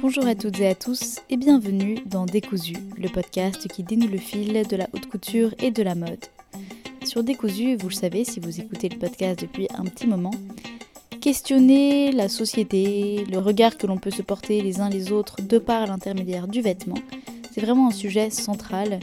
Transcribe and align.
Bonjour 0.00 0.28
à 0.28 0.36
toutes 0.36 0.60
et 0.60 0.68
à 0.68 0.76
tous 0.76 1.18
et 1.28 1.36
bienvenue 1.36 1.98
dans 2.06 2.24
Décousu, 2.24 2.74
le 2.96 3.08
podcast 3.08 3.66
qui 3.66 3.82
dénoue 3.82 4.06
le 4.06 4.16
fil 4.18 4.64
de 4.64 4.76
la 4.76 4.88
haute 4.92 5.06
couture 5.06 5.52
et 5.58 5.72
de 5.72 5.82
la 5.82 5.96
mode. 5.96 6.24
Sur 7.04 7.24
Décousu, 7.24 7.74
vous 7.74 7.88
le 7.88 7.94
savez 7.94 8.24
si 8.24 8.38
vous 8.38 8.60
écoutez 8.60 8.88
le 8.88 8.96
podcast 8.96 9.40
depuis 9.40 9.66
un 9.74 9.82
petit 9.82 10.06
moment, 10.06 10.30
questionner 11.20 12.12
la 12.12 12.28
société, 12.28 13.24
le 13.28 13.38
regard 13.38 13.76
que 13.76 13.88
l'on 13.88 13.98
peut 13.98 14.12
se 14.12 14.22
porter 14.22 14.62
les 14.62 14.80
uns 14.80 14.88
les 14.88 15.10
autres 15.10 15.42
de 15.42 15.58
par 15.58 15.88
l'intermédiaire 15.88 16.46
du 16.46 16.60
vêtement, 16.60 16.98
c'est 17.50 17.60
vraiment 17.60 17.88
un 17.88 17.92
sujet 17.92 18.30
central. 18.30 19.00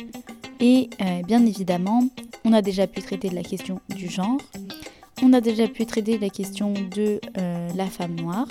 Et 0.62 0.90
euh, 1.02 1.22
bien 1.24 1.46
évidemment, 1.46 2.08
on 2.46 2.54
a 2.54 2.62
déjà 2.62 2.88
pu 2.88 3.02
traiter 3.02 3.28
de 3.30 3.36
la 3.36 3.44
question 3.44 3.82
du 3.94 4.08
genre, 4.08 4.38
on 5.22 5.34
a 5.34 5.42
déjà 5.42 5.68
pu 5.68 5.86
traiter 5.86 6.18
la 6.18 6.30
question 6.30 6.74
de 6.74 7.20
euh, 7.38 7.70
la 7.76 7.86
femme 7.86 8.16
noire, 8.16 8.48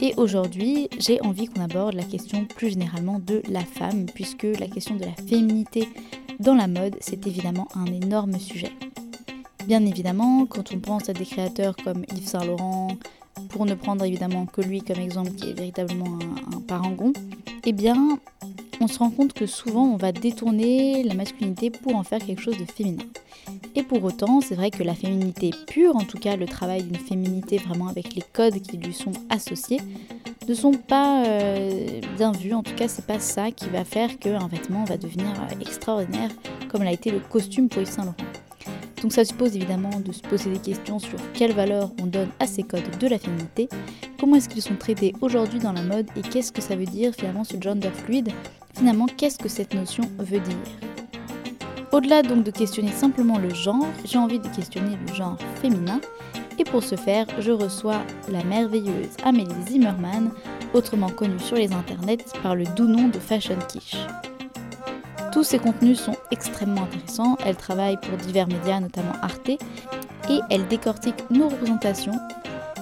et 0.00 0.14
aujourd'hui, 0.16 0.88
j'ai 0.98 1.20
envie 1.22 1.46
qu'on 1.46 1.60
aborde 1.60 1.94
la 1.94 2.04
question 2.04 2.44
plus 2.44 2.70
généralement 2.70 3.18
de 3.18 3.42
la 3.48 3.64
femme, 3.64 4.06
puisque 4.06 4.44
la 4.44 4.68
question 4.68 4.94
de 4.94 5.04
la 5.04 5.12
féminité 5.12 5.88
dans 6.38 6.54
la 6.54 6.68
mode, 6.68 6.96
c'est 7.00 7.26
évidemment 7.26 7.66
un 7.74 7.86
énorme 7.86 8.38
sujet. 8.38 8.70
Bien 9.66 9.84
évidemment, 9.84 10.46
quand 10.46 10.72
on 10.72 10.78
pense 10.78 11.08
à 11.08 11.12
des 11.12 11.24
créateurs 11.24 11.74
comme 11.76 12.04
Yves 12.14 12.28
Saint 12.28 12.44
Laurent, 12.44 12.96
pour 13.48 13.66
ne 13.66 13.74
prendre 13.74 14.04
évidemment 14.04 14.46
que 14.46 14.60
lui 14.60 14.82
comme 14.82 15.00
exemple 15.00 15.32
qui 15.32 15.50
est 15.50 15.54
véritablement 15.54 16.18
un, 16.54 16.60
parangon, 16.60 17.12
eh 17.64 17.72
bien, 17.72 18.18
on 18.80 18.86
se 18.86 18.98
rend 18.98 19.10
compte 19.10 19.32
que 19.32 19.46
souvent 19.46 19.84
on 19.84 19.96
va 19.96 20.12
détourner 20.12 21.02
la 21.02 21.14
masculinité 21.14 21.70
pour 21.70 21.96
en 21.96 22.04
faire 22.04 22.24
quelque 22.24 22.42
chose 22.42 22.58
de 22.58 22.64
féminin. 22.64 23.04
Et 23.74 23.82
pour 23.82 24.02
autant, 24.04 24.40
c'est 24.40 24.54
vrai 24.54 24.70
que 24.70 24.82
la 24.82 24.94
féminité 24.94 25.50
pure, 25.66 25.96
en 25.96 26.04
tout 26.04 26.18
cas 26.18 26.36
le 26.36 26.46
travail 26.46 26.82
d'une 26.82 26.96
féminité 26.96 27.58
vraiment 27.58 27.88
avec 27.88 28.14
les 28.14 28.22
codes 28.32 28.60
qui 28.60 28.76
lui 28.76 28.92
sont 28.92 29.12
associés, 29.30 29.80
ne 30.48 30.54
sont 30.54 30.72
pas 30.72 31.24
euh, 31.26 32.00
bien 32.16 32.32
vus. 32.32 32.54
En 32.54 32.62
tout 32.62 32.74
cas, 32.74 32.88
c'est 32.88 33.06
pas 33.06 33.18
ça 33.18 33.50
qui 33.50 33.68
va 33.68 33.84
faire 33.84 34.18
qu'un 34.18 34.48
vêtement 34.48 34.84
va 34.84 34.96
devenir 34.96 35.26
euh, 35.26 35.60
extraordinaire, 35.60 36.30
comme 36.68 36.82
l'a 36.82 36.92
été 36.92 37.10
le 37.10 37.20
costume 37.20 37.68
pour 37.68 37.82
Yves 37.82 37.90
Saint 37.90 38.04
Laurent. 38.04 38.16
Donc 39.02 39.12
ça 39.12 39.24
suppose 39.24 39.54
évidemment 39.54 40.00
de 40.04 40.10
se 40.12 40.22
poser 40.22 40.50
des 40.50 40.58
questions 40.58 40.98
sur 40.98 41.18
quelle 41.32 41.52
valeur 41.52 41.90
on 42.02 42.06
donne 42.06 42.30
à 42.40 42.46
ces 42.46 42.64
codes 42.64 42.98
de 42.98 43.06
la 43.06 43.18
féminité, 43.18 43.68
comment 44.18 44.36
est-ce 44.36 44.48
qu'ils 44.48 44.62
sont 44.62 44.74
traités 44.74 45.14
aujourd'hui 45.20 45.60
dans 45.60 45.72
la 45.72 45.82
mode 45.82 46.06
et 46.16 46.22
qu'est-ce 46.22 46.50
que 46.50 46.60
ça 46.60 46.74
veut 46.74 46.84
dire 46.84 47.14
finalement 47.14 47.44
ce 47.44 47.60
gender 47.60 47.90
fluide, 47.90 48.30
finalement 48.74 49.06
qu'est-ce 49.06 49.38
que 49.38 49.48
cette 49.48 49.74
notion 49.74 50.02
veut 50.18 50.40
dire? 50.40 50.97
Au-delà 51.90 52.22
donc 52.22 52.44
de 52.44 52.50
questionner 52.50 52.92
simplement 52.92 53.38
le 53.38 53.54
genre, 53.54 53.86
j'ai 54.04 54.18
envie 54.18 54.38
de 54.38 54.48
questionner 54.48 54.98
le 55.06 55.14
genre 55.14 55.38
féminin 55.62 56.00
et 56.58 56.64
pour 56.64 56.82
ce 56.82 56.96
faire, 56.96 57.26
je 57.38 57.52
reçois 57.52 58.02
la 58.30 58.42
merveilleuse 58.44 59.16
Amélie 59.24 59.54
Zimmerman, 59.66 60.30
autrement 60.74 61.08
connue 61.08 61.38
sur 61.38 61.56
les 61.56 61.72
internets 61.72 62.24
par 62.42 62.56
le 62.56 62.64
doux 62.76 62.88
nom 62.88 63.08
de 63.08 63.18
Fashion. 63.18 63.58
Tous 65.32 65.44
ses 65.44 65.58
contenus 65.58 66.00
sont 66.00 66.16
extrêmement 66.30 66.82
intéressants, 66.82 67.36
elle 67.46 67.56
travaille 67.56 67.96
pour 67.96 68.18
divers 68.18 68.48
médias, 68.48 68.80
notamment 68.80 69.14
Arte, 69.22 69.50
et 69.50 70.40
elle 70.50 70.66
décortique 70.66 71.30
nos 71.30 71.48
représentations, 71.48 72.18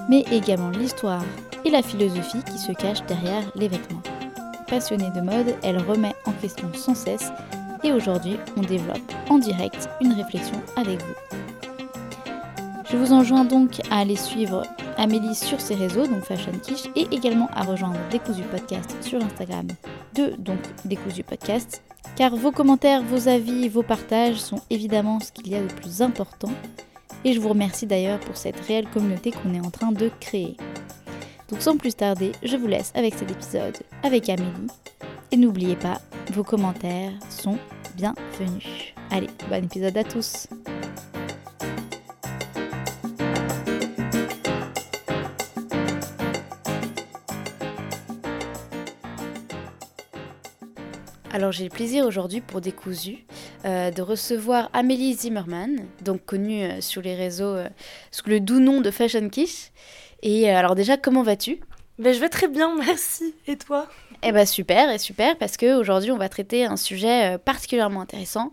mais 0.08 0.24
également 0.32 0.70
l'histoire 0.70 1.24
et 1.64 1.70
la 1.70 1.82
philosophie 1.82 2.42
qui 2.50 2.58
se 2.58 2.72
cachent 2.72 3.04
derrière 3.06 3.44
les 3.54 3.68
vêtements. 3.68 4.02
Passionnée 4.68 5.10
de 5.14 5.20
mode, 5.20 5.54
elle 5.62 5.78
remet 5.78 6.14
en 6.24 6.32
question 6.32 6.72
sans 6.74 6.94
cesse, 6.94 7.30
et 7.82 7.92
aujourd'hui, 7.92 8.36
on 8.56 8.62
développe 8.62 9.12
en 9.28 9.38
direct 9.38 9.88
une 10.00 10.12
réflexion 10.12 10.60
avec 10.76 11.00
vous. 11.02 11.38
Je 12.90 12.96
vous 12.96 13.12
enjoins 13.12 13.44
donc 13.44 13.80
à 13.90 13.98
aller 13.98 14.16
suivre 14.16 14.62
Amélie 14.96 15.34
sur 15.34 15.60
ses 15.60 15.74
réseaux, 15.74 16.06
donc 16.06 16.22
Fashion 16.22 16.52
Quiche, 16.62 16.88
et 16.94 17.06
également 17.10 17.48
à 17.54 17.62
rejoindre 17.62 17.98
Décousu 18.10 18.42
Podcast 18.42 18.96
sur 19.00 19.22
Instagram 19.22 19.66
de 20.14 20.32
donc 20.38 20.60
Décousu 20.84 21.22
Podcast, 21.22 21.82
car 22.16 22.34
vos 22.36 22.52
commentaires, 22.52 23.02
vos 23.02 23.28
avis, 23.28 23.68
vos 23.68 23.82
partages 23.82 24.36
sont 24.36 24.60
évidemment 24.70 25.20
ce 25.20 25.32
qu'il 25.32 25.48
y 25.48 25.56
a 25.56 25.62
de 25.62 25.72
plus 25.72 26.00
important, 26.00 26.52
et 27.24 27.32
je 27.32 27.40
vous 27.40 27.48
remercie 27.48 27.86
d'ailleurs 27.86 28.20
pour 28.20 28.36
cette 28.36 28.60
réelle 28.60 28.88
communauté 28.88 29.32
qu'on 29.32 29.52
est 29.52 29.66
en 29.66 29.70
train 29.70 29.92
de 29.92 30.10
créer. 30.20 30.56
Donc 31.50 31.62
sans 31.62 31.76
plus 31.76 31.94
tarder, 31.94 32.32
je 32.42 32.56
vous 32.56 32.66
laisse 32.66 32.92
avec 32.94 33.14
cet 33.14 33.30
épisode 33.30 33.76
avec 34.02 34.28
Amélie, 34.28 34.68
et 35.30 35.36
n'oubliez 35.36 35.76
pas, 35.76 36.00
vos 36.32 36.44
commentaires 36.44 37.12
sont 37.30 37.58
bienvenus. 37.96 38.94
Allez, 39.10 39.28
bon 39.48 39.64
épisode 39.64 39.96
à 39.96 40.04
tous 40.04 40.48
Alors 51.36 51.52
j'ai 51.52 51.64
le 51.64 51.70
plaisir 51.70 52.06
aujourd'hui 52.06 52.40
pour 52.40 52.62
Décousu 52.62 53.26
euh, 53.66 53.90
de 53.90 54.00
recevoir 54.00 54.70
Amélie 54.72 55.12
Zimmerman, 55.12 55.86
donc 56.00 56.24
connue 56.24 56.62
euh, 56.62 56.80
sur 56.80 57.02
les 57.02 57.14
réseaux 57.14 57.56
euh, 57.56 57.68
sous 58.10 58.26
le 58.30 58.40
doux 58.40 58.58
nom 58.58 58.80
de 58.80 58.90
Fashion 58.90 59.28
Kish. 59.28 59.70
Et 60.22 60.48
alors 60.48 60.74
déjà, 60.74 60.96
comment 60.96 61.22
vas-tu? 61.22 61.60
Ben, 61.98 62.14
Je 62.14 62.20
vais 62.20 62.30
très 62.30 62.48
bien, 62.48 62.74
merci. 62.78 63.34
Et 63.46 63.58
toi? 63.58 63.86
Eh 64.28 64.32
ben 64.32 64.46
super, 64.46 64.90
et 64.90 64.98
super, 64.98 65.36
parce 65.38 65.56
qu'aujourd'hui 65.56 66.10
on 66.10 66.16
va 66.16 66.28
traiter 66.28 66.64
un 66.64 66.76
sujet 66.76 67.38
particulièrement 67.38 68.00
intéressant 68.00 68.52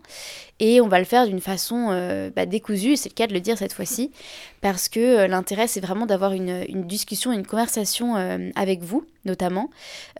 et 0.60 0.80
on 0.80 0.86
va 0.86 1.00
le 1.00 1.04
faire 1.04 1.26
d'une 1.26 1.40
façon 1.40 1.88
euh, 1.90 2.30
bah, 2.34 2.46
décousue, 2.46 2.96
c'est 2.96 3.08
le 3.08 3.14
cas 3.14 3.26
de 3.26 3.32
le 3.32 3.40
dire 3.40 3.58
cette 3.58 3.72
fois-ci, 3.72 4.12
parce 4.60 4.88
que 4.88 5.00
euh, 5.00 5.26
l'intérêt 5.26 5.66
c'est 5.66 5.80
vraiment 5.80 6.06
d'avoir 6.06 6.32
une, 6.32 6.64
discussion, 6.86 7.32
une 7.32 7.46
conversation 7.46 8.16
euh, 8.16 8.50
avec 8.54 8.82
vous 8.82 9.04
notamment. 9.24 9.70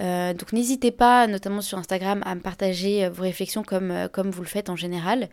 donc 0.01 0.55
n'hésitez 0.55 0.91
pas, 0.91 1.27
notamment 1.27 1.61
sur 1.61 1.77
Instagram, 1.77 2.23
à 2.25 2.35
me 2.35 2.41
partager 2.41 3.07
vos 3.11 3.23
réflexions 3.23 3.63
comme, 3.63 4.09
comme 4.11 4.31
vous 4.31 4.41
le 4.41 4.49
faites 4.49 4.71
en 4.71 4.77
général, 4.77 5.29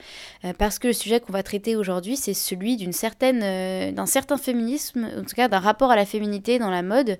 parce 0.57 0.77
que 0.77 0.87
le 0.87 0.93
sujet 0.93 1.21
qu'on 1.21 1.31
va 1.31 1.41
traiter 1.41 1.77
aujourd'hui 1.77 2.17
c'est 2.17 2.33
celui 2.33 2.75
d'une 2.75 2.91
certaine, 2.91 3.93
d'un 3.93 4.05
certain 4.05 4.35
féminisme, 4.35 5.07
en 5.17 5.21
tout 5.21 5.35
cas 5.35 5.47
d'un 5.47 5.59
rapport 5.59 5.89
à 5.89 5.95
la 5.95 6.05
féminité 6.05 6.59
dans 6.59 6.69
la 6.69 6.83
mode, 6.83 7.17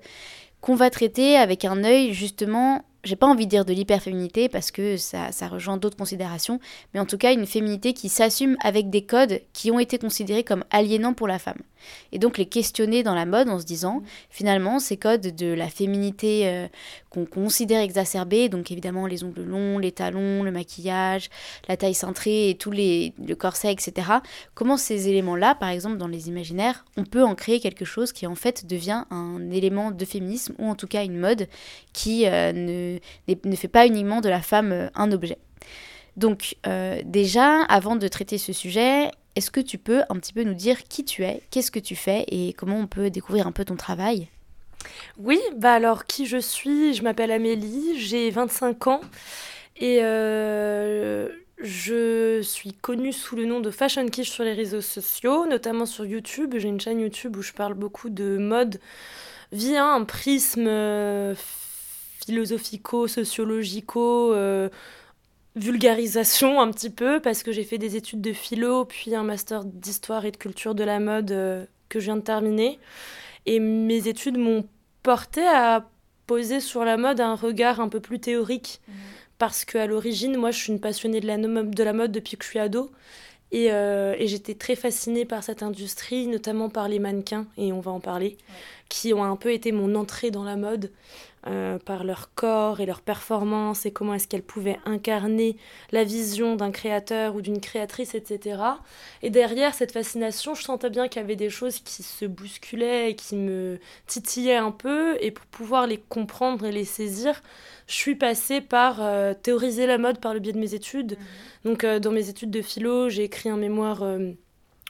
qu'on 0.60 0.74
va 0.74 0.90
traiter 0.90 1.38
avec 1.38 1.64
un 1.64 1.84
œil 1.84 2.12
justement 2.12 2.84
j'ai 3.04 3.16
pas 3.16 3.26
envie 3.26 3.46
de 3.46 3.50
dire 3.50 3.64
de 3.64 3.72
l'hyperféminité 3.72 4.48
parce 4.48 4.70
que 4.70 4.96
ça, 4.96 5.32
ça 5.32 5.48
rejoint 5.48 5.76
d'autres 5.76 5.96
considérations, 5.96 6.60
mais 6.94 7.00
en 7.00 7.06
tout 7.06 7.18
cas 7.18 7.32
une 7.32 7.46
féminité 7.46 7.92
qui 7.92 8.08
s'assume 8.08 8.56
avec 8.62 8.90
des 8.90 9.04
codes 9.04 9.40
qui 9.52 9.70
ont 9.70 9.78
été 9.78 9.98
considérés 9.98 10.44
comme 10.44 10.64
aliénants 10.70 11.14
pour 11.14 11.28
la 11.28 11.38
femme. 11.38 11.58
Et 12.12 12.18
donc 12.18 12.38
les 12.38 12.46
questionner 12.46 13.02
dans 13.02 13.14
la 13.14 13.26
mode 13.26 13.48
en 13.48 13.58
se 13.58 13.64
disant, 13.64 14.02
finalement, 14.30 14.78
ces 14.78 14.96
codes 14.96 15.34
de 15.34 15.52
la 15.52 15.68
féminité 15.68 16.48
euh, 16.48 16.68
qu'on 17.10 17.24
considère 17.24 17.80
exacerbés, 17.80 18.48
donc 18.48 18.70
évidemment 18.70 19.06
les 19.06 19.24
ongles 19.24 19.42
longs, 19.42 19.78
les 19.78 19.92
talons, 19.92 20.42
le 20.42 20.50
maquillage, 20.50 21.30
la 21.68 21.76
taille 21.76 21.94
cintrée 21.94 22.50
et 22.50 22.54
tous 22.54 22.70
les, 22.70 23.12
le 23.24 23.34
corset, 23.34 23.72
etc., 23.72 24.08
comment 24.54 24.76
ces 24.76 25.08
éléments-là, 25.08 25.54
par 25.54 25.68
exemple 25.68 25.96
dans 25.96 26.08
les 26.08 26.28
imaginaires, 26.28 26.84
on 26.96 27.04
peut 27.04 27.22
en 27.22 27.34
créer 27.34 27.60
quelque 27.60 27.84
chose 27.84 28.12
qui 28.12 28.26
en 28.26 28.34
fait 28.34 28.66
devient 28.66 29.04
un 29.10 29.50
élément 29.50 29.90
de 29.90 30.04
féminisme, 30.04 30.54
ou 30.58 30.68
en 30.68 30.74
tout 30.74 30.86
cas 30.86 31.04
une 31.04 31.18
mode 31.18 31.48
qui 31.92 32.26
euh, 32.26 32.52
ne 32.52 32.98
ne, 33.28 33.56
fait 33.56 33.68
pas 33.68 33.86
uniquement 33.86 34.20
de 34.20 34.28
la 34.28 34.40
femme 34.40 34.72
euh, 34.72 34.88
un 34.94 35.12
objet. 35.12 35.38
Donc 36.16 36.56
déjà, 37.06 37.62
avant 37.62 37.96
de 37.96 38.06
traiter 38.06 38.36
ce 38.36 38.52
sujet, 38.52 39.10
est-ce 39.36 39.50
que 39.50 39.60
tu 39.60 39.78
peux 39.78 40.02
un 40.08 40.16
petit 40.16 40.32
peu 40.32 40.42
nous 40.42 40.54
dire 40.54 40.84
qui 40.84 41.04
tu 41.04 41.24
es, 41.24 41.42
qu'est-ce 41.50 41.70
que 41.70 41.78
tu 41.78 41.96
fais 41.96 42.24
et 42.28 42.52
comment 42.52 42.76
on 42.76 42.86
peut 42.86 43.10
découvrir 43.10 43.46
un 43.46 43.52
peu 43.52 43.64
ton 43.64 43.76
travail? 43.76 44.28
Oui, 45.18 45.40
bah 45.56 45.74
alors 45.74 46.06
qui 46.06 46.26
je 46.26 46.38
suis? 46.38 46.94
Je 46.94 47.02
m'appelle 47.02 47.30
Amélie, 47.30 47.98
j'ai 47.98 48.30
25 48.30 48.86
ans 48.88 49.00
et 49.76 49.98
euh, 50.02 51.28
je 51.58 52.40
suis 52.42 52.72
connue 52.72 53.12
sous 53.12 53.36
le 53.36 53.44
nom 53.44 53.60
de 53.60 53.70
Fashion 53.70 54.08
Kish 54.08 54.30
sur 54.30 54.44
les 54.44 54.54
réseaux 54.54 54.80
sociaux, 54.80 55.46
notamment 55.46 55.86
sur 55.86 56.04
YouTube. 56.04 56.54
J'ai 56.58 56.68
une 56.68 56.80
chaîne 56.80 57.00
YouTube 57.00 57.36
où 57.36 57.42
je 57.42 57.52
parle 57.52 57.74
beaucoup 57.74 58.10
de 58.10 58.38
mode 58.38 58.80
via 59.52 59.86
un 59.86 60.04
prisme 60.04 60.68
philosophico-sociologico, 62.24 64.34
euh, 64.34 64.68
vulgarisation 65.56 66.60
un 66.60 66.70
petit 66.70 66.90
peu, 66.90 67.20
parce 67.20 67.42
que 67.42 67.52
j'ai 67.52 67.64
fait 67.64 67.78
des 67.78 67.96
études 67.96 68.20
de 68.20 68.32
philo, 68.32 68.84
puis 68.84 69.14
un 69.14 69.22
master 69.22 69.64
d'histoire 69.64 70.24
et 70.24 70.30
de 70.30 70.36
culture 70.36 70.74
de 70.74 70.84
la 70.84 70.98
mode 70.98 71.30
euh, 71.30 71.66
que 71.88 72.00
je 72.00 72.06
viens 72.06 72.16
de 72.16 72.22
terminer. 72.22 72.78
Et 73.46 73.60
mes 73.60 74.08
études 74.08 74.38
m'ont 74.38 74.66
porté 75.02 75.42
à 75.46 75.88
poser 76.26 76.60
sur 76.60 76.84
la 76.84 76.96
mode 76.96 77.20
un 77.20 77.34
regard 77.34 77.80
un 77.80 77.88
peu 77.88 78.00
plus 78.00 78.20
théorique, 78.20 78.80
mmh. 78.86 78.92
parce 79.38 79.64
qu'à 79.64 79.86
l'origine, 79.86 80.36
moi, 80.36 80.50
je 80.52 80.58
suis 80.58 80.72
une 80.72 80.80
passionnée 80.80 81.20
de 81.20 81.26
la, 81.26 81.36
de 81.36 81.82
la 81.82 81.92
mode 81.92 82.12
depuis 82.12 82.36
que 82.36 82.44
je 82.44 82.50
suis 82.50 82.58
ado. 82.58 82.90
Et, 83.50 83.70
euh, 83.70 84.14
et 84.18 84.28
j'étais 84.28 84.54
très 84.54 84.76
fascinée 84.76 85.26
par 85.26 85.44
cette 85.44 85.62
industrie, 85.62 86.26
notamment 86.26 86.70
par 86.70 86.88
les 86.88 86.98
mannequins, 86.98 87.46
et 87.58 87.70
on 87.70 87.80
va 87.80 87.90
en 87.90 88.00
parler, 88.00 88.38
qui 88.88 89.12
ont 89.12 89.22
un 89.22 89.36
peu 89.36 89.52
été 89.52 89.72
mon 89.72 89.94
entrée 89.94 90.30
dans 90.30 90.44
la 90.44 90.56
mode. 90.56 90.90
Euh, 91.48 91.78
par 91.78 92.04
leur 92.04 92.34
corps 92.34 92.80
et 92.80 92.86
leur 92.86 93.00
performance 93.00 93.84
et 93.84 93.90
comment 93.90 94.14
est-ce 94.14 94.28
qu'elles 94.28 94.44
pouvaient 94.44 94.78
incarner 94.84 95.56
la 95.90 96.04
vision 96.04 96.54
d'un 96.54 96.70
créateur 96.70 97.34
ou 97.34 97.42
d'une 97.42 97.60
créatrice, 97.60 98.14
etc. 98.14 98.60
Et 99.22 99.30
derrière 99.30 99.74
cette 99.74 99.90
fascination, 99.90 100.54
je 100.54 100.62
sentais 100.62 100.88
bien 100.88 101.08
qu'il 101.08 101.20
y 101.20 101.24
avait 101.24 101.34
des 101.34 101.50
choses 101.50 101.80
qui 101.80 102.04
se 102.04 102.26
bousculaient 102.26 103.10
et 103.10 103.16
qui 103.16 103.34
me 103.34 103.80
titillaient 104.06 104.56
un 104.56 104.70
peu. 104.70 105.16
Et 105.20 105.32
pour 105.32 105.46
pouvoir 105.46 105.88
les 105.88 105.98
comprendre 105.98 106.64
et 106.64 106.72
les 106.72 106.84
saisir, 106.84 107.42
je 107.88 107.94
suis 107.94 108.14
passée 108.14 108.60
par 108.60 108.98
euh, 109.00 109.34
théoriser 109.34 109.88
la 109.88 109.98
mode 109.98 110.20
par 110.20 110.34
le 110.34 110.40
biais 110.40 110.52
de 110.52 110.60
mes 110.60 110.74
études. 110.74 111.18
Mmh. 111.18 111.68
Donc 111.68 111.82
euh, 111.82 111.98
dans 111.98 112.12
mes 112.12 112.28
études 112.28 112.52
de 112.52 112.62
philo, 112.62 113.08
j'ai 113.08 113.24
écrit 113.24 113.48
un 113.48 113.56
mémoire 113.56 114.04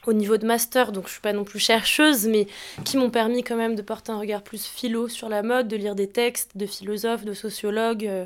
au 0.05 0.13
niveau 0.13 0.37
de 0.37 0.45
master, 0.45 0.91
donc 0.91 1.07
je 1.07 1.13
suis 1.13 1.21
pas 1.21 1.33
non 1.33 1.43
plus 1.43 1.59
chercheuse, 1.59 2.27
mais 2.27 2.47
qui 2.83 2.97
m'ont 2.97 3.09
permis 3.09 3.43
quand 3.43 3.55
même 3.55 3.75
de 3.75 3.81
porter 3.81 4.11
un 4.11 4.19
regard 4.19 4.41
plus 4.41 4.65
philo 4.65 5.07
sur 5.07 5.29
la 5.29 5.43
mode, 5.43 5.67
de 5.67 5.75
lire 5.75 5.95
des 5.95 6.07
textes 6.07 6.57
de 6.57 6.65
philosophes, 6.65 7.25
de 7.25 7.33
sociologues, 7.33 8.05
euh, 8.07 8.25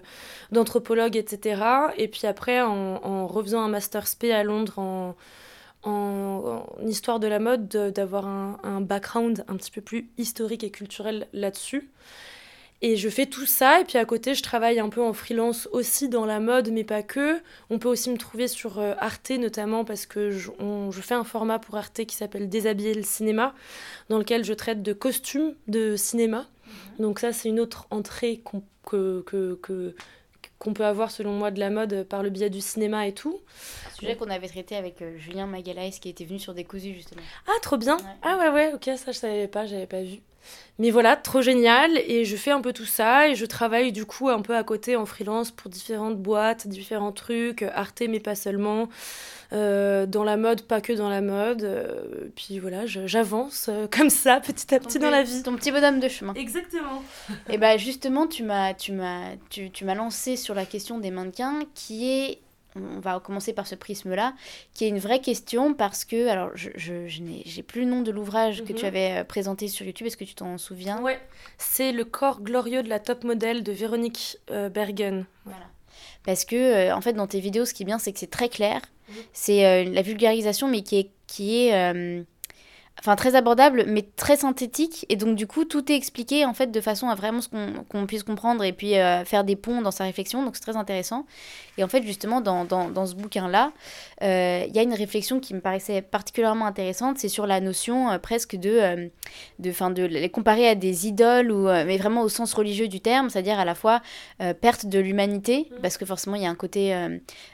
d'anthropologues, 0.51 1.15
etc. 1.15 1.62
Et 1.97 2.07
puis 2.07 2.25
après, 2.25 2.62
en, 2.62 3.27
refaisant 3.27 3.62
un 3.62 3.68
master 3.68 4.07
spé 4.07 4.31
à 4.31 4.44
Londres 4.44 4.79
en, 4.79 5.15
histoire 6.85 7.19
de 7.19 7.27
la 7.27 7.39
mode, 7.39 7.68
d'avoir 7.68 8.27
un, 8.27 8.59
un, 8.63 8.81
background 8.81 9.45
un 9.47 9.56
petit 9.56 9.71
peu 9.71 9.81
plus 9.81 10.09
historique 10.18 10.63
et 10.63 10.71
culturel 10.71 11.27
là-dessus. 11.31 11.89
Et 12.81 12.95
je 12.95 13.09
fais 13.09 13.25
tout 13.25 13.47
ça, 13.47 13.81
et 13.81 13.85
puis 13.85 13.97
à 13.97 14.06
côté, 14.06 14.35
je 14.35 14.44
travaille 14.44 14.79
un 14.79 14.89
peu 14.89 15.01
en 15.01 15.13
freelance 15.13 15.68
aussi 15.71 16.09
dans 16.09 16.25
la 16.25 16.39
mode, 16.39 16.69
mais 16.71 16.83
pas 16.83 17.01
que. 17.01 17.41
On 17.71 17.79
peut 17.79 17.89
aussi 17.89 18.12
me 18.12 18.18
trouver 18.18 18.47
sur 18.47 18.77
euh, 18.77 18.94
Arte, 19.00 19.31
notamment 19.31 19.83
parce 19.83 20.06
que 20.06 20.29
je, 20.29 20.51
je, 20.91 21.01
fais 21.01 21.15
un 21.15 21.24
format 21.24 21.57
pour 21.57 21.75
Arte 21.75 22.06
qui 22.06 22.15
s'appelle 22.15 22.50
Déshabiller 22.50 22.94
le 22.94 23.01
cinéma, 23.01 23.56
dans 24.09 24.19
lequel 24.19 24.45
je 24.45 24.53
traite 24.53 24.83
de 24.83 24.94
costumes 24.94 25.56
de 25.68 25.95
cinéma. 25.95 26.45
Mhm. 26.65 26.74
Donc 27.06 27.19
ça, 27.19 27.33
c'est 27.33 27.50
une 27.50 27.59
autre 27.59 27.88
entrée 27.89 28.41
que, 28.85 29.23
que, 29.25 29.56
que, 29.56 29.95
qu'on 30.59 30.73
peut 30.73 30.85
avoir 30.85 31.09
selon 31.09 31.31
moi 31.31 31.50
de 31.50 31.59
la 31.59 31.71
mode 31.71 32.03
par 32.03 32.21
le 32.21 32.30
biais 32.30 32.50
du 32.50 32.62
cinéma 32.62 33.07
et 33.07 33.13
tout. 33.13 33.39
Un 33.88 33.95
sujet 33.95 34.15
qu'on 34.15 34.30
avait 34.30 34.47
traité 34.47 34.75
avec 34.75 35.01
euh, 35.01 35.18
Julien 35.18 35.47
Magalhaes 35.47 35.97
qui 36.01 36.09
était 36.09 36.25
venu 36.25 36.39
sur 36.39 36.53
Décousu 36.53 36.94
justement. 36.94 37.21
Ah 37.47 37.59
trop 37.62 37.77
bien. 37.77 37.97
Ah 38.21 38.38
ouais 38.38 38.50
ouais, 38.50 38.73
OK, 38.73 38.89
ça 38.97 39.12
je 39.12 39.18
savais 39.18 39.47
pas, 39.47 39.65
j'avais 39.65 39.88
pas 39.88 40.01
vu. 40.01 40.19
Mais 40.79 40.91
voilà, 40.91 41.15
trop 41.15 41.41
génial. 41.41 41.97
Et 42.07 42.25
je 42.25 42.35
fais 42.35 42.51
un 42.51 42.61
peu 42.61 42.73
tout 42.73 42.85
ça. 42.85 43.29
Et 43.29 43.35
je 43.35 43.45
travaille 43.45 43.91
du 43.91 44.05
coup 44.05 44.29
un 44.29 44.41
peu 44.41 44.55
à 44.55 44.63
côté 44.63 44.95
en 44.95 45.05
freelance 45.05 45.51
pour 45.51 45.69
différentes 45.69 46.17
boîtes, 46.17 46.67
différents 46.67 47.11
trucs, 47.11 47.63
Arte, 47.63 48.03
mais 48.07 48.19
pas 48.19 48.35
seulement. 48.35 48.89
Euh, 49.53 50.05
dans 50.05 50.25
la 50.25 50.35
mode, 50.35 50.63
pas 50.63 50.81
que 50.81 50.94
dans 50.94 51.09
la 51.09 51.21
mode. 51.21 51.63
Euh, 51.63 52.29
puis 52.35 52.59
voilà, 52.59 52.85
j'avance 52.85 53.67
euh, 53.69 53.88
comme 53.91 54.09
ça, 54.09 54.39
petit 54.39 54.73
à 54.75 54.79
petit 54.79 54.99
dans 54.99 55.09
la 55.09 55.23
vie. 55.23 55.44
Ton 55.44 55.55
petit 55.55 55.71
bonhomme 55.71 55.99
de 55.99 56.07
chemin. 56.07 56.33
Exactement. 56.33 57.01
et 57.49 57.57
bah 57.57 57.77
justement, 57.77 58.27
tu 58.27 58.44
m'as 58.44 58.73
tu 58.73 58.91
m'as 58.91 59.35
tu, 59.49 59.71
tu 59.71 59.85
m'as 59.85 59.95
lancé 59.95 60.35
sur 60.35 60.53
la 60.53 60.65
question 60.65 60.99
des 60.99 61.11
mannequins 61.11 61.59
qui 61.73 62.09
est 62.09 62.39
on 62.75 62.99
va 62.99 63.19
commencer 63.19 63.53
par 63.53 63.67
ce 63.67 63.75
prisme-là, 63.75 64.33
qui 64.73 64.85
est 64.85 64.89
une 64.89 64.99
vraie 64.99 65.21
question 65.21 65.73
parce 65.73 66.05
que, 66.05 66.27
alors 66.27 66.51
je, 66.55 66.69
je, 66.75 67.07
je 67.07 67.21
n'ai 67.21 67.63
plus 67.63 67.81
le 67.81 67.87
nom 67.87 68.01
de 68.01 68.11
l'ouvrage 68.11 68.63
que 68.63 68.73
tu 68.73 68.83
mhm. 68.83 68.87
avais 68.87 69.11
euh, 69.19 69.23
présenté 69.23 69.67
sur 69.67 69.85
YouTube, 69.85 70.07
est-ce 70.07 70.17
que 70.17 70.23
tu 70.23 70.35
t'en 70.35 70.57
souviens? 70.57 71.01
Ouais, 71.01 71.19
c'est 71.57 71.91
Le 71.91 72.05
corps 72.05 72.41
glorieux 72.41 72.83
de 72.83 72.89
la 72.89 72.99
top 72.99 73.23
modèle 73.23 73.63
de 73.63 73.71
Véronique 73.71 74.37
euh, 74.51 74.69
Bergen. 74.69 75.25
Voilà. 75.45 75.65
Parce 76.23 76.45
que, 76.45 76.55
euh, 76.55 76.95
en 76.95 77.01
fait, 77.01 77.13
dans 77.13 77.27
tes 77.27 77.39
vidéos, 77.39 77.65
ce 77.65 77.73
qui 77.73 77.83
est 77.83 77.85
bien, 77.85 77.99
c'est 77.99 78.11
que 78.11 78.19
c'est 78.19 78.29
très 78.29 78.49
clair. 78.49 78.81
Mhm. 79.09 79.15
C'est 79.33 79.85
la 79.85 80.01
vulgarisation, 80.01 80.67
mais 80.67 80.81
qui 80.81 80.99
est, 80.99 81.11
qui 81.27 81.67
est 81.67 82.25
enfin 82.99 83.15
très 83.15 83.35
abordable 83.35 83.85
mais 83.88 84.03
très 84.15 84.38
synthétique. 84.38 85.05
Et 85.09 85.15
donc 85.15 85.35
du 85.35 85.47
coup 85.47 85.65
tout 85.65 85.91
est 85.91 85.95
expliqué 85.95 86.45
en 86.45 86.53
fait 86.53 86.71
de 86.71 86.81
façon 86.81 87.09
à 87.09 87.15
vraiment 87.15 87.41
ce 87.41 87.49
qu'on 87.89 88.05
puisse 88.05 88.23
comprendre 88.23 88.63
et 88.63 88.73
puis 88.73 88.97
euh, 88.97 89.23
faire 89.25 89.44
des 89.44 89.55
ponts 89.55 89.81
dans 89.81 89.91
sa 89.91 90.03
réflexion. 90.03 90.44
Donc 90.44 90.55
c'est 90.55 90.61
très 90.61 90.77
intéressant. 90.77 91.25
Et 91.77 91.83
en 91.83 91.88
fait 91.88 92.03
justement 92.03 92.41
dans, 92.41 92.65
dans, 92.65 92.89
dans 92.89 93.05
ce 93.05 93.15
bouquin 93.15 93.47
là 93.47 93.71
euh, 94.23 94.65
il 94.67 94.75
y 94.75 94.79
a 94.79 94.81
une 94.81 94.94
réflexion 94.94 95.39
qui 95.39 95.53
me 95.53 95.61
paraissait 95.61 96.01
particulièrement 96.01 96.65
intéressante. 96.65 97.17
C'est 97.19 97.29
sur 97.29 97.45
la 97.45 97.59
notion 97.59 98.09
euh, 98.09 98.17
presque 98.17 98.55
de 98.55 99.09
de 99.59 99.71
fin 99.71 99.91
de 99.91 100.03
les 100.03 100.29
comparer 100.29 100.67
à 100.67 100.75
des 100.75 101.07
idoles 101.07 101.51
ou 101.51 101.65
mais 101.65 101.97
vraiment 101.97 102.21
au 102.21 102.29
sens 102.29 102.53
religieux 102.53 102.88
du 102.88 103.01
terme 103.01 103.29
c'est-à-dire 103.29 103.59
à 103.59 103.65
la 103.65 103.75
fois 103.75 104.01
perte 104.61 104.85
de 104.85 104.99
l'humanité 104.99 105.67
mmh. 105.69 105.81
parce 105.81 105.97
que 105.97 106.05
forcément 106.05 106.35
il 106.35 106.44
y 106.44 106.45
a 106.45 106.49
un 106.49 106.55
côté 106.55 106.95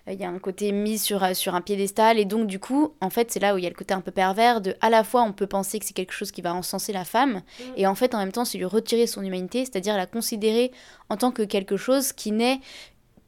il 0.07 0.19
y 0.19 0.23
a 0.23 0.29
un 0.29 0.39
côté 0.39 0.71
mis 0.71 0.97
sur 0.97 1.35
sur 1.35 1.55
un 1.55 1.61
piédestal. 1.61 2.19
Et 2.19 2.25
donc 2.25 2.47
du 2.47 2.59
coup 2.59 2.93
en 3.01 3.09
fait 3.09 3.31
c'est 3.31 3.39
là 3.39 3.55
où 3.55 3.57
il 3.57 3.63
y 3.63 3.67
a 3.67 3.69
le 3.69 3.75
côté 3.75 3.93
un 3.93 4.01
peu 4.01 4.11
pervers 4.11 4.61
de 4.61 4.75
à 4.81 4.89
la 4.89 5.03
fois 5.03 5.23
on 5.23 5.32
peut 5.33 5.47
penser 5.47 5.79
que 5.79 5.85
c'est 5.85 5.93
quelque 5.93 6.13
chose 6.13 6.31
qui 6.31 6.41
va 6.41 6.53
encenser 6.53 6.93
la 6.93 7.05
femme, 7.05 7.35
mm. 7.59 7.63
et 7.77 7.87
en 7.87 7.95
fait 7.95 8.15
en 8.15 8.19
même 8.19 8.31
temps 8.31 8.45
c'est 8.45 8.57
lui 8.57 8.65
retirer 8.65 9.07
son 9.07 9.23
humanité, 9.23 9.65
c'est-à-dire 9.65 9.97
la 9.97 10.05
considérer 10.05 10.71
en 11.09 11.17
tant 11.17 11.31
que 11.31 11.43
quelque 11.43 11.77
chose 11.77 12.13
qui 12.13 12.31
n'est 12.31 12.59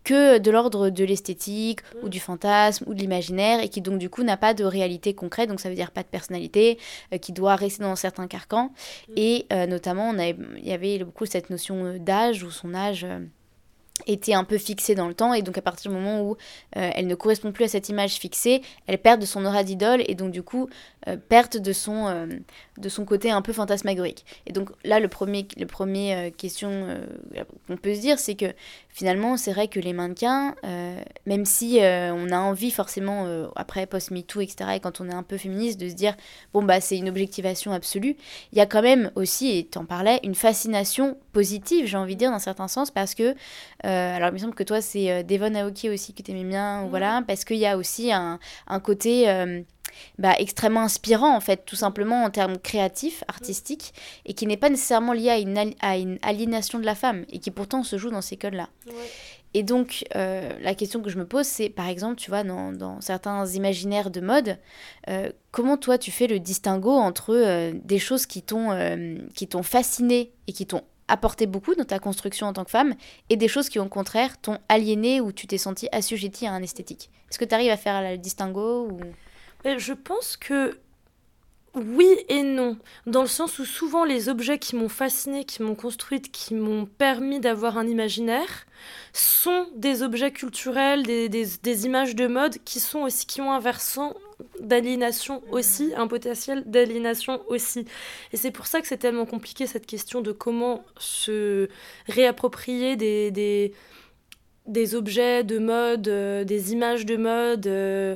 que 0.06 0.38
de 0.38 0.52
l'ordre 0.52 0.90
de 0.90 1.04
l'esthétique 1.04 1.82
mm. 1.82 2.06
ou 2.06 2.10
du 2.10 2.22
fantasme 2.22 2.86
ou 2.88 2.94
de 2.94 3.00
l'imaginaire 3.00 3.60
et 3.62 3.68
qui 3.68 3.82
donc 3.82 3.98
du 3.98 4.10
coup 4.10 4.24
n'a 4.24 4.38
pas 4.38 4.54
de 4.54 4.64
réalité 4.64 5.14
concrète, 5.14 5.50
donc 5.50 5.60
ça 5.60 5.68
veut 5.68 5.76
dire 5.76 5.92
pas 5.92 6.04
de 6.04 6.08
personnalité, 6.08 6.78
euh, 7.12 7.18
qui 7.18 7.34
doit 7.34 7.56
rester 7.56 7.84
dans 7.84 7.98
certains 7.98 8.28
carcans. 8.28 8.72
Mm. 9.10 9.14
Et 9.18 9.46
euh, 9.52 9.68
notamment, 9.68 10.12
on 10.12 10.18
il 10.18 10.66
y 10.66 10.72
avait 10.72 11.00
beaucoup 11.00 11.26
cette 11.26 11.50
notion 11.50 11.86
euh, 11.86 12.00
d'âge 12.00 12.44
ou 12.44 12.52
son 12.52 12.74
âge 12.74 13.06
était 14.08 14.34
un 14.34 14.44
peu 14.44 14.58
fixée 14.58 14.94
dans 14.94 15.08
le 15.08 15.14
temps 15.14 15.34
et 15.34 15.42
donc 15.42 15.58
à 15.58 15.62
partir 15.62 15.90
du 15.90 15.98
moment 15.98 16.22
où 16.22 16.32
euh, 16.76 16.92
elle 16.94 17.08
ne 17.08 17.16
correspond 17.16 17.52
plus 17.52 17.66
à 17.66 17.68
cette 17.68 17.90
image 17.90 18.16
fixée, 18.16 18.62
elle 18.88 18.98
perd 18.98 19.22
de 19.22 19.26
son 19.26 19.46
aura 19.46 19.64
d'idole 19.64 20.04
et 20.08 20.16
donc 20.16 20.32
du 20.32 20.44
coup 20.44 20.70
euh, 21.08 21.18
perte 21.18 21.58
de 21.58 21.74
son, 21.74 22.08
euh, 22.08 22.28
de 22.78 22.90
son 22.90 23.06
côté 23.06 23.32
un 23.32 23.42
peu 23.42 23.54
fantasmagorique. 23.54 24.26
Et 24.48 24.54
donc 24.54 24.70
là 24.84 25.00
le 25.00 25.08
premier, 25.08 25.48
le 25.58 25.66
premier 25.66 26.34
question 26.38 27.00
qu'on 27.68 27.78
peut 27.78 27.96
se 27.96 28.02
dire 28.02 28.20
c'est 28.20 28.36
que 28.36 28.54
finalement 28.96 29.38
c'est 29.38 29.52
vrai 29.52 29.68
que 29.68 29.80
les 29.80 29.94
mannequins, 29.94 30.56
même 31.28 31.46
si 31.46 31.80
on 31.82 32.32
a 32.32 32.40
envie 32.40 32.72
forcément 32.72 33.28
après 33.56 33.86
post-MeToo 33.86 34.42
etc 34.42 34.72
et 34.76 34.80
quand 34.80 35.02
on 35.02 35.10
est 35.10 35.14
un 35.14 35.22
peu 35.22 35.38
féministe 35.38 35.80
de 35.80 35.90
se 35.90 35.94
dire 35.94 36.16
bon 36.54 36.64
bah 36.64 36.80
c'est 36.80 36.98
une 36.98 37.10
objectivation 37.10 37.72
absolue, 37.74 38.16
il 38.52 38.58
y 38.58 38.62
a 38.62 38.66
quand 38.66 38.82
même 38.82 39.12
aussi, 39.16 39.58
et 39.58 39.68
tu 39.70 39.78
en 39.78 39.86
parlais, 39.86 40.20
une 40.24 40.36
fascination 40.36 41.18
positive 41.34 41.86
j'ai 41.86 41.98
envie 41.98 42.16
de 42.16 42.20
dire 42.20 42.32
dans 42.32 42.40
certains 42.40 42.70
sens 42.70 42.90
parce 42.90 43.14
que 43.14 43.36
euh, 43.86 44.16
alors, 44.16 44.30
il 44.30 44.34
me 44.34 44.38
semble 44.38 44.56
que 44.56 44.64
toi, 44.64 44.82
c'est 44.82 45.12
euh, 45.12 45.24
Devon 45.24 45.54
Aoki 45.54 45.90
aussi 45.90 46.14
que 46.14 46.24
tu 46.24 46.32
aimais 46.32 46.44
bien, 46.44 46.84
ou 46.84 46.90
voilà, 46.90 47.24
parce 47.28 47.46
qu'il 47.46 47.58
y 47.58 47.66
a 47.66 47.78
aussi 47.78 48.12
un, 48.12 48.40
un 48.68 48.80
côté 48.80 49.30
euh, 49.30 49.62
bah, 50.18 50.34
extrêmement 50.40 50.82
inspirant, 50.82 51.36
en 51.36 51.40
fait, 51.40 51.66
tout 51.66 51.76
simplement 51.76 52.24
en 52.24 52.30
termes 52.30 52.58
créatifs, 52.58 53.24
artistiques, 53.28 53.94
et 54.26 54.34
qui 54.34 54.48
n'est 54.48 54.58
pas 54.58 54.70
nécessairement 54.70 55.14
lié 55.14 55.30
à 55.30 55.38
une, 55.38 55.74
à 55.82 55.98
une 55.98 56.18
aliénation 56.22 56.80
de 56.80 56.86
la 56.86 56.96
femme, 56.96 57.26
et 57.30 57.40
qui 57.40 57.52
pourtant 57.52 57.84
se 57.84 57.98
joue 57.98 58.10
dans 58.10 58.22
ces 58.22 58.38
codes-là. 58.38 58.70
Et 59.54 59.64
donc, 59.64 60.06
la 60.14 60.76
question 60.76 61.02
que 61.02 61.10
je 61.10 61.18
me 61.18 61.26
pose, 61.26 61.46
c'est, 61.46 61.70
par 61.70 61.88
exemple, 61.88 62.16
tu 62.16 62.30
vois, 62.30 62.44
dans, 62.44 62.72
dans 62.74 63.00
certains 63.00 63.46
imaginaires 63.46 64.12
de 64.12 64.20
mode, 64.22 64.58
comment 65.52 65.78
toi, 65.78 65.98
tu 65.98 66.12
fais 66.12 66.28
le 66.28 66.40
distinguo 66.40 66.92
entre 66.92 67.72
des 67.72 68.00
choses 68.00 68.26
qui 68.26 68.42
t'ont 68.42 69.64
fasciné 69.64 70.34
et 70.48 70.52
qui 70.54 70.66
t'ont 70.66 70.82
apporté 71.08 71.46
beaucoup 71.46 71.76
dans 71.76 71.86
ta 71.86 72.00
construction 72.00 72.48
en 72.48 72.54
tant 72.54 72.66
que 72.66 72.72
femme 72.72 72.96
et 73.30 73.38
des 73.38 73.48
choses 73.48 73.70
qui 73.70 73.78
au 73.78 73.86
contraire 73.86 74.42
t'ont 74.42 74.58
aliéné 74.70 75.22
ou 75.22 75.32
tu 75.32 75.46
t'es 75.46 75.60
senti 75.60 75.88
assujetti 75.92 76.48
à 76.48 76.52
un 76.52 76.64
esthétique? 76.64 77.12
Est-ce 77.30 77.38
que 77.38 77.46
tu 77.46 77.54
arrives 77.54 77.70
à 77.70 77.78
faire 77.78 78.02
le 78.02 78.18
distinguo 78.18 78.88
ou... 78.90 79.00
Je 79.66 79.94
pense 79.94 80.38
que 80.38 80.78
oui 81.76 82.08
et 82.30 82.44
non, 82.44 82.78
dans 83.06 83.22
le 83.22 83.28
sens 83.28 83.60
où 83.60 83.66
souvent 83.66 84.06
les 84.06 84.30
objets 84.30 84.60
qui 84.60 84.76
m'ont 84.78 84.90
fascinée, 84.90 85.44
qui 85.44 85.62
m'ont 85.62 85.76
construite, 85.76 86.32
qui 86.32 86.54
m'ont 86.54 86.86
permis 86.86 87.42
d'avoir 87.42 87.78
un 87.78 87.86
imaginaire, 87.86 88.66
sont 89.12 89.68
des 89.76 90.02
objets 90.02 90.32
culturels, 90.32 91.04
des, 91.04 91.28
des, 91.28 91.86
images 91.86 92.16
de 92.16 92.28
mode 92.28 92.58
qui 92.64 92.80
sont 92.80 93.00
aussi 93.00 93.26
qui 93.26 93.42
ont 93.42 93.52
un 93.52 93.60
versant 93.60 94.16
d'aliénation 94.62 95.42
aussi, 95.52 95.92
un 95.98 96.08
potentiel 96.08 96.64
d'aliénation 96.66 97.42
aussi. 97.48 97.86
Et 98.32 98.38
c'est 98.38 98.52
pour 98.52 98.68
ça 98.68 98.80
que 98.80 98.88
c'est 98.88 98.98
tellement 98.98 99.26
compliqué 99.26 99.68
cette 99.68 99.86
question 99.86 100.22
de 100.22 100.32
comment 100.32 100.86
se 100.98 101.68
réapproprier 102.08 102.96
des, 102.96 103.32
des, 103.32 103.74
des 104.68 104.96
objets 104.96 105.44
de 105.44 105.60
mode, 105.60 106.08
euh, 106.08 106.44
des 106.46 106.72
images 106.72 107.06
de 107.06 107.18
mode. 107.18 107.68
Euh, 107.68 108.16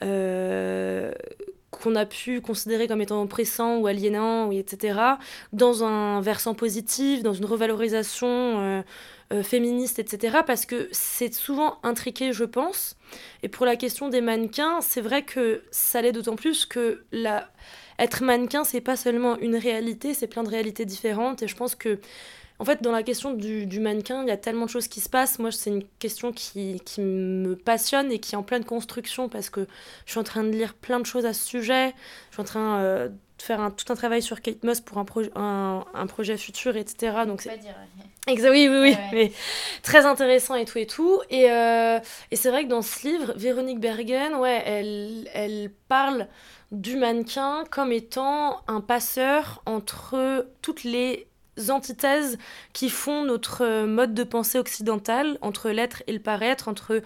qu'on 0.00 1.94
a 1.94 2.06
pu 2.06 2.40
considérer 2.40 2.88
comme 2.88 3.00
étant 3.00 3.22
oppressants 3.22 3.78
ou 3.78 3.86
aliénants, 3.86 4.50
etc., 4.50 4.98
dans 5.52 5.84
un 5.84 6.20
versant 6.20 6.54
positif, 6.54 7.22
dans 7.22 7.34
une 7.34 7.44
revalorisation 7.44 8.84
euh, 9.32 9.42
féministe, 9.42 9.98
etc. 9.98 10.38
Parce 10.46 10.66
que 10.66 10.88
c'est 10.92 11.34
souvent 11.34 11.78
intriqué, 11.82 12.32
je 12.32 12.44
pense. 12.44 12.96
Et 13.42 13.48
pour 13.48 13.66
la 13.66 13.74
question 13.74 14.08
des 14.08 14.20
mannequins, 14.20 14.80
c'est 14.80 15.00
vrai 15.00 15.22
que 15.22 15.62
ça 15.72 16.00
l'est 16.00 16.12
d'autant 16.12 16.36
plus 16.36 16.64
que 16.64 17.02
la... 17.10 17.50
être 17.98 18.22
mannequin, 18.22 18.62
c'est 18.62 18.80
pas 18.80 18.94
seulement 18.94 19.36
une 19.40 19.56
réalité, 19.56 20.14
c'est 20.14 20.28
plein 20.28 20.44
de 20.44 20.48
réalités 20.48 20.84
différentes. 20.84 21.42
Et 21.42 21.48
je 21.48 21.56
pense 21.56 21.74
que, 21.74 21.98
en 22.58 22.64
fait, 22.64 22.82
dans 22.82 22.92
la 22.92 23.02
question 23.02 23.32
du, 23.32 23.66
du 23.66 23.80
mannequin, 23.80 24.22
il 24.22 24.28
y 24.28 24.32
a 24.32 24.36
tellement 24.36 24.64
de 24.64 24.70
choses 24.70 24.88
qui 24.88 25.00
se 25.00 25.08
passent. 25.08 25.38
Moi, 25.38 25.52
c'est 25.52 25.70
une 25.70 25.84
question 25.98 26.32
qui, 26.32 26.80
qui, 26.84 27.00
me 27.00 27.54
passionne 27.54 28.10
et 28.10 28.18
qui 28.18 28.34
est 28.34 28.38
en 28.38 28.42
pleine 28.42 28.64
construction 28.64 29.28
parce 29.28 29.50
que 29.50 29.66
je 30.06 30.12
suis 30.12 30.20
en 30.20 30.24
train 30.24 30.42
de 30.42 30.50
lire 30.50 30.74
plein 30.74 30.98
de 30.98 31.06
choses 31.06 31.26
à 31.26 31.34
ce 31.34 31.46
sujet. 31.46 31.94
Je 32.30 32.34
suis 32.34 32.40
en 32.40 32.44
train 32.44 32.78
euh, 32.78 33.08
de 33.08 33.42
faire 33.42 33.60
un, 33.60 33.70
tout 33.70 33.92
un 33.92 33.96
travail 33.96 34.22
sur 34.22 34.40
Kate 34.40 34.64
Moss 34.64 34.80
pour 34.80 34.98
un, 34.98 35.06
un, 35.34 35.84
un 35.92 36.06
projet 36.06 36.38
futur, 36.38 36.76
etc. 36.76 37.24
Donc 37.26 37.42
c'est 37.42 37.58
oui, 38.28 38.68
oui, 38.68 38.78
oui, 38.80 38.96
mais 39.12 39.32
très 39.82 40.04
intéressant 40.04 40.54
et 40.56 40.64
tout 40.64 40.78
et 40.78 40.86
tout. 40.86 41.20
Et, 41.30 41.50
euh, 41.50 42.00
et 42.30 42.36
c'est 42.36 42.50
vrai 42.50 42.64
que 42.64 42.68
dans 42.68 42.82
ce 42.82 43.06
livre, 43.06 43.34
Véronique 43.36 43.80
Bergen, 43.80 44.34
ouais, 44.36 44.62
elle, 44.66 45.28
elle 45.32 45.70
parle 45.88 46.26
du 46.72 46.96
mannequin 46.96 47.64
comme 47.70 47.92
étant 47.92 48.62
un 48.66 48.80
passeur 48.80 49.62
entre 49.66 50.48
toutes 50.62 50.82
les 50.82 51.28
antithèses 51.68 52.38
qui 52.72 52.90
font 52.90 53.24
notre 53.24 53.64
euh, 53.64 53.86
mode 53.86 54.14
de 54.14 54.24
pensée 54.24 54.58
occidental, 54.58 55.38
entre 55.40 55.70
l'être 55.70 56.02
et 56.06 56.12
le 56.12 56.18
paraître, 56.18 56.68
entre 56.68 57.02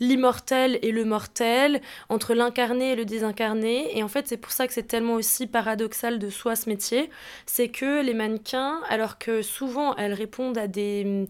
l'immortel 0.00 0.78
et 0.82 0.92
le 0.92 1.04
mortel, 1.04 1.80
entre 2.08 2.34
l'incarné 2.34 2.92
et 2.92 2.96
le 2.96 3.04
désincarné. 3.04 3.96
Et 3.96 4.02
en 4.02 4.08
fait, 4.08 4.28
c'est 4.28 4.36
pour 4.36 4.52
ça 4.52 4.66
que 4.66 4.72
c'est 4.72 4.86
tellement 4.86 5.14
aussi 5.14 5.46
paradoxal 5.46 6.18
de 6.18 6.30
soi 6.30 6.56
ce 6.56 6.68
métier. 6.68 7.10
C'est 7.46 7.68
que 7.68 8.02
les 8.02 8.14
mannequins, 8.14 8.80
alors 8.88 9.18
que 9.18 9.42
souvent 9.42 9.94
elles 9.96 10.14
répondent 10.14 10.58
à 10.58 10.66
des 10.66 11.26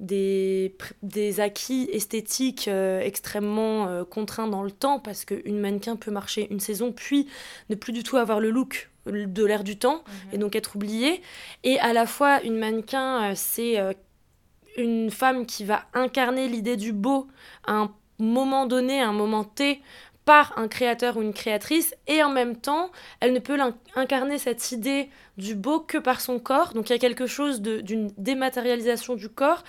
des, 0.00 1.40
acquis 1.40 1.88
esthétiques 1.92 2.68
euh, 2.68 3.00
extrêmement 3.00 3.88
euh, 3.88 4.04
contraints 4.04 4.48
dans 4.48 4.62
le 4.62 4.70
temps, 4.70 5.00
parce 5.00 5.24
qu'une 5.24 5.58
mannequin 5.58 5.96
peut 5.96 6.10
marcher 6.10 6.48
une 6.50 6.60
saison, 6.60 6.92
puis 6.92 7.28
ne 7.68 7.74
plus 7.74 7.92
du 7.92 8.02
tout 8.02 8.16
avoir 8.16 8.40
le 8.40 8.50
look 8.50 8.90
de 9.10 9.44
l'air 9.44 9.64
du 9.64 9.78
temps, 9.78 10.04
mhm. 10.06 10.34
et 10.34 10.38
donc 10.38 10.56
être 10.56 10.76
oubliée. 10.76 11.22
Et 11.64 11.78
à 11.80 11.92
la 11.92 12.06
fois, 12.06 12.42
une 12.42 12.58
mannequin, 12.58 13.30
euh, 13.30 13.32
c'est 13.34 13.76
une 14.76 15.10
femme 15.10 15.46
qui 15.46 15.64
va 15.64 15.84
incarner 15.94 16.48
l'idée 16.48 16.76
du 16.76 16.92
beau 16.92 17.26
à 17.66 17.72
un 17.72 17.94
moment 18.18 18.66
donné, 18.66 19.00
à 19.00 19.08
un 19.08 19.12
moment 19.12 19.44
T, 19.44 19.80
par 20.28 20.52
un 20.58 20.68
créateur 20.68 21.16
ou 21.16 21.22
une 21.22 21.32
créatrice, 21.32 21.94
et 22.06 22.22
en 22.22 22.28
même 22.28 22.54
temps, 22.54 22.90
elle 23.20 23.32
ne 23.32 23.38
peut 23.38 23.58
incarner 23.94 24.36
cette 24.36 24.72
idée 24.72 25.08
du 25.38 25.54
beau 25.54 25.80
que 25.80 25.96
par 25.96 26.20
son 26.20 26.38
corps. 26.38 26.74
Donc 26.74 26.90
il 26.90 26.92
y 26.92 26.96
a 26.96 26.98
quelque 26.98 27.26
chose 27.26 27.62
d'une 27.62 28.12
dématérialisation 28.18 29.14
du 29.14 29.30
corps. 29.30 29.64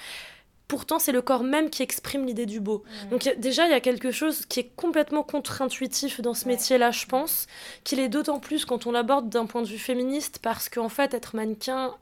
Pourtant, 0.70 1.00
c'est 1.00 1.12
le 1.12 1.24
corps 1.24 1.44
même 1.44 1.72
qui 1.72 1.82
exprime 1.82 2.26
l'idée 2.28 2.46
du 2.46 2.60
beau. 2.60 2.84
Donc 3.10 3.28
déjà, 3.38 3.66
il 3.66 3.72
y 3.72 3.74
a 3.74 3.82
quelque 3.82 4.12
chose 4.12 4.46
qui 4.46 4.60
est 4.60 4.72
complètement 4.76 5.24
contre-intuitif 5.24 6.22
dans 6.22 6.36
ce 6.36 6.48
métier-là, 6.48 6.92
je 6.92 7.08
pense, 7.08 7.48
qu'il 7.84 8.00
est 8.00 8.08
d'autant 8.08 8.40
plus 8.40 8.66
quand 8.66 8.86
on 8.86 8.92
l'aborde 8.92 9.30
d'un 9.30 9.48
point 9.48 9.64
de 9.64 9.68
vue 9.68 9.80
féministe, 9.80 10.40
parce 10.44 10.70
qu'en 10.70 10.88
fait, 10.88 11.16
être 11.16 11.36
mannequin 11.36 11.96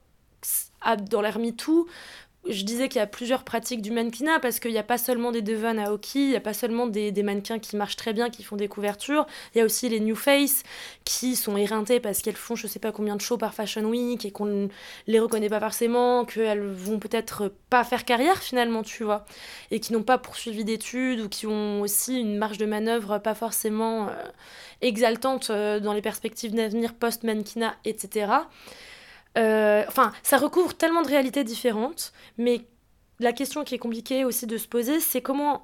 dans 1.10 1.22
l'air 1.22 1.40
MeToo, 1.40 1.88
je 2.50 2.64
disais 2.64 2.90
qu'il 2.90 3.00
y 3.00 3.02
a 3.02 3.08
plusieurs 3.08 3.44
pratiques 3.44 3.82
du 3.82 3.92
mannequinat 3.92 4.40
parce 4.40 4.60
qu'il 4.60 4.72
n'y 4.72 4.78
a 4.78 4.84
pas 4.84 4.98
seulement 4.98 5.32
des 5.32 5.42
Devon 5.42 5.78
à 5.78 5.92
hockey, 5.92 6.20
il 6.20 6.30
n'y 6.30 6.36
a 6.36 6.42
pas 6.42 6.54
seulement 6.54 6.88
des, 6.88 7.12
mannequins 7.24 7.60
qui 7.60 7.76
marchent 7.76 7.96
très 7.96 8.14
bien, 8.14 8.30
qui 8.30 8.44
font 8.44 8.56
des 8.56 8.68
couvertures, 8.68 9.26
il 9.54 9.60
y 9.60 9.62
a 9.62 9.66
aussi 9.66 9.90
les 9.90 10.00
New 10.00 10.16
Face 10.16 10.64
qui 11.06 11.36
sont 11.36 11.58
éreintés 11.58 12.00
parce 12.00 12.22
qu'elles 12.22 12.36
font 12.36 12.56
je 12.56 12.68
sais 12.68 12.80
pas 12.80 12.92
combien 12.92 13.16
de 13.16 13.22
shows 13.22 13.38
par 13.38 13.54
Fashion 13.54 13.84
Week 13.84 14.26
et 14.26 14.32
qu'on 14.32 14.46
ne 14.46 14.68
les 15.08 15.20
reconnaît 15.20 15.50
pas 15.50 15.60
forcément, 15.60 16.26
qu'elles 16.26 16.72
vont 16.72 17.00
peut-être 17.00 17.52
pas 17.70 17.84
faire 17.84 18.06
carrière 18.06 18.42
finalement, 18.42 18.84
tu 18.84 19.04
vois, 19.04 19.26
et 19.72 19.80
qui 19.80 19.94
n'ont 19.94 20.04
pas 20.04 20.18
poursuivi 20.18 20.64
d'études 20.64 21.20
ou 21.20 21.30
qui 21.30 21.48
ont 21.48 21.82
aussi 21.82 22.20
une 22.20 22.38
marge 22.38 22.58
de 22.58 22.66
manœuvre 22.66 23.18
pas 23.20 23.36
forcément 23.36 24.08
euh, 24.08 24.12
exaltante 24.82 25.50
euh, 25.50 25.80
dans 25.80 25.94
les 25.94 26.02
perspectives 26.02 26.54
d'avenir 26.54 26.94
post-mannequinat, 26.94 27.76
etc. 27.86 28.28
Euh, 29.38 29.84
enfin, 29.88 30.12
ça 30.24 30.38
recouvre 30.38 30.74
tellement 30.74 31.02
de 31.02 31.08
réalités 31.08 31.44
différentes, 31.44 32.12
mais 32.38 32.62
la 33.20 33.34
question 33.34 33.64
qui 33.64 33.76
est 33.76 33.80
compliquée 33.80 34.26
aussi 34.26 34.48
de 34.48 34.58
se 34.58 34.68
poser, 34.68 35.00
c'est 35.00 35.22
comment, 35.22 35.62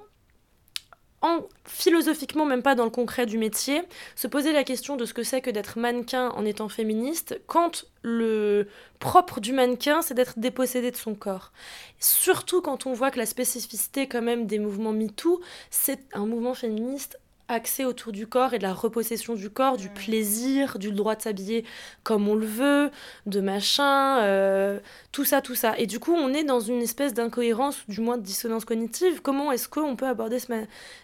en, 1.21 1.41
philosophiquement, 1.65 2.45
même 2.45 2.61
pas 2.61 2.75
dans 2.75 2.83
le 2.83 2.89
concret 2.89 3.25
du 3.25 3.37
métier, 3.37 3.81
se 4.15 4.27
poser 4.27 4.51
la 4.51 4.63
question 4.63 4.95
de 4.95 5.05
ce 5.05 5.13
que 5.13 5.23
c'est 5.23 5.41
que 5.41 5.49
d'être 5.49 5.79
mannequin 5.79 6.29
en 6.29 6.45
étant 6.45 6.69
féministe, 6.69 7.39
quand 7.47 7.85
le 8.01 8.67
propre 8.99 9.39
du 9.39 9.53
mannequin, 9.53 10.01
c'est 10.01 10.13
d'être 10.13 10.37
dépossédé 10.37 10.91
de 10.91 10.97
son 10.97 11.15
corps. 11.15 11.51
Surtout 11.99 12.61
quand 12.61 12.85
on 12.85 12.93
voit 12.93 13.11
que 13.11 13.19
la 13.19 13.25
spécificité 13.25 14.07
quand 14.07 14.21
même 14.21 14.45
des 14.45 14.59
mouvements 14.59 14.93
MeToo, 14.93 15.41
c'est 15.69 15.99
un 16.13 16.25
mouvement 16.25 16.53
féministe 16.53 17.19
axé 17.53 17.85
autour 17.85 18.11
du 18.11 18.27
corps 18.27 18.53
et 18.53 18.57
de 18.57 18.63
la 18.63 18.73
repossession 18.73 19.35
du 19.35 19.49
corps, 19.49 19.77
du 19.77 19.89
plaisir, 19.89 20.77
du 20.79 20.91
droit 20.91 21.15
de 21.15 21.21
s'habiller 21.21 21.63
comme 22.03 22.27
on 22.27 22.35
le 22.35 22.45
veut, 22.45 22.91
de 23.25 23.39
machin, 23.39 24.19
euh, 24.21 24.79
tout 25.11 25.25
ça, 25.25 25.41
tout 25.41 25.55
ça. 25.55 25.77
Et 25.77 25.87
du 25.87 25.99
coup, 25.99 26.13
on 26.13 26.33
est 26.33 26.43
dans 26.43 26.59
une 26.59 26.81
espèce 26.81 27.13
d'incohérence, 27.13 27.83
du 27.87 28.01
moins 28.01 28.17
de 28.17 28.23
dissonance 28.23 28.65
cognitive. 28.65 29.21
Comment 29.21 29.51
est-ce 29.51 29.69
qu'on 29.69 29.95
peut 29.95 30.07
aborder 30.07 30.39
ce... 30.39 30.47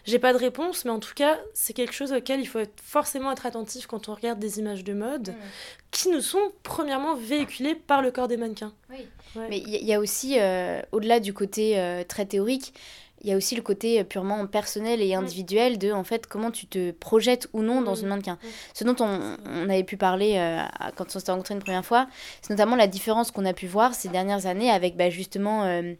J'ai 0.04 0.18
pas 0.18 0.32
de 0.32 0.38
réponse, 0.38 0.84
mais 0.84 0.90
en 0.90 1.00
tout 1.00 1.14
cas, 1.14 1.38
c'est 1.54 1.72
quelque 1.72 1.94
chose 1.94 2.12
auquel 2.12 2.40
il 2.40 2.46
faut 2.46 2.60
forcément 2.82 3.32
être 3.32 3.46
attentif 3.46 3.86
quand 3.86 4.08
on 4.08 4.14
regarde 4.14 4.38
des 4.38 4.58
images 4.58 4.84
de 4.84 4.92
mode 4.92 5.34
qui 5.90 6.08
nous 6.08 6.20
sont 6.20 6.52
premièrement 6.62 7.14
véhiculées 7.16 7.74
par 7.74 8.02
le 8.02 8.10
corps 8.10 8.28
des 8.28 8.36
mannequins. 8.36 8.72
Oui. 8.90 9.06
Mais 9.48 9.58
il 9.58 9.84
y, 9.84 9.94
a 9.94 10.00
aussi, 10.00 10.40
euh, 10.40 10.80
au-delà 10.92 11.20
du 11.20 11.32
côté 11.32 11.78
euh, 11.78 12.02
très 12.04 12.26
théorique, 12.26 12.74
il 13.22 13.30
y 13.30 13.32
a 13.32 13.36
aussi 13.36 13.54
le 13.54 13.62
côté 13.62 14.02
purement 14.04 14.46
personnel 14.46 15.02
et 15.02 15.14
individuel 15.14 15.78
de 15.78 15.92
en 15.92 16.04
fait 16.04 16.26
comment 16.26 16.50
tu 16.50 16.66
te 16.66 16.90
projettes 16.92 17.48
ou 17.52 17.62
non 17.62 17.82
dans 17.82 17.94
une 17.94 18.08
mannequin. 18.08 18.38
Ce 18.74 18.84
dont 18.84 18.96
on, 19.00 19.36
on 19.46 19.68
avait 19.68 19.84
pu 19.84 19.96
parler 19.96 20.36
euh, 20.36 20.62
quand 20.96 21.04
on 21.06 21.18
s'était 21.18 21.32
rencontrés 21.32 21.54
une 21.54 21.60
première 21.60 21.84
fois, 21.84 22.06
c'est 22.42 22.50
notamment 22.50 22.76
la 22.76 22.86
différence 22.86 23.30
qu'on 23.30 23.44
a 23.44 23.52
pu 23.52 23.66
voir 23.66 23.94
ces 23.94 24.08
dernières 24.08 24.46
années 24.46 24.70
avec 24.70 24.96
bah, 24.96 25.10
justement 25.10 25.64
euh, 25.64 25.92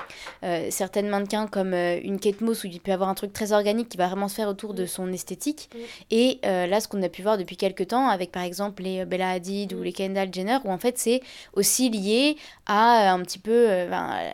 euh, 0.44 0.66
certaines 0.70 1.08
mannequins 1.08 1.46
comme 1.46 1.74
une 1.74 2.18
Kate 2.18 2.40
Moss 2.40 2.64
où 2.64 2.66
il 2.66 2.80
peut 2.80 2.90
y 2.90 2.94
avoir 2.94 3.08
un 3.08 3.14
truc 3.14 3.32
très 3.32 3.52
organique 3.52 3.88
qui 3.88 3.96
va 3.96 4.08
vraiment 4.08 4.28
se 4.28 4.34
faire 4.34 4.48
autour 4.48 4.74
de 4.74 4.86
son 4.86 5.12
esthétique. 5.12 5.70
Et 6.10 6.40
là, 6.42 6.80
ce 6.80 6.88
qu'on 6.88 7.02
a 7.02 7.08
pu 7.08 7.22
voir 7.22 7.38
depuis 7.38 7.56
quelques 7.56 7.88
temps 7.88 8.08
avec 8.08 8.32
par 8.32 8.42
exemple 8.42 8.82
les 8.82 9.04
Bella 9.04 9.30
Hadid 9.30 9.72
ou 9.72 9.82
les 9.82 9.92
Kendall 9.92 10.32
Jenner 10.32 10.58
où 10.64 10.70
en 10.70 10.78
fait 10.78 10.98
c'est 10.98 11.20
aussi 11.54 11.90
lié 11.90 12.36
à 12.66 13.12
un 13.12 13.20
petit 13.22 13.38
peu 13.38 13.86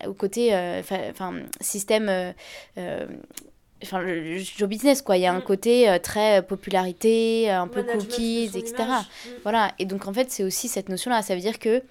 au 0.07 0.13
côté 0.13 0.55
enfin 1.11 1.35
système 1.61 2.35
Um. 2.77 3.23
Enfin 3.83 4.01
le, 4.01 4.39
show 4.43 4.67
business 4.67 5.03
quoi. 5.03 5.17
Il 5.17 5.23
y 5.23 5.27
a 5.27 5.33
un 5.33 5.39
mm. 5.39 5.45
côté 5.45 5.89
euh, 5.89 5.99
très 5.99 6.43
popularité 6.43 7.51
un 7.51 7.69
peu 7.69 7.83
cookies 7.83 8.51
etc 8.55 8.75
mm. 8.79 9.31
voilà. 9.43 9.73
Et 9.79 9.85
donc 9.85 10.07
en 10.07 10.13
fait 10.13 10.31
c'est 10.31 10.45
aussi 10.45 10.69
cette 10.69 10.89
notion 10.89 11.11
là 11.11 11.23
ça 11.23 11.35
veut 11.35 11.41
dire 11.41 11.59
que 11.59 11.83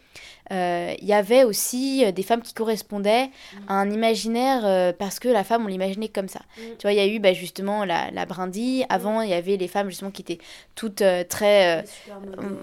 euh, 0.51 0.93
il 0.99 1.07
y 1.07 1.13
avait 1.13 1.43
aussi 1.43 2.11
des 2.13 2.21
femmes 2.21 2.41
qui 2.41 2.53
correspondaient 2.53 3.27
mm. 3.27 3.57
à 3.67 3.73
un 3.75 3.91
imaginaire 3.91 4.93
parce 4.95 5.19
que 5.19 5.27
la 5.27 5.43
femme 5.43 5.65
on 5.65 5.67
l'imaginait 5.67 6.07
comme 6.07 6.27
ça. 6.27 6.41
Tu 6.57 6.83
vois 6.83 6.93
il 6.93 6.97
y 6.97 6.99
a 6.99 7.07
eu 7.07 7.19
bah, 7.19 7.33
justement 7.33 7.85
la, 7.85 8.09
la 8.11 8.25
brindille. 8.25 8.85
Avant 8.89 9.21
il 9.21 9.29
y 9.29 9.33
avait 9.33 9.57
les 9.57 9.67
femmes 9.67 9.89
justement 9.89 10.11
qui 10.11 10.23
étaient 10.23 10.39
toutes 10.73 11.03
très 11.29 11.83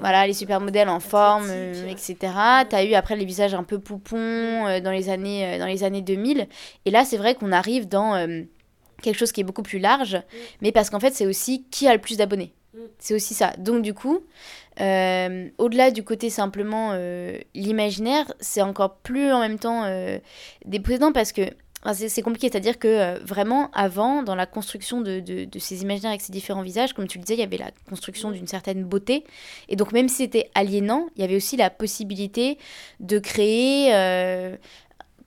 voilà 0.01 0.27
les 0.27 0.33
supermodèles 0.35 0.89
en 0.89 1.01
forme 1.01 1.51
etc 1.89 2.33
tu 2.69 2.77
as 2.77 2.85
eu 2.85 2.95
après 2.95 3.17
les 3.17 3.25
visages 3.25 3.55
un 3.55 3.63
peu 3.63 3.79
poupons 3.79 4.81
dans 4.81 4.91
les 4.91 5.09
années 5.09 5.59
dans 5.59 5.67
les 5.67 5.85
années 5.85 6.03
2000 6.03 6.47
et 6.85 6.91
là 6.91 7.05
c'est 7.05 7.17
vrai 7.17 7.35
qu'on 7.35 7.53
arrive 7.53 7.89
dans 7.89 8.17
quelque 9.03 9.19
chose 9.19 9.33
qui 9.33 9.41
est 9.41 9.45
beaucoup 9.45 9.63
plus 9.63 9.79
large, 9.79 10.15
mm. 10.15 10.39
mais 10.63 10.73
parce 10.73 10.91
qu'en 10.91 11.01
fait, 11.01 11.15
c'est 11.15 11.27
aussi 11.27 11.65
qui 11.71 11.87
a 11.87 11.93
le 11.93 12.01
plus 12.01 12.17
d'abonnés. 12.17 12.53
Mm. 12.75 12.79
C'est 12.99 13.15
aussi 13.15 13.35
ça. 13.35 13.53
Donc, 13.59 13.83
du 13.83 13.95
coup, 13.95 14.21
euh, 14.81 15.49
au-delà 15.59 15.91
du 15.91 16.03
côté 16.03 16.31
simplement 16.31 16.91
euh, 16.93 17.39
l'imaginaire, 17.55 18.33
c'est 18.41 18.63
encore 18.63 18.97
plus 18.97 19.31
en 19.31 19.41
même 19.41 19.59
temps 19.59 19.85
euh, 19.85 20.19
déposant 20.65 21.13
parce 21.13 21.33
que 21.33 21.43
c'est 21.95 22.23
compliqué, 22.23 22.49
c'est-à-dire 22.49 22.79
que 22.79 22.87
euh, 22.87 23.19
vraiment, 23.25 23.69
avant, 23.73 24.23
dans 24.23 24.37
la 24.37 24.47
construction 24.47 25.01
de, 25.01 25.19
de, 25.19 25.59
ces 25.59 25.83
imaginaires 25.83 26.11
avec 26.13 26.21
ces 26.21 26.31
différents 26.31 26.63
visages, 26.63 26.93
comme 26.93 27.09
tu 27.09 27.19
le 27.19 27.25
disais, 27.25 27.35
il 27.35 27.41
y 27.41 27.43
avait 27.43 27.57
la 27.57 27.73
construction 27.89 28.31
d'une 28.31 28.47
certaine 28.47 28.85
beauté. 28.85 29.25
Et 29.69 29.75
donc, 29.75 29.93
même 29.93 30.09
si 30.09 30.19
c'était 30.19 30.49
aliénant, 30.55 31.09
il 31.17 31.23
y 31.23 31.25
avait 31.25 31.35
aussi 31.35 31.57
la 31.57 31.71
possibilité 31.71 32.57
de 33.01 33.19
créer 33.19 33.93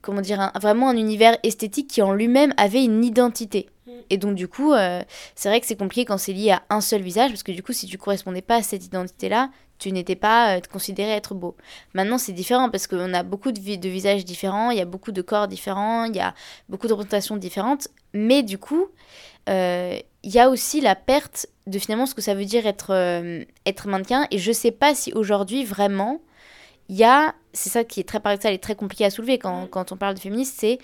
comment 0.06 0.20
dire, 0.20 0.52
vraiment 0.62 0.88
un 0.88 0.96
univers 0.96 1.36
esthétique 1.42 1.88
qui 1.88 2.00
en 2.00 2.12
lui-même 2.12 2.54
avait 2.56 2.84
une 2.84 3.04
identité. 3.04 3.68
Mm. 3.86 3.90
Et 4.10 4.16
donc 4.18 4.34
du 4.36 4.46
coup, 4.46 4.72
euh, 4.72 5.02
c'est 5.34 5.48
vrai 5.48 5.60
que 5.60 5.66
c'est 5.66 5.76
compliqué 5.76 6.04
quand 6.04 6.16
c'est 6.16 6.32
lié 6.32 6.52
à 6.52 6.62
un 6.70 6.80
seul 6.80 7.02
visage, 7.02 7.30
parce 7.30 7.42
que 7.42 7.52
du 7.52 7.62
coup, 7.62 7.72
si 7.72 7.86
tu 7.86 7.98
correspondais 7.98 8.40
pas 8.40 8.56
à 8.56 8.62
cette 8.62 8.86
identité-là, 8.86 9.50
tu 9.78 9.90
n'étais 9.90 10.14
pas 10.14 10.56
euh, 10.56 10.60
considéré 10.72 11.10
être 11.10 11.34
beau. 11.34 11.56
Maintenant, 11.92 12.18
c'est 12.18 12.32
différent 12.32 12.70
parce 12.70 12.86
qu'on 12.86 13.12
a 13.12 13.22
beaucoup 13.24 13.50
de, 13.50 13.76
de, 13.76 13.88
visages 13.88 14.24
différents, 14.24 14.70
il 14.70 14.78
y 14.78 14.80
a 14.80 14.86
beaucoup 14.86 15.12
de 15.12 15.22
corps 15.22 15.48
différents, 15.48 16.04
il 16.04 16.14
y 16.14 16.20
a 16.20 16.34
beaucoup 16.68 16.86
de 16.86 16.92
représentations 16.92 17.36
différentes, 17.36 17.88
mais 18.14 18.44
du 18.44 18.58
coup, 18.58 18.86
euh, 19.48 19.98
il 20.22 20.30
y 20.30 20.38
a 20.38 20.48
aussi 20.48 20.80
la 20.80 20.94
perte 20.94 21.48
de 21.66 21.78
finalement 21.80 22.06
ce 22.06 22.14
que 22.14 22.22
ça 22.22 22.34
veut 22.34 22.44
dire 22.44 22.66
être, 22.66 22.92
être 23.66 23.88
mannequin, 23.88 24.26
et 24.30 24.38
je 24.38 24.52
sais 24.52 24.70
pas 24.70 24.94
si 24.94 25.12
aujourd'hui 25.12 25.64
vraiment 25.64 26.20
il 26.88 26.96
y 26.96 27.04
a, 27.04 27.34
c'est 27.56 27.70
ça 27.70 27.84
qui 27.84 28.00
est 28.00 28.04
très 28.04 28.20
paradoxal 28.20 28.52
et 28.52 28.58
très 28.58 28.76
compliqué 28.76 29.04
à 29.04 29.10
soulever 29.10 29.38
quand, 29.38 29.66
quand 29.66 29.90
on 29.92 29.96
parle 29.96 30.14
de 30.14 30.20
féminisme, 30.20 30.54
c'est 30.56 30.78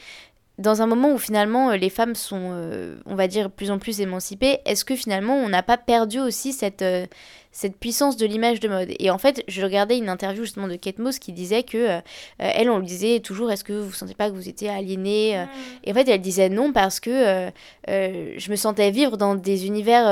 dans 0.58 0.82
un 0.82 0.86
moment 0.86 1.12
où 1.12 1.18
finalement 1.18 1.70
euh, 1.70 1.76
les 1.76 1.88
femmes 1.88 2.14
sont, 2.14 2.50
euh, 2.52 2.96
on 3.06 3.14
va 3.14 3.26
dire, 3.26 3.50
plus 3.50 3.70
en 3.70 3.78
plus 3.78 4.00
émancipées, 4.00 4.58
est-ce 4.66 4.84
que 4.84 4.94
finalement 4.94 5.34
on 5.34 5.48
n'a 5.48 5.62
pas 5.62 5.78
perdu 5.78 6.20
aussi 6.20 6.52
cette, 6.52 6.82
euh, 6.82 7.06
cette 7.52 7.76
puissance 7.76 8.18
de 8.18 8.26
l'image 8.26 8.60
de 8.60 8.68
mode? 8.68 8.90
Et 8.98 9.10
en 9.10 9.16
fait, 9.16 9.42
je 9.48 9.62
regardais 9.62 9.96
une 9.96 10.10
interview 10.10 10.44
justement 10.44 10.68
de 10.68 10.76
Kate 10.76 10.98
Moss 10.98 11.18
qui 11.18 11.32
disait 11.32 11.62
que 11.62 12.00
elle, 12.38 12.70
on 12.70 12.78
lui 12.78 12.86
disait 12.86 13.20
toujours, 13.20 13.50
est-ce 13.50 13.64
que 13.64 13.72
vous 13.72 13.92
sentez 13.92 14.14
pas 14.14 14.30
que 14.30 14.34
vous 14.34 14.48
étiez 14.48 14.70
aliénée 14.70 15.46
Et 15.84 15.90
en 15.90 15.94
fait, 15.94 16.08
elle 16.08 16.20
disait 16.20 16.48
non 16.48 16.72
parce 16.72 16.98
que 16.98 17.50
je 17.86 18.50
me 18.50 18.56
sentais 18.56 18.90
vivre 18.90 19.18
dans 19.18 19.34
des 19.34 19.66
univers 19.66 20.10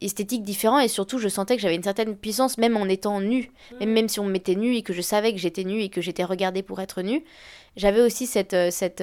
esthétiques 0.00 0.42
différents 0.42 0.78
et 0.78 0.88
surtout, 0.88 1.18
je 1.18 1.28
sentais 1.28 1.56
que 1.56 1.62
j'avais 1.62 1.76
une 1.76 1.82
certaine 1.82 2.16
puissance 2.16 2.56
même 2.56 2.78
en 2.78 2.86
étant 2.86 3.20
nue, 3.20 3.50
même, 3.78 3.90
même 3.90 4.08
si 4.08 4.18
on 4.18 4.24
me 4.24 4.32
mettait 4.32 4.54
nue 4.54 4.74
et 4.76 4.82
que 4.82 4.94
je 4.94 5.02
savais 5.02 5.32
que 5.32 5.38
j'étais 5.38 5.64
nue 5.64 5.82
et 5.82 5.90
que 5.90 6.00
j'étais 6.00 6.24
regardée 6.24 6.62
pour 6.62 6.80
être 6.80 7.02
nue 7.02 7.22
j'avais 7.76 8.00
aussi 8.00 8.26
cette, 8.26 8.56
cette, 8.70 9.02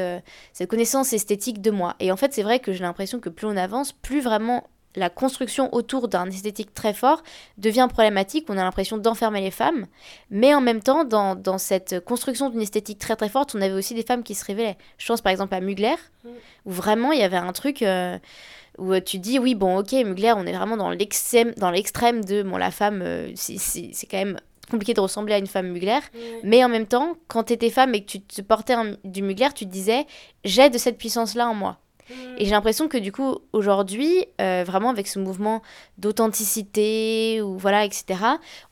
cette 0.53 0.69
connaissance 0.69 1.13
esthétique 1.13 1.61
de 1.61 1.71
moi. 1.71 1.95
Et 1.99 2.11
en 2.11 2.17
fait, 2.17 2.33
c'est 2.33 2.43
vrai 2.43 2.59
que 2.59 2.73
j'ai 2.73 2.83
l'impression 2.83 3.19
que 3.19 3.29
plus 3.29 3.47
on 3.47 3.57
avance, 3.57 3.91
plus 3.93 4.21
vraiment 4.21 4.67
la 4.97 5.09
construction 5.09 5.73
autour 5.73 6.07
d'un 6.07 6.27
esthétique 6.27 6.73
très 6.73 6.93
fort 6.93 7.23
devient 7.57 7.87
problématique. 7.89 8.45
On 8.49 8.57
a 8.57 8.63
l'impression 8.63 8.97
d'enfermer 8.97 9.41
les 9.41 9.51
femmes. 9.51 9.85
Mais 10.31 10.53
en 10.53 10.61
même 10.61 10.81
temps, 10.81 11.05
dans, 11.05 11.57
cette 11.57 12.03
construction 12.03 12.49
d'une 12.49 12.61
esthétique 12.61 12.99
très 12.99 13.15
très 13.15 13.29
forte, 13.29 13.55
on 13.55 13.61
avait 13.61 13.73
aussi 13.73 13.93
des 13.93 14.03
femmes 14.03 14.23
qui 14.23 14.35
se 14.35 14.43
révélaient. 14.43 14.77
Je 14.97 15.07
pense 15.07 15.21
par 15.21 15.31
exemple 15.31 15.53
à 15.53 15.61
Mugler, 15.61 15.95
mm. 16.23 16.29
où 16.65 16.71
vraiment 16.71 17.11
il 17.11 17.19
y 17.19 17.23
avait 17.23 17.37
un 17.37 17.53
truc 17.53 17.83
euh, 17.83 18.17
où 18.77 18.99
tu 18.99 19.19
dis 19.19 19.39
oui, 19.39 19.55
bon, 19.55 19.77
ok, 19.77 19.91
Mugler, 19.91 20.33
on 20.35 20.45
est 20.45 20.53
vraiment 20.53 20.77
dans 20.77 20.89
l'extrême, 20.89 21.53
dans 21.57 21.71
l'extrême 21.71 22.25
de 22.25 22.41
bon, 22.41 22.57
la 22.57 22.71
femme, 22.71 23.01
euh, 23.03 23.31
c'est 23.35 24.07
quand 24.09 24.17
même 24.17 24.39
compliqué 24.69 24.93
de 24.93 24.99
ressembler 24.99 25.33
à 25.33 25.37
une 25.37 25.47
femme 25.47 25.69
Mugler. 25.69 25.99
Mais 26.43 26.63
en 26.63 26.69
même 26.69 26.87
temps, 26.87 27.15
quand 27.27 27.45
tu 27.45 27.53
étais 27.53 27.69
femme 27.69 27.93
et 27.95 28.01
que 28.01 28.11
tu 28.11 28.21
te 28.21 28.41
portais 28.41 28.75
du 29.03 29.21
Mugler, 29.21 29.49
tu 29.55 29.65
te 29.65 29.71
disais 29.71 30.05
j'ai 30.43 30.69
de 30.69 30.77
cette 30.77 30.97
puissance-là 30.97 31.47
en 31.47 31.53
moi. 31.53 31.79
Et 32.37 32.45
j'ai 32.45 32.51
l'impression 32.51 32.87
que 32.87 32.97
du 32.97 33.11
coup, 33.11 33.39
aujourd'hui, 33.51 34.25
euh, 34.39 34.63
vraiment 34.65 34.89
avec 34.89 35.07
ce 35.07 35.19
mouvement 35.19 35.61
d'authenticité, 35.97 37.41
ou 37.41 37.57
voilà, 37.57 37.83
etc., 37.83 38.05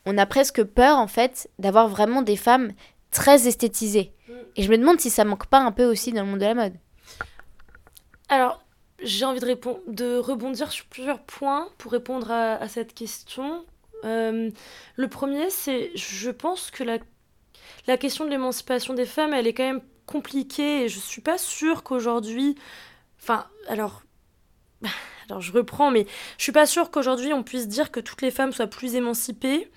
on 0.06 0.18
a 0.18 0.26
presque 0.26 0.64
peur, 0.64 0.98
en 0.98 1.08
fait, 1.08 1.50
d'avoir 1.60 1.88
vraiment 1.88 2.22
des 2.22 2.38
femmes 2.38 2.72
très 3.12 3.48
esthétisées. 3.48 4.14
Et 4.56 4.64
je 4.64 4.72
me 4.72 4.78
demande 4.78 5.00
si 5.00 5.10
ça 5.10 5.26
manque 5.26 5.48
pas 5.48 5.60
un 5.60 5.72
peu 5.72 5.86
aussi 5.86 6.14
dans 6.14 6.24
le 6.24 6.30
monde 6.30 6.40
de 6.40 6.46
la 6.46 6.56
mode. 6.56 6.74
Alors, 8.30 8.62
j'ai 9.02 9.26
envie 9.26 9.40
de, 9.40 9.58
de 9.88 10.18
rebondir 10.18 10.72
sur 10.72 10.86
plusieurs 10.86 11.20
points 11.20 11.68
pour 11.78 11.92
répondre 11.92 12.32
à, 12.32 12.68
cette 12.68 12.94
question. 12.94 13.66
Euh, 14.06 14.50
le 14.96 15.08
premier, 15.08 15.50
c'est, 15.50 15.92
je 15.96 16.30
pense 16.30 16.72
que 16.72 16.84
la, 16.84 17.00
la 17.88 17.98
question 17.98 18.26
de 18.26 18.30
l'émancipation 18.30 18.94
des 18.94 19.06
femmes, 19.06 19.34
elle 19.34 19.48
est 19.48 19.54
quand 19.54 19.64
même 19.64 19.82
compliquée 20.06 20.84
et 20.84 20.90
je 20.90 21.00
suis 21.00 21.22
pas 21.22 21.38
sûre 21.38 21.84
qu'aujourd'hui 21.84 22.56
Enfin, 23.26 23.46
alors. 23.68 24.04
Alors 25.28 25.42
je 25.42 25.52
reprends, 25.52 25.90
mais 25.90 26.06
je 26.38 26.44
suis 26.44 26.52
pas 26.52 26.68
sûre 26.68 26.92
qu'aujourd'hui 26.92 27.34
on 27.34 27.42
puisse 27.42 27.68
dire 27.68 27.90
que 27.90 28.00
toutes 28.00 28.22
les 28.22 28.30
femmes 28.30 28.52
soient 28.54 28.68
plus 28.68 28.94
émancipées. 28.94 29.72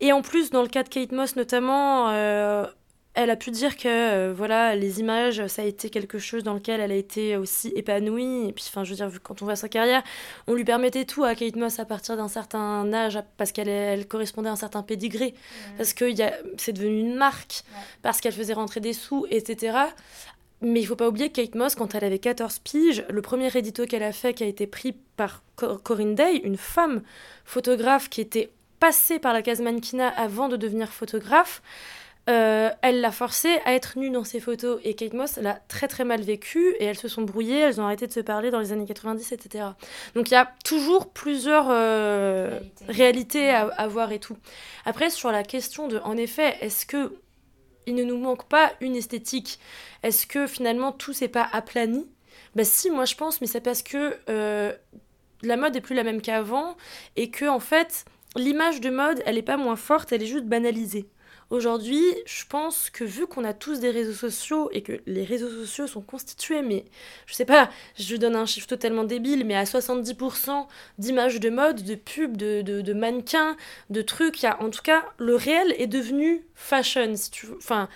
Et 0.00 0.12
en 0.12 0.20
plus, 0.20 0.50
dans 0.50 0.60
le 0.60 0.68
cas 0.68 0.82
de 0.82 0.90
Kate 0.90 1.12
Moss 1.12 1.36
notamment, 1.36 2.10
euh, 2.10 2.66
elle 3.14 3.30
a 3.30 3.36
pu 3.36 3.50
dire 3.50 3.76
que 3.76 3.88
euh, 3.88 4.32
voilà, 4.32 4.76
les 4.76 5.00
images, 5.00 5.44
ça 5.48 5.62
a 5.62 5.64
été 5.64 5.90
quelque 5.90 6.18
chose 6.18 6.44
dans 6.44 6.54
lequel 6.54 6.80
elle 6.80 6.92
a 6.92 6.96
été 6.96 7.36
aussi 7.36 7.68
épanouie. 7.74 8.48
Et 8.48 8.52
puis, 8.52 8.64
enfin, 8.68 8.84
je 8.84 8.90
veux 8.90 8.96
dire, 8.96 9.10
quand 9.22 9.42
on 9.42 9.46
voit 9.46 9.56
sa 9.56 9.68
carrière, 9.68 10.02
on 10.46 10.54
lui 10.54 10.64
permettait 10.64 11.04
tout 11.04 11.24
à 11.24 11.34
Kate 11.34 11.56
Moss 11.56 11.80
à 11.80 11.84
partir 11.84 12.16
d'un 12.16 12.28
certain 12.28 12.92
âge, 12.92 13.18
parce 13.36 13.50
qu'elle 13.50 13.68
elle 13.68 14.06
correspondait 14.06 14.48
à 14.48 14.52
un 14.52 14.56
certain 14.56 14.82
pédigré, 14.82 15.34
parce 15.76 15.92
que 15.92 16.04
c'est 16.56 16.72
devenu 16.72 17.00
une 17.00 17.16
marque, 17.16 17.64
parce 18.02 18.20
qu'elle 18.20 18.32
faisait 18.32 18.52
rentrer 18.52 18.80
des 18.80 18.92
sous, 18.92 19.26
etc. 19.30 19.76
Mais 20.62 20.80
il 20.80 20.84
faut 20.84 20.96
pas 20.96 21.08
oublier 21.08 21.30
que 21.30 21.40
Kate 21.40 21.54
Moss, 21.56 21.74
quand 21.74 21.94
elle 21.94 22.04
avait 22.04 22.18
14 22.18 22.60
piges, 22.60 23.04
le 23.08 23.22
premier 23.22 23.50
édito 23.56 23.86
qu'elle 23.86 24.02
a 24.02 24.12
fait, 24.12 24.34
qui 24.34 24.44
a 24.44 24.46
été 24.46 24.66
pris 24.66 24.92
par 25.16 25.42
Corinne 25.56 26.14
Day, 26.14 26.36
une 26.36 26.58
femme 26.58 27.02
photographe 27.44 28.08
qui 28.08 28.20
était 28.20 28.50
passée 28.78 29.18
par 29.18 29.32
la 29.32 29.42
case 29.42 29.60
mannequinat 29.60 30.08
avant 30.08 30.48
de 30.48 30.56
devenir 30.56 30.90
photographe, 30.90 31.62
euh, 32.28 32.70
elle 32.82 33.00
l'a 33.00 33.10
forcée 33.10 33.58
à 33.64 33.74
être 33.74 33.98
nue 33.98 34.10
dans 34.10 34.24
ses 34.24 34.40
photos. 34.40 34.80
Et 34.84 34.94
Kate 34.94 35.14
Moss 35.14 35.36
l'a 35.36 35.54
très 35.68 35.88
très 35.88 36.04
mal 36.04 36.20
vécu 36.20 36.74
et 36.78 36.84
elles 36.84 36.98
se 36.98 37.08
sont 37.08 37.22
brouillées, 37.22 37.58
elles 37.60 37.80
ont 37.80 37.84
arrêté 37.84 38.06
de 38.06 38.12
se 38.12 38.20
parler 38.20 38.50
dans 38.50 38.60
les 38.60 38.72
années 38.72 38.86
90, 38.86 39.32
etc. 39.32 39.64
Donc 40.14 40.30
il 40.30 40.34
y 40.34 40.36
a 40.36 40.50
toujours 40.64 41.10
plusieurs 41.10 41.66
euh, 41.70 42.60
réalités 42.88 43.50
à, 43.50 43.66
à 43.68 43.88
voir 43.88 44.12
et 44.12 44.18
tout. 44.18 44.36
Après, 44.84 45.10
sur 45.10 45.32
la 45.32 45.42
question 45.42 45.88
de, 45.88 45.98
en 45.98 46.16
effet, 46.16 46.56
est-ce 46.60 46.86
que 46.86 47.12
il 47.86 47.94
ne 47.94 48.04
nous 48.04 48.18
manque 48.18 48.48
pas 48.48 48.72
une 48.80 48.94
esthétique? 48.94 49.58
Est-ce 50.02 50.26
que 50.26 50.46
finalement 50.46 50.92
tout 50.92 51.12
s'est 51.12 51.28
pas 51.28 51.48
aplani? 51.52 52.06
Bah 52.54 52.64
si, 52.64 52.90
moi 52.90 53.04
je 53.04 53.14
pense, 53.14 53.40
mais 53.40 53.46
c'est 53.46 53.60
parce 53.60 53.82
que 53.82 54.16
euh, 54.28 54.72
la 55.42 55.56
mode 55.56 55.76
est 55.76 55.80
plus 55.80 55.94
la 55.94 56.04
même 56.04 56.20
qu'avant 56.20 56.76
et 57.16 57.30
que 57.30 57.46
en 57.46 57.60
fait 57.60 58.04
l'image 58.36 58.80
de 58.80 58.90
mode 58.90 59.22
elle 59.26 59.38
est 59.38 59.42
pas 59.42 59.56
moins 59.56 59.76
forte, 59.76 60.12
elle 60.12 60.22
est 60.22 60.26
juste 60.26 60.46
banalisée. 60.46 61.08
Aujourd'hui, 61.50 62.04
je 62.26 62.44
pense 62.48 62.90
que 62.90 63.02
vu 63.02 63.26
qu'on 63.26 63.42
a 63.42 63.52
tous 63.52 63.80
des 63.80 63.90
réseaux 63.90 64.12
sociaux 64.12 64.70
et 64.72 64.82
que 64.82 65.00
les 65.06 65.24
réseaux 65.24 65.50
sociaux 65.50 65.88
sont 65.88 66.00
constitués, 66.00 66.62
mais 66.62 66.84
je 67.26 67.34
sais 67.34 67.44
pas, 67.44 67.68
je 67.98 68.14
donne 68.14 68.36
un 68.36 68.46
chiffre 68.46 68.68
totalement 68.68 69.02
débile, 69.02 69.44
mais 69.44 69.56
à 69.56 69.64
70% 69.64 70.66
d'images 70.98 71.40
de 71.40 71.50
mode, 71.50 71.82
de 71.82 71.96
pubs, 71.96 72.36
de, 72.36 72.62
de, 72.62 72.92
mannequins, 72.92 73.56
de 73.90 74.00
trucs, 74.00 74.42
y 74.42 74.46
a, 74.46 74.62
en 74.62 74.70
tout 74.70 74.82
cas, 74.82 75.04
le 75.18 75.34
réel 75.34 75.74
est 75.76 75.88
devenu 75.88 76.46
fashion, 76.54 77.16
si 77.16 77.32
tu 77.32 77.46
veux. 77.46 77.56
Enfin, 77.56 77.88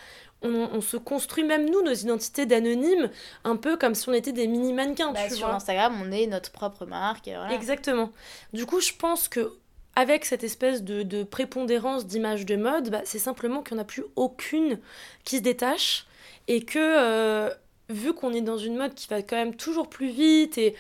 on, 0.43 0.81
se 0.81 0.97
construit 0.97 1.45
même 1.45 1.71
nous 1.71 1.83
nos 1.83 1.95
identités 1.95 2.45
d'anonymes 2.45 3.09
un 3.45 3.57
peu 3.57 3.77
comme 3.77 3.95
si 3.95 4.09
on 4.09 4.13
était 4.13 4.33
des 4.33 4.47
mini 4.47 4.75
mannequins 4.75 5.13
bah, 5.13 5.31
sur 5.31 5.49
Instagram 5.49 5.99
on 6.05 6.13
est 6.13 6.27
notre 6.27 6.51
propre 6.51 6.85
marque 6.85 7.31
exactement. 7.51 8.13
Du 8.53 8.67
coup 8.67 8.81
je 8.81 8.93
pense 8.93 9.29
que 9.29 9.55
avec 9.97 10.25
cette 10.25 10.45
espèce 10.45 10.83
de, 10.83 11.23
prépondérance 11.23 12.07
d'image 12.07 12.47
de 12.47 12.57
mode, 12.57 12.91
bah, 12.91 13.03
c'est 13.05 13.19
simplement 13.19 13.63
qu'il 13.63 13.77
n'y 13.77 13.81
en 13.81 13.83
a 13.83 13.87
plus 13.87 14.05
aucune 14.17 14.79
qui 15.25 15.39
se 15.39 15.43
détache 15.43 16.07
et 16.49 16.65
que 16.65 16.79
euh, 16.79 17.51
vu 17.89 18.13
qu'on 18.13 18.33
est 18.33 18.41
dans 18.41 18.59
une 18.59 18.77
mode 18.77 18.95
qui 18.95 19.09
va 19.09 19.23
quand 19.23 19.37
même 19.37 19.55
toujours 19.55 19.89
plus 19.89 20.09
vite 20.09 20.59
et 20.59 20.75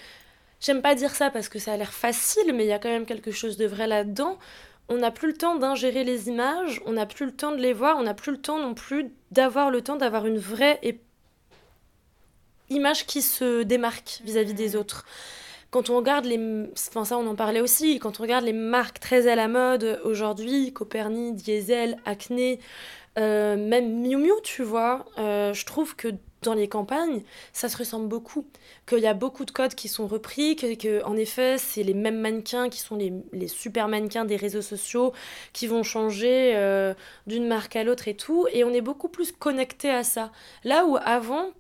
j'aime 0.61 0.83
pas 0.83 0.94
dire 0.94 1.14
ça 1.14 1.31
parce 1.31 1.48
que 1.48 1.59
ça 1.59 1.72
a 1.72 1.77
l'air 1.77 1.92
facile 1.92 2.53
mais 2.53 2.64
il 2.64 2.68
y 2.68 2.72
a 2.72 2.79
quand 2.79 2.88
même 2.88 3.07
quelque 3.07 3.31
chose 3.31 3.57
de 3.57 3.66
vrai 3.66 3.87
là-dedans, 3.87 4.38
on 4.88 4.96
n'a 4.98 5.11
plus 5.11 5.29
le 5.29 5.35
temps 5.35 5.57
d'ingérer 5.57 6.05
les 6.05 6.29
images, 6.29 6.83
on 6.85 6.92
n'a 6.92 7.07
plus 7.07 7.27
le 7.27 7.33
temps 7.33 7.53
de 7.53 7.57
les 7.57 7.72
voir, 7.72 7.96
on 7.98 8.03
n'a 8.03 8.14
plus 8.14 8.33
le 8.33 8.40
temps 8.40 8.59
non 8.59 8.74
plus 8.74 9.11
d'avoir 9.31 9.70
le 9.70 9.81
temps 9.81 9.96
d'avoir 9.96 10.27
une 10.27 10.38
vraie 10.38 10.81
image 12.68 13.07
qui 13.07 13.22
se 13.22 13.62
démarque 13.62 14.20
vis-à-vis 14.24 14.53
-vis 14.53 14.57
des 14.57 14.77
autres 14.77 15.05
quand 15.75 15.91
on 15.91 15.97
regarde 15.97 16.25
les. 16.25 16.39
Enfin, 16.89 17.05
ça, 17.05 17.19
on 17.19 17.27
en 17.27 17.35
parlait 17.35 17.61
aussi. 17.61 17.99
Quand 17.99 18.21
on 18.21 18.23
regarde 18.23 18.45
les 18.45 18.53
marques 18.53 19.01
très 19.01 19.27
à 19.27 19.35
la 19.35 19.49
mode 19.49 20.01
aujourd'hui, 20.05 20.73
Copernic, 20.73 21.35
Diesel, 21.35 21.97
Acne, 22.05 22.61
euh, 23.19 23.57
même 23.57 24.01
Miu 24.01 24.17
Miu, 24.17 24.31
tu 24.45 24.63
vois, 24.63 25.05
euh, 25.19 25.53
je 25.53 25.67
trouve 25.67 25.97
que 25.97 26.07
dans 26.43 26.55
les 26.55 26.69
campagnes, 26.69 27.23
ça 27.53 27.69
se 27.69 27.77
ressemble 27.77 28.07
beaucoup. 28.07 28.47
Qu'il 28.87 29.01
y 29.01 29.09
a 29.09 29.15
beaucoup 29.15 29.45
de 29.45 29.51
codes 29.51 29.75
qui 29.75 29.89
sont 29.89 30.07
repris, 30.07 30.55
que, 30.55 30.77
que 30.77 31.03
en 31.03 31.17
effet, 31.17 31.59
c'est 31.59 31.83
les 31.83 31.95
mêmes 31.95 32.21
mannequins 32.21 32.69
qui 32.69 32.79
sont 32.79 32.95
les, 32.95 33.13
les, 33.33 33.49
super 33.49 33.89
mannequins 33.89 34.25
des 34.25 34.37
réseaux 34.37 34.63
sociaux 34.63 35.13
qui 35.53 35.67
vont 35.67 35.83
changer 35.83 36.53
euh, 36.55 36.95
d'une 37.27 37.49
marque 37.49 37.75
à 37.75 37.83
l'autre 37.83 38.07
et 38.07 38.15
tout. 38.15 38.47
Et 38.53 38.63
on 38.63 38.71
est 38.71 38.81
beaucoup 38.81 39.09
plus 39.09 39.33
connecté 39.33 39.91
à 39.91 40.05
ça. 40.05 40.31
Là 40.63 40.85
où 40.87 40.99
avant, 41.05 41.51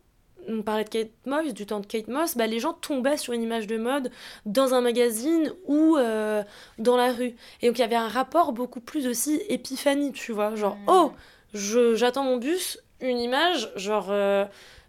on 0.48 0.62
parlait 0.62 0.84
de 0.84 0.88
Kate 0.88 1.10
Moss, 1.26 1.52
du 1.54 1.66
temps 1.66 1.80
de 1.80 1.86
Kate 1.86 2.08
Moss, 2.08 2.36
bah, 2.36 2.46
les 2.46 2.60
gens 2.60 2.72
tombaient 2.72 3.16
sur 3.16 3.32
une 3.32 3.42
image 3.42 3.66
de 3.66 3.76
mode 3.76 4.10
dans 4.46 4.74
un 4.74 4.80
magazine 4.80 5.52
ou 5.66 5.96
euh, 5.96 6.42
dans 6.78 6.96
la 6.96 7.12
rue. 7.12 7.34
Et 7.62 7.68
donc 7.68 7.78
il 7.78 7.80
y 7.80 7.84
avait 7.84 7.94
un 7.96 8.08
rapport 8.08 8.52
beaucoup 8.52 8.80
plus 8.80 9.06
aussi 9.06 9.40
épiphanie, 9.48 10.12
tu 10.12 10.32
vois. 10.32 10.54
Genre, 10.54 10.76
mm. 10.76 10.88
oh, 10.88 11.12
j'attends 11.52 12.24
mon 12.24 12.36
bus, 12.36 12.78
une 13.00 13.18
image, 13.18 13.70
genre 13.76 14.08
euh, 14.10 14.44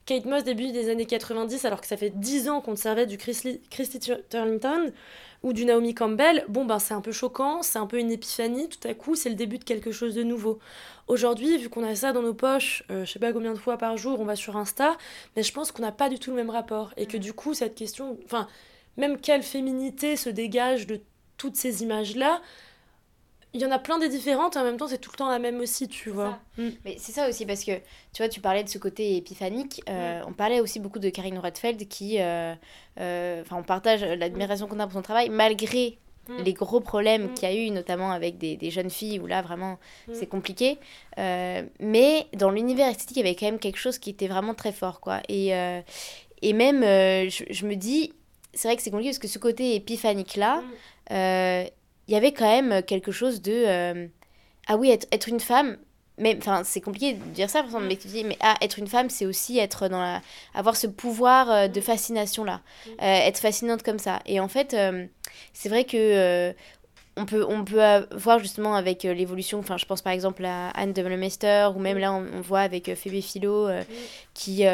Kate 0.06 0.26
Moss 0.26 0.44
début 0.44 0.72
des 0.72 0.92
années 0.92 1.08
90, 1.08 1.66
alors 1.66 1.82
que 1.82 1.88
ça 1.88 1.98
fait 1.98 2.12
10 2.12 2.48
ans 2.50 2.62
qu'on 2.62 2.76
servait 2.76 3.08
du 3.08 3.18
Christy, 3.18 3.60
Turlington 4.30 4.92
ou 5.42 5.52
du 5.52 5.66
Naomi 5.66 5.96
Campbell, 5.96 6.46
bon 6.48 6.64
ben 6.64 6.78
c'est 6.78 6.94
un 6.94 7.02
peu 7.02 7.12
choquant, 7.12 7.64
c'est 7.64 7.80
un 7.80 7.88
peu 7.88 7.98
une 7.98 8.12
épiphanie, 8.12 8.70
tout 8.70 8.88
à 8.88 8.94
coup 8.94 9.16
c'est 9.16 9.30
le 9.30 9.36
début 9.36 9.58
de 9.58 9.64
quelque 9.64 9.92
chose 9.92 10.14
de 10.14 10.22
nouveau. 10.22 10.60
Aujourd'hui, 11.08 11.58
vu 11.58 11.70
qu'on 11.70 11.84
a 11.84 11.96
ça 11.96 12.14
dans 12.14 12.22
nos 12.22 12.36
poches, 12.36 12.84
euh, 12.92 13.04
je 13.04 13.12
sais 13.12 13.20
pas 13.20 13.34
combien 13.34 13.54
de 13.54 13.58
fois 13.58 13.78
par 13.78 13.98
jour 13.98 14.20
on 14.20 14.26
va 14.26 14.36
sur 14.36 14.58
Insta, 14.58 14.96
mais 15.36 15.42
je 15.42 15.52
pense 15.52 15.72
qu'on 15.72 15.82
n'a 15.82 15.92
pas 15.92 16.10
du 16.10 16.20
tout 16.20 16.30
le 16.30 16.36
même 16.36 16.52
rapport 16.52 16.94
et 16.98 17.08
que 17.08 17.18
du 17.18 17.34
coup 17.34 17.56
cette 17.56 17.74
question, 17.74 18.20
enfin 18.26 18.48
même 18.98 19.20
quelle 19.20 19.42
féminité 19.42 20.18
se 20.18 20.30
dégage 20.30 20.86
de 20.86 21.02
toutes 21.38 21.56
ces 21.56 21.82
images-là, 21.82 22.42
il 23.56 23.62
y 23.62 23.66
en 23.66 23.72
a 23.72 23.80
plein 23.80 23.98
des 23.98 24.10
différentes, 24.10 24.58
et 24.58 24.60
en 24.60 24.66
même 24.66 24.76
temps, 24.76 24.90
c'est 24.90 24.98
tout 24.98 25.12
le 25.14 25.18
temps 25.18 25.30
la 25.30 25.40
même 25.40 25.62
aussi, 25.62 25.88
tu 25.88 26.10
vois. 26.10 26.40
Mm. 26.58 26.70
Mais 26.84 26.98
c'est 27.00 27.14
ça 27.14 27.30
aussi, 27.30 27.46
parce 27.46 27.64
que, 27.64 27.72
tu 28.12 28.18
vois, 28.18 28.28
tu 28.28 28.42
parlais 28.42 28.66
de 28.66 28.70
ce 28.70 28.78
côté 28.78 29.16
épiphanique. 29.16 29.82
Euh, 29.88 30.22
on 30.28 30.34
parlait 30.34 30.60
aussi 30.60 30.82
beaucoup 30.82 31.00
de 31.00 31.10
Karine 31.10 31.40
Redfeld, 31.40 31.88
qui. 31.88 32.20
Euh, 32.20 32.54
euh, 33.00 33.42
enfin, 33.42 33.56
on 33.56 33.64
partage 33.64 34.04
l'admiration 34.04 34.68
qu'on 34.68 34.80
a 34.80 34.84
pour 34.84 34.92
son 34.92 35.02
travail, 35.02 35.30
malgré 35.30 35.98
mm. 36.28 36.44
les 36.44 36.52
gros 36.52 36.82
problèmes 36.82 37.28
mm. 37.28 37.34
qu'il 37.34 37.50
y 37.50 37.52
a 37.52 37.56
eu, 37.56 37.70
notamment 37.72 38.12
avec 38.12 38.38
des, 38.38 38.58
des, 38.58 38.72
jeunes 38.72 38.90
filles, 38.90 39.20
où 39.20 39.26
là, 39.26 39.42
vraiment, 39.42 39.80
c'est 40.12 40.28
compliqué. 40.28 40.78
mais 41.18 42.28
dans 42.34 42.52
l'univers 42.52 42.90
esthétique, 42.90 43.16
il 43.16 43.26
y 43.26 43.26
avait 43.26 43.36
quand 43.36 43.46
même 43.46 43.60
quelque 43.60 43.80
chose 43.80 44.00
qui 44.00 44.10
était 44.10 44.28
vraiment 44.28 44.54
très 44.54 44.74
fort, 44.74 45.00
quoi. 45.00 45.22
Et, 45.30 45.52
et 46.42 46.54
même, 46.54 46.82
je, 46.82 47.46
je, 47.50 47.66
me 47.66 47.76
dis. 47.76 48.12
C'est 48.54 48.68
vrai 48.68 48.76
que 48.76 48.84
c'est 48.84 48.92
compliqué 48.92 49.12
parce 49.12 49.20
que 49.20 49.30
ce 49.30 49.40
côté 49.40 49.76
épiphanique-là, 49.76 50.62
il 52.08 52.14
y 52.14 52.18
avait 52.18 52.32
quand 52.32 52.48
même 52.48 52.84
quelque 52.84 53.12
chose 53.12 53.42
de 53.42 53.52
euh, 53.52 54.08
ah 54.68 54.78
oui 54.78 54.92
être, 54.92 55.08
être, 55.12 55.28
une 55.28 55.40
femme 55.40 55.78
mais 56.18 56.36
enfin 56.38 56.64
c'est 56.64 56.82
compliqué 56.82 57.14
de 57.14 57.20
dire 57.34 57.50
ça 57.50 57.64
mais 57.82 57.98
tu 57.98 58.08
dis 58.08 58.24
mais 58.24 58.38
ah 58.40 58.56
être 58.62 58.80
une 58.80 58.88
femme 58.88 59.10
c'est 59.10 59.26
aussi 59.26 59.60
être 59.60 59.88
dans 59.90 60.02
la 60.02 60.22
avoir 60.54 60.76
ce 60.76 60.88
pouvoir 60.88 61.52
euh, 61.52 61.68
de 61.68 61.82
fascination 61.82 62.44
là 62.44 62.62
euh, 62.88 62.96
être 63.00 63.40
fascinante 63.40 63.84
comme 63.84 64.00
ça 64.00 64.22
et 64.26 64.40
en 64.40 64.48
fait 64.48 64.76
c'est 65.54 65.70
vrai 65.70 65.84
que 65.84 66.54
on 67.18 67.26
peut, 67.26 67.46
on 67.48 67.64
peut 67.64 67.80
voir 68.12 68.40
justement 68.40 68.76
avec 68.76 69.04
l'évolution, 69.04 69.60
enfin 69.60 69.78
je 69.78 69.86
pense 69.86 70.02
par 70.02 70.12
exemple 70.12 70.44
à 70.44 70.68
Anne 70.72 70.92
de 70.92 71.02
Mester, 71.02 71.70
ou 71.74 71.80
même 71.80 71.98
là 71.98 72.12
on, 72.12 72.42
voit 72.42 72.60
avec 72.60 72.94
Phoebe 72.94 73.22
Philo 73.22 73.70
qui 74.34 74.66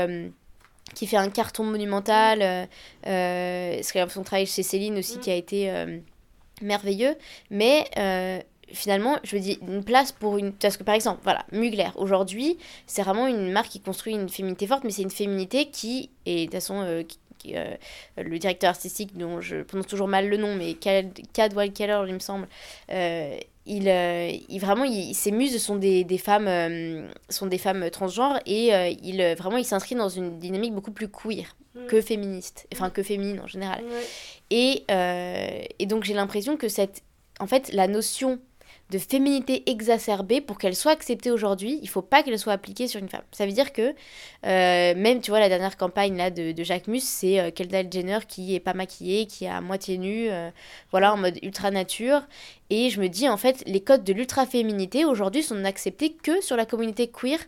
qui 0.94 1.08
fait 1.08 1.18
un 1.18 1.30
carton 1.30 1.64
monumental. 1.64 2.42
Euh, 2.42 2.66
euh, 3.08 4.08
son 4.10 4.24
travail 4.24 4.46
chez 4.46 4.64
Céline 4.64 4.98
aussi 4.98 5.20
qui 5.20 5.32
a 5.32 5.36
été 5.36 5.70
euh, 5.72 6.00
merveilleux. 6.62 7.16
Mais 7.50 7.86
euh, 7.98 8.40
finalement, 8.72 9.18
je 9.24 9.36
me 9.36 9.42
dis, 9.42 9.60
une 9.68 9.84
place 9.84 10.12
pour 10.12 10.38
une... 10.38 10.54
Parce 10.54 10.78
que 10.78 10.84
par 10.84 10.96
exemple, 10.96 11.20
voilà, 11.24 11.46
Mugler, 11.52 11.90
aujourd'hui, 11.96 12.58
c'est 12.88 13.02
vraiment 13.04 13.28
une 13.28 13.52
marque 13.52 13.70
qui 13.70 13.80
construit 13.80 14.14
une 14.14 14.30
féminité 14.30 14.68
forte, 14.68 14.84
mais 14.84 14.92
c'est 14.92 15.04
une 15.04 15.12
féminité 15.12 15.70
qui, 15.70 16.10
et 16.26 16.42
de 16.42 16.44
toute 16.46 16.54
façon, 16.54 17.04
le 17.46 18.38
directeur 18.38 18.70
artistique 18.70 19.18
dont 19.18 19.42
je 19.42 19.64
prononce 19.64 19.88
toujours 19.88 20.08
mal 20.08 20.30
le 20.30 20.38
nom, 20.38 20.56
mais 20.56 20.76
Cadwell 21.34 21.74
Keller, 21.74 22.04
il 22.08 22.14
me 22.14 22.20
semble, 22.20 22.48
il, 23.66 23.88
euh, 23.88 24.32
il, 24.50 24.60
vraiment 24.60 24.86
il, 24.86 25.14
ses 25.14 25.32
muses 25.32 25.62
sont 25.62 25.76
des, 25.76 26.04
des 26.04 26.18
femmes 26.18 26.48
euh, 26.48 27.08
sont 27.30 27.46
des 27.46 27.58
femmes 27.58 27.90
transgenres 27.92 28.40
et 28.46 28.74
euh, 28.74 28.90
il 29.04 29.22
vraiment 29.38 29.58
il 29.58 29.66
s'inscrit 29.66 29.96
dans 29.96 30.10
une 30.10 30.40
dynamique 30.40 30.74
beaucoup 30.74 30.92
plus 30.92 31.08
queer 31.08 31.56
mm. 31.76 31.86
que 31.86 32.02
féministe 32.02 32.68
enfin 32.74 32.90
que 32.90 33.04
féminine 33.04 33.40
en 33.40 33.48
général 33.48 33.84
et, 34.52 34.86
et 35.80 35.86
donc 35.88 36.04
j'ai 36.04 36.14
l'impression 36.14 36.58
que 36.58 36.68
cette 36.68 37.02
en 37.40 37.48
fait 37.48 37.74
la 37.74 37.88
notion 37.88 38.40
de 38.92 39.00
féminité 39.00 39.64
exacerbée 39.68 40.42
pour 40.42 40.58
qu'elle 40.58 40.76
soit 40.76 40.92
acceptée 40.92 41.32
aujourd'hui, 41.32 41.80
il 41.82 41.88
faut 41.88 42.02
pas 42.02 42.24
qu'elle 42.24 42.38
soit 42.38 42.52
appliquée 42.52 42.88
sur 42.90 43.00
une 43.00 43.08
femme. 43.08 43.24
Ça 43.32 43.46
veut 43.46 43.54
dire 43.54 43.72
que 43.72 43.94
euh, 44.46 44.94
même, 44.96 45.22
tu 45.22 45.32
vois, 45.32 45.40
la 45.40 45.48
dernière 45.48 45.78
campagne 45.78 46.18
là 46.18 46.30
de, 46.30 46.52
de 46.52 46.64
Jacques 46.64 46.88
Mus, 46.88 47.02
c'est 47.02 47.40
euh, 47.40 47.52
Kendall 47.52 47.88
Jenner 47.90 48.20
qui 48.28 48.54
est 48.54 48.60
pas 48.60 48.74
maquillée, 48.74 49.28
qui 49.28 49.46
est 49.46 49.50
à 49.50 49.62
moitié 49.62 49.98
nue, 49.98 50.30
euh, 50.30 50.50
voilà, 50.92 51.14
en 51.14 51.18
mode 51.18 51.40
ultra 51.42 51.72
nature. 51.72 52.24
Et 52.70 52.90
je 52.90 53.00
me 53.00 53.08
dis, 53.08 53.30
en 53.30 53.38
fait, 53.38 53.64
les 53.66 53.80
codes 53.80 54.04
de 54.04 54.12
l'ultra-féminité 54.12 55.06
aujourd'hui 55.06 55.42
sont 55.42 55.64
acceptés 55.64 56.12
que 56.12 56.42
sur 56.42 56.58
la 56.58 56.66
communauté 56.66 57.08
queer. 57.08 57.40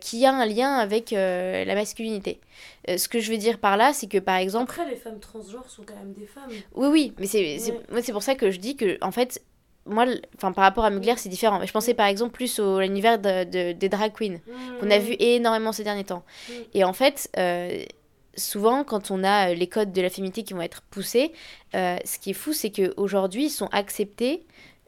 Qui 0.00 0.24
a 0.24 0.32
un 0.32 0.46
lien 0.46 0.74
avec 0.76 1.10
la 1.10 1.74
masculinité. 1.74 2.40
ce 2.88 3.08
que 3.08 3.20
je 3.20 3.30
veux 3.30 3.36
dire 3.36 3.58
par 3.58 3.76
là, 3.76 3.92
c'est 3.92 4.06
que 4.06 4.18
par 4.18 4.36
exemple. 4.36 4.72
Après, 4.72 4.88
les 4.88 4.96
femmes 4.96 5.20
transgenres 5.20 5.68
sont 5.68 5.82
quand 5.82 5.96
même 5.96 6.12
des 6.12 6.26
femmes. 6.26 6.50
Oui, 6.74 6.88
oui, 6.88 7.12
mais 7.18 7.26
c'est 7.26 7.58
c'est 7.58 8.12
pour 8.12 8.22
ça 8.22 8.34
que 8.34 8.50
je 8.50 8.58
dis 8.58 8.76
que, 8.76 8.98
en 9.02 9.10
fait, 9.10 9.42
moi, 9.88 10.06
enfin, 10.36 10.52
par 10.52 10.64
rapport 10.64 10.84
à 10.84 10.90
Mugler, 10.90 11.14
c'est 11.16 11.28
différent. 11.28 11.64
Je 11.64 11.72
pensais 11.72 11.94
par 11.94 12.06
exemple 12.06 12.32
plus 12.32 12.58
au 12.58 12.80
l'univers 12.80 13.18
de, 13.18 13.72
des 13.72 13.88
drag 13.88 14.12
queens, 14.12 14.38
qu'on 14.80 14.90
a 14.90 14.98
vu 14.98 15.16
énormément 15.18 15.72
ces 15.72 15.84
derniers 15.84 16.04
temps. 16.04 16.24
Et 16.74 16.84
en 16.84 16.92
fait, 16.92 17.30
euh, 17.36 17.84
souvent, 18.36 18.84
quand 18.84 19.10
on 19.10 19.24
a 19.24 19.54
les 19.54 19.66
codes 19.66 19.92
de 19.92 20.02
la 20.02 20.10
féminité 20.10 20.42
qui 20.42 20.54
vont 20.54 20.62
être 20.62 20.82
poussés, 20.82 21.32
euh, 21.74 21.96
ce 22.04 22.18
qui 22.18 22.30
est 22.30 22.34
fou, 22.34 22.52
c'est 22.52 22.70
qu'aujourd'hui, 22.70 23.46
ils 23.46 23.50
sont 23.50 23.68
acceptés 23.72 24.44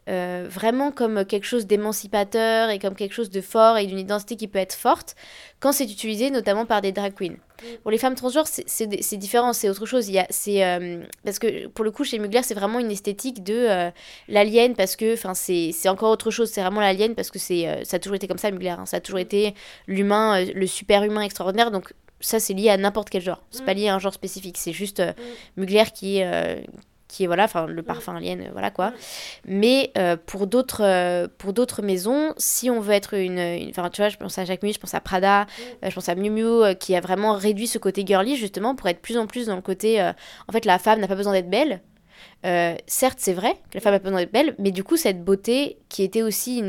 euh, 0.09 0.47
vraiment 0.49 0.91
comme 0.91 1.25
quelque 1.25 1.45
chose 1.45 1.67
d'émancipateur 1.67 2.71
et 2.71 2.79
comme 2.79 2.95
quelque 2.95 3.13
chose 3.13 3.29
de 3.29 3.39
fort 3.39 3.77
et 3.77 3.85
d'une 3.85 3.99
identité 3.99 4.35
qui 4.35 4.47
peut 4.47 4.57
être 4.57 4.73
forte 4.73 5.15
quand 5.59 5.71
c'est 5.71 5.83
utilisé 5.83 6.31
notamment 6.31 6.65
par 6.65 6.81
des 6.81 6.91
drag 6.91 7.13
queens. 7.13 7.33
Mm. 7.33 7.65
Pour 7.83 7.91
les 7.91 7.99
femmes 7.99 8.15
transgenres, 8.15 8.47
c'est 8.47 9.17
différent, 9.17 9.53
c'est 9.53 9.69
autre 9.69 9.85
chose. 9.85 10.09
Il 10.09 10.15
y 10.15 10.17
a, 10.17 10.27
euh, 10.79 11.03
parce 11.23 11.37
que 11.37 11.67
pour 11.67 11.85
le 11.85 11.91
coup, 11.91 12.03
chez 12.03 12.17
Mugler, 12.17 12.41
c'est 12.41 12.55
vraiment 12.55 12.79
une 12.79 12.89
esthétique 12.89 13.43
de 13.43 13.53
euh, 13.53 13.91
l'alien 14.27 14.75
parce 14.75 14.95
que 14.95 15.15
c'est 15.35 15.89
encore 15.89 16.09
autre 16.09 16.31
chose. 16.31 16.49
C'est 16.49 16.61
vraiment 16.61 16.81
l'alien 16.81 17.13
parce 17.13 17.29
que 17.29 17.37
c'est 17.37 17.85
ça 17.85 17.97
a 17.97 17.99
toujours 17.99 18.15
été 18.15 18.27
comme 18.27 18.39
ça, 18.39 18.49
Mugler. 18.49 18.69
Hein. 18.69 18.87
Ça 18.87 18.97
a 18.97 19.01
toujours 19.01 19.19
été 19.19 19.53
l'humain, 19.85 20.43
le 20.43 20.65
super 20.65 21.03
humain 21.03 21.21
extraordinaire. 21.21 21.69
Donc 21.69 21.93
ça, 22.21 22.39
c'est 22.39 22.53
lié 22.53 22.69
à 22.69 22.77
n'importe 22.77 23.11
quel 23.11 23.21
genre. 23.21 23.43
C'est 23.51 23.65
pas 23.65 23.75
mm. 23.75 23.77
lié 23.77 23.87
à 23.89 23.95
un 23.95 23.99
genre 23.99 24.15
spécifique. 24.15 24.57
C'est 24.57 24.73
juste 24.73 24.99
mm. 24.99 25.13
Mugler 25.57 25.85
qui 25.93 26.17
est 26.17 26.65
qui 27.11 27.25
est 27.25 27.27
voilà 27.27 27.43
enfin 27.43 27.67
le 27.67 27.83
parfum 27.83 28.15
alien 28.15 28.49
voilà 28.53 28.71
quoi. 28.71 28.93
Mais 29.45 29.91
euh, 29.97 30.15
pour 30.25 30.47
d'autres 30.47 30.83
euh, 30.83 31.27
pour 31.37 31.51
d'autres 31.53 31.81
maisons 31.81 32.33
si 32.37 32.69
on 32.69 32.79
veut 32.79 32.93
être 32.93 33.15
une 33.15 33.69
enfin 33.69 33.89
tu 33.89 34.01
vois 34.01 34.09
je 34.09 34.17
pense 34.17 34.37
à 34.37 34.45
Jacques 34.45 34.65
je 34.65 34.79
pense 34.79 34.93
à 34.93 35.01
Prada 35.01 35.41
euh, 35.83 35.89
je 35.89 35.93
pense 35.93 36.07
à 36.07 36.15
Miu 36.15 36.29
Miu 36.29 36.75
qui 36.79 36.95
a 36.95 37.01
vraiment 37.01 37.33
réduit 37.33 37.67
ce 37.67 37.77
côté 37.77 38.05
girly 38.05 38.37
justement 38.37 38.75
pour 38.75 38.87
être 38.87 39.01
plus 39.01 39.17
en 39.17 39.27
plus 39.27 39.47
dans 39.47 39.55
le 39.55 39.61
côté 39.61 40.01
en 40.01 40.51
fait 40.51 40.65
la 40.65 40.79
femme 40.79 40.99
n'a 41.01 41.07
pas 41.07 41.15
besoin 41.15 41.33
d'être 41.33 41.49
belle 41.49 41.81
euh, 42.45 42.75
certes, 42.87 43.19
c'est 43.21 43.33
vrai 43.33 43.53
que 43.69 43.75
la 43.75 43.81
femme 43.81 43.93
a 43.93 43.99
besoin 43.99 44.19
d'être 44.19 44.31
belle, 44.31 44.55
mais 44.57 44.71
du 44.71 44.83
coup, 44.83 44.97
cette 44.97 45.23
beauté, 45.23 45.77
qui 45.89 46.03
était 46.03 46.23
aussi 46.23 46.63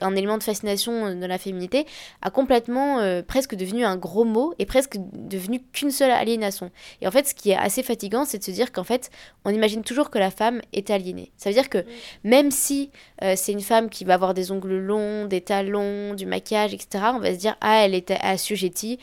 un 0.00 0.16
élément 0.16 0.38
de 0.38 0.42
fascination 0.42 1.14
de 1.14 1.26
la 1.26 1.38
féminité, 1.38 1.86
a 2.22 2.30
complètement 2.30 3.00
euh, 3.00 3.22
presque 3.22 3.54
devenu 3.54 3.84
un 3.84 3.96
gros 3.96 4.24
mot 4.24 4.54
et 4.58 4.66
presque 4.66 4.96
devenu 5.12 5.60
qu'une 5.72 5.90
seule 5.90 6.10
aliénation. 6.10 6.70
Et 7.02 7.06
en 7.06 7.10
fait, 7.10 7.26
ce 7.26 7.34
qui 7.34 7.50
est 7.50 7.56
assez 7.56 7.82
fatigant, 7.82 8.24
c'est 8.24 8.38
de 8.38 8.44
se 8.44 8.50
dire 8.50 8.72
qu'en 8.72 8.84
fait, 8.84 9.10
on 9.44 9.50
imagine 9.50 9.82
toujours 9.82 10.10
que 10.10 10.18
la 10.18 10.30
femme 10.30 10.62
est 10.72 10.90
aliénée. 10.90 11.30
Ça 11.36 11.50
veut 11.50 11.54
dire 11.54 11.68
que 11.68 11.84
même 12.24 12.50
si 12.50 12.90
euh, 13.22 13.34
c'est 13.36 13.52
une 13.52 13.60
femme 13.60 13.90
qui 13.90 14.04
va 14.04 14.14
avoir 14.14 14.32
des 14.32 14.50
ongles 14.50 14.78
longs, 14.78 15.26
des 15.26 15.42
talons, 15.42 16.14
du 16.14 16.24
maquillage, 16.24 16.72
etc., 16.72 17.04
on 17.14 17.18
va 17.18 17.34
se 17.34 17.38
dire, 17.38 17.56
ah, 17.60 17.84
elle 17.84 17.94
est 17.94 18.10
assujettie 18.22 18.98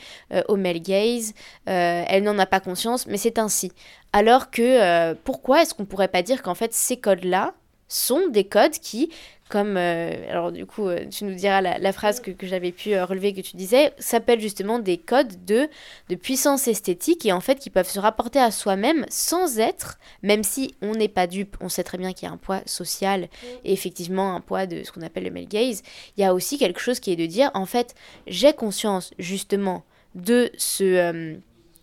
au 0.48 0.56
male 0.56 0.80
gaze, 0.80 1.34
elle 1.66 2.24
n'en 2.24 2.38
a 2.38 2.46
pas 2.46 2.60
conscience, 2.60 3.06
mais 3.06 3.16
c'est 3.16 3.38
ainsi. 3.38 3.72
Alors 4.12 4.50
que 4.50 4.62
euh, 4.62 5.14
pourquoi 5.24 5.62
est-ce 5.62 5.74
qu'on 5.74 5.84
pourrait 5.84 6.08
pas 6.08 6.22
dire 6.22 6.42
qu'en 6.42 6.54
fait 6.54 6.72
ces 6.72 6.96
codes-là 6.96 7.54
sont 7.88 8.28
des 8.28 8.44
codes 8.44 8.72
qui, 8.72 9.10
comme, 9.48 9.76
euh, 9.76 10.10
alors 10.28 10.50
du 10.50 10.66
coup, 10.66 10.88
euh, 10.88 11.06
tu 11.08 11.24
nous 11.24 11.34
diras 11.34 11.60
la, 11.60 11.92
phrase 11.92 12.20
que, 12.20 12.32
j'avais 12.42 12.72
pu 12.72 12.98
relever, 13.00 13.32
que 13.32 13.40
tu 13.40 13.56
disais, 13.56 13.92
s'appellent 13.98 14.40
justement 14.40 14.80
des 14.80 14.98
codes 14.98 15.44
de, 15.44 15.68
de 16.08 16.14
puissance 16.16 16.66
esthétique 16.66 17.24
et 17.26 17.32
en 17.32 17.40
fait 17.40 17.60
qui 17.60 17.70
peuvent 17.70 17.88
se 17.88 18.00
rapporter 18.00 18.40
à 18.40 18.50
soi-même 18.50 19.06
sans 19.08 19.60
être, 19.60 19.98
même 20.22 20.42
si 20.42 20.74
on 20.82 20.92
n'est 20.92 21.08
pas 21.08 21.28
dupe, 21.28 21.56
on 21.60 21.68
sait 21.68 21.84
très 21.84 21.98
bien 21.98 22.12
qu'il 22.12 22.26
y 22.26 22.30
a 22.30 22.34
un 22.34 22.38
poids 22.38 22.62
social 22.66 23.28
et 23.64 23.72
effectivement 23.72 24.34
un 24.34 24.40
poids 24.40 24.66
de 24.66 24.82
ce 24.82 24.90
qu'on 24.90 25.02
appelle 25.02 25.24
le 25.24 25.30
male 25.30 25.46
gaze, 25.46 25.82
il 26.16 26.22
y 26.22 26.24
a 26.24 26.34
aussi 26.34 26.58
quelque 26.58 26.80
chose 26.80 26.98
qui 26.98 27.12
est 27.12 27.16
de 27.16 27.26
dire, 27.26 27.50
en 27.54 27.66
fait, 27.66 27.94
j'ai 28.26 28.52
conscience 28.52 29.12
justement 29.18 29.84
de 30.16 30.50
ce 30.56 31.38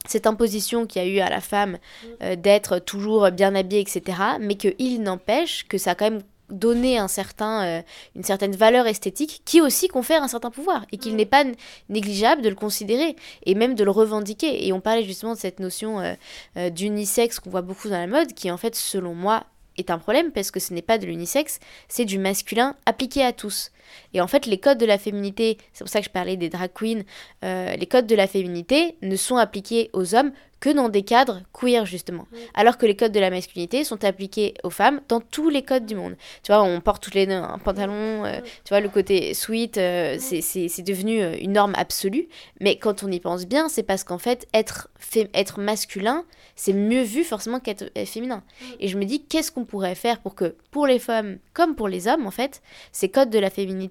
cette 0.08 0.28
imposition 0.28 0.86
qu'il 0.86 1.02
y 1.02 1.06
a 1.06 1.08
eu 1.08 1.20
à 1.20 1.30
la 1.30 1.42
femme 1.42 1.78
euh, 2.22 2.36
d'être 2.36 2.80
toujours 2.80 3.30
bien 3.32 3.56
habillée, 3.56 3.82
etc. 3.82 4.18
Mais 4.40 4.56
qu'il 4.56 5.02
n'empêche 5.02 5.66
que 5.68 5.78
ça 5.78 5.92
a 5.92 5.96
quand 5.96 6.12
même 6.12 6.24
donné 6.50 6.98
un 6.98 7.08
certain, 7.08 7.66
euh, 7.66 7.82
une 8.16 8.24
certaine 8.24 8.56
valeur 8.56 8.86
esthétique 8.86 9.42
qui 9.46 9.62
aussi 9.62 9.88
confère 9.88 10.24
un 10.24 10.28
certain 10.28 10.52
pouvoir 10.52 10.86
et 10.92 10.98
qu'il 10.98 11.16
n'est 11.16 11.26
pas 11.26 11.46
négligeable 11.90 12.42
de 12.42 12.50
le 12.50 12.56
considérer 12.56 13.16
et 13.46 13.56
même 13.56 13.76
de 13.76 13.84
le 13.84 13.92
revendiquer. 13.92 14.68
Et 14.68 14.74
on 14.74 14.82
parlait 14.82 15.04
justement 15.04 15.34
de 15.34 15.40
cette 15.40 15.60
notion 15.60 16.00
euh, 16.00 16.70
d'unisexe 16.70 17.40
qu'on 17.40 17.50
voit 17.50 17.62
beaucoup 17.62 17.90
dans 17.90 18.00
la 18.00 18.08
mode 18.08 18.34
qui 18.34 18.52
en 18.52 18.58
fait 18.58 18.76
selon 18.76 19.16
moi 19.16 19.46
est 19.78 19.90
un 19.90 19.98
problème 19.98 20.32
parce 20.32 20.52
que 20.52 20.60
ce 20.60 20.74
n'est 20.74 20.82
pas 20.82 20.98
de 20.98 21.06
l'unisexe, 21.06 21.60
c'est 21.88 22.06
du 22.06 22.20
masculin 22.20 22.76
appliqué 22.86 23.24
à 23.24 23.34
tous. 23.34 23.72
Et 24.14 24.22
en 24.22 24.28
fait, 24.28 24.46
les 24.46 24.58
codes 24.58 24.78
de 24.78 24.86
la 24.86 24.98
féminité, 24.98 25.58
c'est 25.74 25.84
pour 25.84 25.90
ça 25.90 26.00
que 26.00 26.06
je 26.06 26.12
parlais 26.12 26.38
des 26.38 26.50
drag 26.50 26.72
queens, 26.74 27.04
euh, 27.44 27.76
les 27.76 27.86
codes 27.86 28.08
de 28.08 28.16
la 28.16 28.28
féminité 28.28 28.96
ne 29.02 29.16
sont 29.16 29.38
appliqués 29.38 29.90
aux 29.94 30.16
hommes 30.16 30.32
que 30.60 30.70
dans 30.70 30.88
des 30.88 31.04
cadres 31.04 31.42
queer 31.52 31.86
justement. 31.86 32.26
Alors 32.54 32.78
que 32.78 32.86
les 32.86 32.96
codes 32.96 33.12
de 33.12 33.20
la 33.20 33.30
masculinité 33.30 33.84
sont 33.84 34.06
appliqués 34.06 34.54
aux 34.64 34.70
femmes 34.70 35.02
dans 35.10 35.20
tous 35.20 35.50
les 35.50 35.62
codes 35.62 35.86
du 35.86 35.94
monde. 35.94 36.16
Tu 36.42 36.54
vois, 36.54 36.64
on 36.64 36.80
porte 36.80 37.04
toutes 37.04 37.16
les 37.16 37.26
deux 37.26 37.34
un 37.34 37.60
pantalon, 37.60 38.24
euh, 38.24 38.40
tu 38.64 38.70
vois, 38.70 38.80
le 38.80 38.88
côté 38.88 39.34
sweet, 39.34 39.78
euh, 39.78 40.18
c'est 40.20 40.82
devenu 40.84 41.22
une 41.36 41.52
norme 41.52 41.74
absolue. 41.76 42.30
Mais 42.62 42.78
quand 42.78 43.04
on 43.04 43.12
y 43.12 43.20
pense 43.20 43.46
bien, 43.46 43.68
c'est 43.68 43.84
parce 43.84 44.06
qu'en 44.06 44.18
fait, 44.18 44.48
être, 44.54 44.88
être 45.34 45.60
masculin, 45.60 46.24
c'est 46.56 46.72
mieux 46.72 47.04
vu 47.04 47.26
forcément 47.26 47.60
qu'être 47.60 47.92
féminin. 48.06 48.42
Et 48.80 48.88
je 48.88 48.98
me 48.98 49.04
dis, 49.04 49.26
qu'est-ce 49.26 49.52
qu'on 49.52 49.66
pourrait 49.66 49.96
faire 49.96 50.22
pour 50.22 50.34
que, 50.34 50.56
pour 50.72 50.88
les 50.88 51.00
femmes 51.00 51.40
comme 51.54 51.76
pour 51.76 51.88
les 51.88 52.08
hommes, 52.08 52.26
en 52.26 52.32
fait, 52.32 52.62
ces 52.92 53.10
codes 53.10 53.30
de 53.30 53.40
la 53.40 53.50
féminité, 53.50 53.83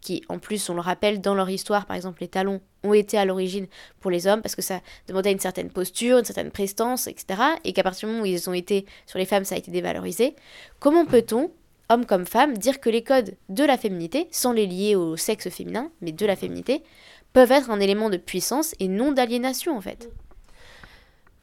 qui 0.00 0.22
en 0.28 0.38
plus, 0.38 0.68
on 0.68 0.74
le 0.74 0.80
rappelle 0.80 1.20
dans 1.20 1.34
leur 1.34 1.50
histoire, 1.50 1.86
par 1.86 1.96
exemple 1.96 2.20
les 2.20 2.28
talons, 2.28 2.60
ont 2.82 2.94
été 2.94 3.18
à 3.18 3.24
l'origine 3.24 3.66
pour 4.00 4.10
les 4.10 4.26
hommes 4.26 4.42
parce 4.42 4.54
que 4.54 4.62
ça 4.62 4.80
demandait 5.08 5.32
une 5.32 5.40
certaine 5.40 5.70
posture, 5.70 6.18
une 6.18 6.24
certaine 6.24 6.50
prestance, 6.50 7.06
etc. 7.06 7.40
Et 7.64 7.72
qu'à 7.72 7.82
partir 7.82 8.08
du 8.08 8.12
moment 8.12 8.24
où 8.24 8.26
ils 8.26 8.48
ont 8.48 8.54
été 8.54 8.86
sur 9.06 9.18
les 9.18 9.26
femmes, 9.26 9.44
ça 9.44 9.54
a 9.54 9.58
été 9.58 9.70
dévalorisé. 9.70 10.36
Comment 10.78 11.04
peut-on, 11.04 11.50
hommes 11.88 12.06
comme 12.06 12.26
femmes, 12.26 12.56
dire 12.56 12.80
que 12.80 12.90
les 12.90 13.02
codes 13.02 13.34
de 13.48 13.64
la 13.64 13.76
féminité, 13.76 14.28
sans 14.30 14.52
les 14.52 14.66
lier 14.66 14.94
au 14.96 15.16
sexe 15.16 15.48
féminin, 15.48 15.90
mais 16.00 16.12
de 16.12 16.26
la 16.26 16.36
féminité, 16.36 16.82
peuvent 17.32 17.52
être 17.52 17.70
un 17.70 17.80
élément 17.80 18.08
de 18.08 18.16
puissance 18.16 18.74
et 18.80 18.88
non 18.88 19.12
d'aliénation 19.12 19.76
en 19.76 19.80
fait? 19.80 20.10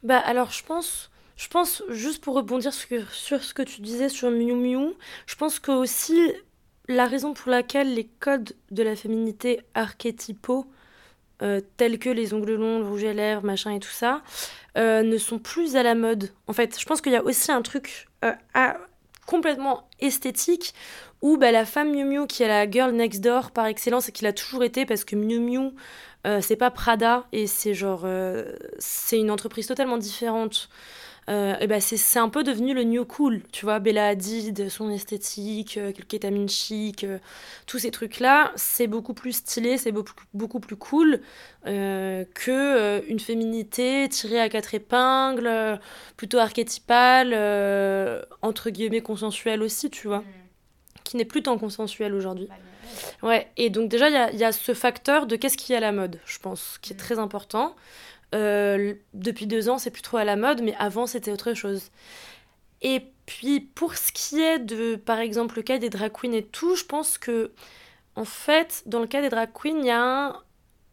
Bah 0.02 0.18
alors 0.18 0.50
je 0.50 0.62
pense, 0.64 1.10
je 1.36 1.48
pense 1.48 1.82
juste 1.88 2.22
pour 2.22 2.34
rebondir 2.34 2.74
sur, 2.74 3.10
sur 3.12 3.42
ce 3.42 3.54
que 3.54 3.62
tu 3.62 3.80
disais 3.80 4.08
sur 4.08 4.30
Miu 4.30 4.54
Miu, 4.54 4.94
je 5.26 5.36
pense 5.36 5.58
que 5.60 5.70
aussi 5.70 6.18
la 6.88 7.06
raison 7.06 7.34
pour 7.34 7.50
laquelle 7.50 7.94
les 7.94 8.04
codes 8.04 8.52
de 8.70 8.82
la 8.82 8.96
féminité 8.96 9.60
archétypaux 9.74 10.66
euh, 11.42 11.60
tels 11.76 11.98
que 11.98 12.10
les 12.10 12.32
ongles 12.32 12.54
longs, 12.54 12.78
le 12.78 12.86
rouge 12.86 13.04
à 13.04 13.12
lèvres, 13.12 13.44
machin 13.44 13.72
et 13.72 13.80
tout 13.80 13.90
ça, 13.90 14.22
euh, 14.78 15.02
ne 15.02 15.18
sont 15.18 15.38
plus 15.38 15.76
à 15.76 15.82
la 15.82 15.94
mode. 15.94 16.30
En 16.46 16.52
fait, 16.52 16.78
je 16.78 16.86
pense 16.86 17.00
qu'il 17.00 17.12
y 17.12 17.16
a 17.16 17.24
aussi 17.24 17.50
un 17.50 17.62
truc 17.62 18.06
euh, 18.24 18.32
complètement 19.26 19.88
esthétique 20.00 20.74
où 21.22 21.36
bah, 21.36 21.50
la 21.50 21.64
femme 21.64 21.90
Miu 21.90 22.04
Miu 22.04 22.26
qui 22.26 22.44
est 22.44 22.48
la 22.48 22.70
girl 22.70 22.92
next 22.92 23.20
door 23.20 23.50
par 23.50 23.66
excellence 23.66 24.08
et 24.08 24.12
qui 24.12 24.24
l'a 24.24 24.32
toujours 24.32 24.62
été 24.62 24.86
parce 24.86 25.04
que 25.04 25.16
Miu 25.16 25.40
Miu 25.40 25.70
c'est 26.40 26.56
pas 26.56 26.70
Prada 26.70 27.26
et 27.32 27.46
c'est 27.46 27.74
genre 27.74 28.06
c'est 28.78 29.18
une 29.18 29.30
entreprise 29.30 29.66
totalement 29.66 29.98
différente 29.98 30.70
euh, 31.30 31.56
et 31.58 31.66
ben 31.66 31.80
c'est 31.80 32.18
un 32.18 32.28
peu 32.28 32.42
devenu 32.42 32.74
le 32.74 32.84
new 32.84 33.04
cool, 33.04 33.42
tu 33.50 33.64
vois, 33.64 33.78
Bella 33.78 34.08
Hadid, 34.08 34.68
son 34.68 34.90
esthétique, 34.90 35.78
euh, 35.78 35.92
kétamine 35.92 36.48
chic, 36.48 37.04
euh, 37.04 37.18
tous 37.66 37.78
ces 37.78 37.90
trucs-là, 37.90 38.52
c'est 38.56 38.86
beaucoup 38.86 39.14
plus 39.14 39.32
stylé, 39.32 39.78
c'est 39.78 39.92
beaucoup, 39.92 40.12
beaucoup 40.34 40.60
plus 40.60 40.76
cool 40.76 41.20
euh, 41.66 42.24
que 42.34 43.02
une 43.08 43.20
féminité 43.20 44.08
tirée 44.10 44.40
à 44.40 44.50
quatre 44.50 44.74
épingles, 44.74 45.80
plutôt 46.16 46.38
archétypale, 46.38 47.32
entre 48.42 48.70
guillemets 48.70 49.00
consensuelle 49.00 49.62
aussi, 49.62 49.90
tu 49.90 50.08
vois, 50.08 50.18
mm. 50.18 50.24
qui 51.04 51.16
n'est 51.16 51.24
plus 51.24 51.42
tant 51.42 51.56
consensuelle 51.56 52.14
aujourd'hui. 52.14 52.48
Bah, 52.48 53.28
ouais, 53.28 53.48
et 53.56 53.70
donc 53.70 53.88
déjà, 53.88 54.28
il 54.28 54.36
y, 54.36 54.40
y 54.40 54.44
a, 54.44 54.52
ce 54.52 54.74
facteur 54.74 55.26
de 55.26 55.36
qu'est-ce 55.36 55.56
qui 55.56 55.72
est 55.72 55.76
à 55.76 55.80
la 55.80 55.92
mode, 55.92 56.20
je 56.26 56.38
pense, 56.38 56.78
qui 56.82 56.92
est 56.92 56.96
mm. 56.96 56.98
très 56.98 57.18
important. 57.18 57.74
Euh, 58.34 58.94
depuis 59.12 59.46
deux 59.46 59.68
ans, 59.68 59.78
c'est 59.78 59.90
plus 59.90 60.02
trop 60.02 60.16
à 60.16 60.24
la 60.24 60.36
mode, 60.36 60.62
mais 60.62 60.74
avant, 60.78 61.06
c'était 61.06 61.30
autre 61.30 61.54
chose. 61.54 61.90
Et 62.82 63.02
puis, 63.26 63.60
pour 63.60 63.94
ce 63.96 64.12
qui 64.12 64.40
est 64.40 64.58
de, 64.58 64.96
par 64.96 65.18
exemple, 65.18 65.56
le 65.56 65.62
cas 65.62 65.78
des 65.78 65.90
drag 65.90 66.12
queens 66.12 66.32
et 66.32 66.44
tout, 66.44 66.76
je 66.76 66.84
pense 66.84 67.16
que, 67.18 67.52
en 68.16 68.24
fait, 68.24 68.82
dans 68.86 69.00
le 69.00 69.06
cas 69.06 69.22
des 69.22 69.28
drag 69.28 69.50
queens, 69.52 69.78
il 69.78 69.86
y 69.86 69.90
a, 69.90 70.42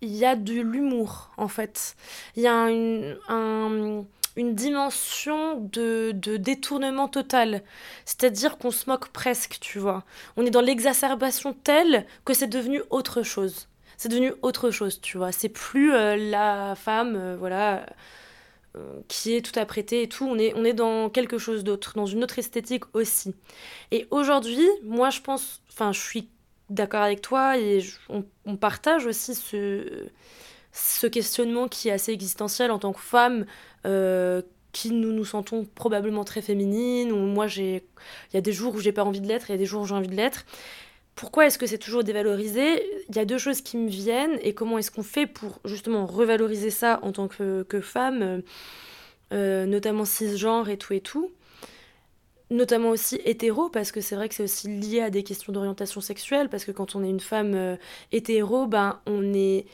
il 0.01 0.15
y 0.15 0.25
a 0.25 0.35
de 0.35 0.61
l'humour, 0.61 1.31
en 1.37 1.47
fait. 1.47 1.95
Il 2.35 2.43
y 2.43 2.47
a 2.47 2.69
une, 2.69 4.05
dimension 4.37 5.55
de 5.59 6.11
détournement 6.37 7.07
total. 7.07 7.63
C'est-à-dire 8.05 8.57
qu'on 8.57 8.71
se 8.71 8.89
moque 8.89 9.09
presque, 9.09 9.57
tu 9.59 9.79
vois. 9.79 10.03
On 10.37 10.45
est 10.45 10.51
dans 10.51 10.61
l'exacerbation 10.61 11.53
telle 11.53 12.05
que 12.25 12.33
c'est 12.33 12.47
devenu 12.47 12.81
autre 12.89 13.23
chose 13.23 13.67
c'est 14.01 14.09
devenu 14.09 14.33
autre 14.41 14.71
chose, 14.71 14.99
tu 14.99 15.19
vois. 15.19 15.31
C'est 15.31 15.47
plus 15.47 15.93
euh, 15.93 16.15
la 16.15 16.73
femme, 16.73 17.15
euh, 17.15 17.35
voilà, 17.37 17.85
euh, 18.75 18.99
qui 19.07 19.35
est 19.35 19.45
tout 19.45 19.59
apprêtée 19.59 20.01
et 20.01 20.09
tout. 20.09 20.25
On 20.25 20.39
est, 20.39 20.55
on 20.55 20.65
est 20.65 20.73
dans 20.73 21.11
quelque 21.11 21.37
chose 21.37 21.63
d'autre, 21.63 21.93
dans 21.95 22.07
une 22.07 22.23
autre 22.23 22.39
esthétique 22.39 22.83
aussi. 22.95 23.35
Et 23.91 24.07
aujourd'hui, 24.09 24.67
moi, 24.83 25.11
je 25.11 25.21
pense, 25.21 25.61
enfin, 25.69 25.91
je 25.91 25.99
suis 25.99 26.29
d'accord 26.71 27.03
avec 27.03 27.21
toi 27.21 27.59
et 27.59 27.85
on, 28.09 28.55
partage 28.57 29.05
aussi 29.05 29.35
ce, 29.35 30.07
questionnement 31.05 31.67
qui 31.67 31.89
est 31.89 31.91
assez 31.91 32.11
existentiel 32.11 32.71
en 32.71 32.79
tant 32.79 32.93
que 32.93 33.01
femme. 33.01 33.45
qui 34.71 34.89
nous 34.89 35.11
nous 35.11 35.25
sentons 35.25 35.67
probablement 35.75 36.23
très 36.23 36.41
féminines, 36.41 37.11
moi 37.11 37.45
j'ai 37.45 37.83
il 38.31 38.35
y 38.35 38.37
a 38.37 38.41
des 38.41 38.53
jours 38.53 38.73
où 38.73 38.79
j'ai 38.79 38.93
pas 38.93 39.03
envie 39.03 39.19
de 39.19 39.27
l'être, 39.27 39.49
il 39.49 39.51
y 39.51 39.55
a 39.55 39.57
des 39.57 39.65
jours 39.65 39.81
où 39.81 39.85
j'ai 39.85 39.95
envie 39.95 40.07
de 40.07 40.15
l'être. 40.15 40.45
Pourquoi 41.15 41.45
est-ce 41.45 41.57
que 41.57 41.65
c'est 41.65 41.77
toujours 41.77 42.03
dévalorisé? 42.03 42.83
Il 43.09 43.15
y 43.15 43.19
a 43.19 43.25
deux 43.25 43.37
choses 43.37 43.61
qui 43.61 43.77
me 43.77 43.89
viennent 43.89 44.39
et 44.41 44.53
comment 44.53 44.77
est-ce 44.77 44.91
qu'on 44.91 45.03
fait 45.03 45.27
pour 45.27 45.59
justement 45.65 46.05
revaloriser 46.05 46.69
ça 46.69 46.99
en 47.03 47.11
tant 47.11 47.27
que, 47.27 47.65
femme, 47.81 48.21
euh, 48.21 48.41
euh, 49.33 49.65
notamment 49.65 50.05
cisgenre 50.05 50.69
et 50.69 50.77
tout 50.77 50.93
et 50.93 51.01
tout 51.01 51.31
notamment 52.49 52.89
aussi 52.89 53.17
hétéro, 53.23 53.69
parce 53.69 53.93
que 53.93 54.01
c'est 54.01 54.15
vrai 54.15 54.27
que 54.27 54.35
c'est 54.35 54.43
aussi 54.43 54.67
lié 54.67 54.99
à 54.99 55.09
des 55.09 55.23
questions 55.23 55.53
d'orientation 55.53 56.01
sexuelle, 56.01 56.49
parce 56.49 56.65
que 56.65 56.71
quand 56.71 56.95
on 56.95 57.03
est 57.03 57.09
une 57.09 57.21
femme 57.21 57.53
euh, 57.55 57.77
hétéro, 58.11 58.67
ben, 58.67 58.99
on 59.05 59.33
est 59.33 59.65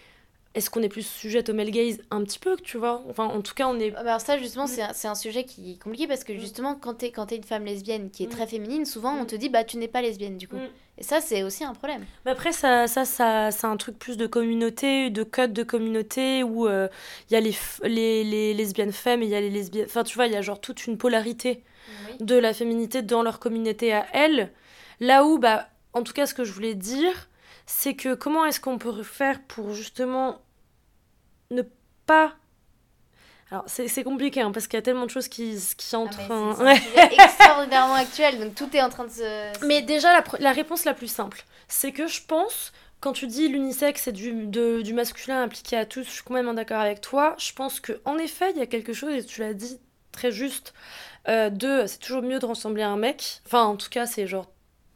est-ce 0.58 0.71
qu'on 0.71 0.82
est 0.82 0.89
plus 0.89 1.06
sujette 1.06 1.50
au 1.50 1.54
male 1.54 1.69
gaze? 1.69 2.00
Un 2.10 2.23
petit 2.23 2.39
peu, 2.39 2.58
tu 2.58 2.78
vois? 2.78 3.04
Enfin, 3.10 3.26
en 3.26 3.41
tout 3.41 3.54
cas, 3.54 3.67
on 3.67 3.80
est. 3.80 3.93
Ah, 3.95 4.04
bah, 4.04 4.10
alors, 4.10 4.21
ça, 4.21 4.39
justement, 4.39 4.65
mm. 4.65 4.91
c'est 4.93 5.08
un, 5.08 5.13
sujet 5.13 5.43
qui 5.43 5.73
est 5.73 5.84
compliqué 5.84 6.08
parce 6.08 6.23
que 6.23 6.34
mm. 6.34 6.39
justement, 6.39 6.76
quand 6.76 6.95
t'es 6.95 7.13
es 7.15 7.36
une 7.36 7.43
femme 7.43 7.65
lesbienne 7.65 8.10
qui 8.10 8.23
est 8.23 8.28
mm. 8.28 8.32
très 8.32 8.47
féminine, 8.47 8.86
souvent 8.86 9.15
on 9.15 9.26
te 9.26 9.36
dit, 9.36 9.50
bah, 9.50 9.63
tu 9.63 9.78
n'es 9.78 9.88
pas 9.88 10.02
lesbienne 10.02 10.38
du 10.38 10.47
coup. 10.47 10.58
Et 10.97 11.03
ça, 11.03 11.21
c'est 11.21 11.43
aussi 11.43 11.63
un 11.63 11.73
problème. 11.73 12.05
Mais 12.25 12.31
après, 12.31 12.51
ça, 12.51 12.88
ça, 12.88 13.05
ça, 13.05 13.51
c'est 13.51 13.67
un 13.67 13.77
truc 13.77 13.99
plus 13.99 14.17
de 14.17 14.25
communauté, 14.25 15.10
de 15.10 15.23
code 15.23 15.53
de 15.53 15.63
communauté 15.63 16.41
où 16.43 16.67
euh, 16.67 16.88
il 17.29 17.33
y 17.33 17.38
a 17.38 17.39
les, 17.39 17.55
les, 17.83 18.23
les, 18.23 18.53
lesbiennes 18.53 18.91
femmes 18.91 19.21
et 19.21 19.25
il 19.25 19.31
y 19.31 19.36
a 19.36 19.41
les 19.41 19.51
lesbiennes. 19.51 19.86
Enfin, 19.86 20.03
tu 20.03 20.15
vois, 20.15 20.25
il 20.25 20.33
y 20.33 20.36
a 20.36 20.41
genre 20.41 20.60
toute 20.60 20.88
une 20.88 20.97
polarité 20.97 21.63
de 22.19 22.36
la 22.36 22.53
féminité 22.53 23.01
dans 23.03 23.21
leur 23.21 23.39
communauté 23.39 23.93
à 23.93 24.07
elles. 24.13 24.51
Là 24.99 25.23
où, 25.23 25.38
bah, 25.38 25.69
en 25.93 26.01
tout 26.01 26.13
cas, 26.13 26.25
ce 26.25 26.33
que 26.33 26.43
je 26.43 26.51
voulais 26.51 26.73
dire, 26.73 27.29
c'est 27.67 27.93
que 27.93 28.15
comment 28.15 28.45
est-ce 28.45 28.60
qu'on 28.60 28.79
peut 28.79 29.03
faire 29.03 29.41
pour 29.43 29.73
justement 29.73 30.41
ne 31.51 31.62
pas 32.07 32.36
alors, 33.49 33.63
c'est 33.67 34.03
compliqué 34.03 34.41
hein, 34.41 34.51
parce 34.51 34.67
qu'il 34.67 34.75
y 34.75 34.79
a 34.79 34.81
tellement 34.81 35.05
de 35.05 35.10
choses 35.10 35.29
qui, 35.29 35.57
qui 35.77 35.95
ah, 35.95 35.99
entrent. 35.99 36.19
Ah, 36.29 36.73
C'est 36.75 37.13
extraordinairement 37.13 37.93
actuel, 37.93 38.39
donc 38.39 38.55
tout 38.55 38.69
est 38.75 38.81
en 38.81 38.89
train 38.89 39.05
de 39.05 39.12
se. 39.12 39.65
Mais 39.65 39.81
déjà, 39.81 40.12
la, 40.12 40.23
la 40.39 40.51
réponse 40.51 40.83
la 40.83 40.93
plus 40.93 41.07
simple, 41.07 41.45
c'est 41.69 41.93
que 41.93 42.07
je 42.07 42.21
pense, 42.27 42.73
quand 42.99 43.13
tu 43.13 43.25
dis 43.25 43.47
l'unisexe 43.47 44.03
c'est 44.03 44.12
du, 44.12 44.47
du 44.47 44.93
masculin 44.93 45.43
appliqué 45.43 45.77
à 45.77 45.86
tous, 45.86 46.03
je 46.03 46.10
suis 46.10 46.23
complètement 46.23 46.53
d'accord 46.53 46.81
avec 46.81 46.99
toi. 46.99 47.36
Je 47.38 47.53
pense 47.53 47.79
qu'en 47.79 48.17
effet, 48.17 48.51
il 48.51 48.57
y 48.57 48.62
a 48.62 48.67
quelque 48.67 48.91
chose, 48.91 49.13
et 49.13 49.23
tu 49.23 49.39
l'as 49.39 49.53
dit 49.53 49.79
très 50.12 50.31
juste, 50.31 50.73
euh, 51.29 51.49
de 51.49 51.86
c'est 51.88 51.99
toujours 51.99 52.23
mieux 52.23 52.39
de 52.39 52.45
ressembler 52.45 52.83
à 52.83 52.89
un 52.89 52.97
mec. 52.97 53.41
Enfin, 53.45 53.63
en 53.63 53.77
tout 53.77 53.89
cas, 53.89 54.05
c'est 54.05 54.27
genre. 54.27 54.47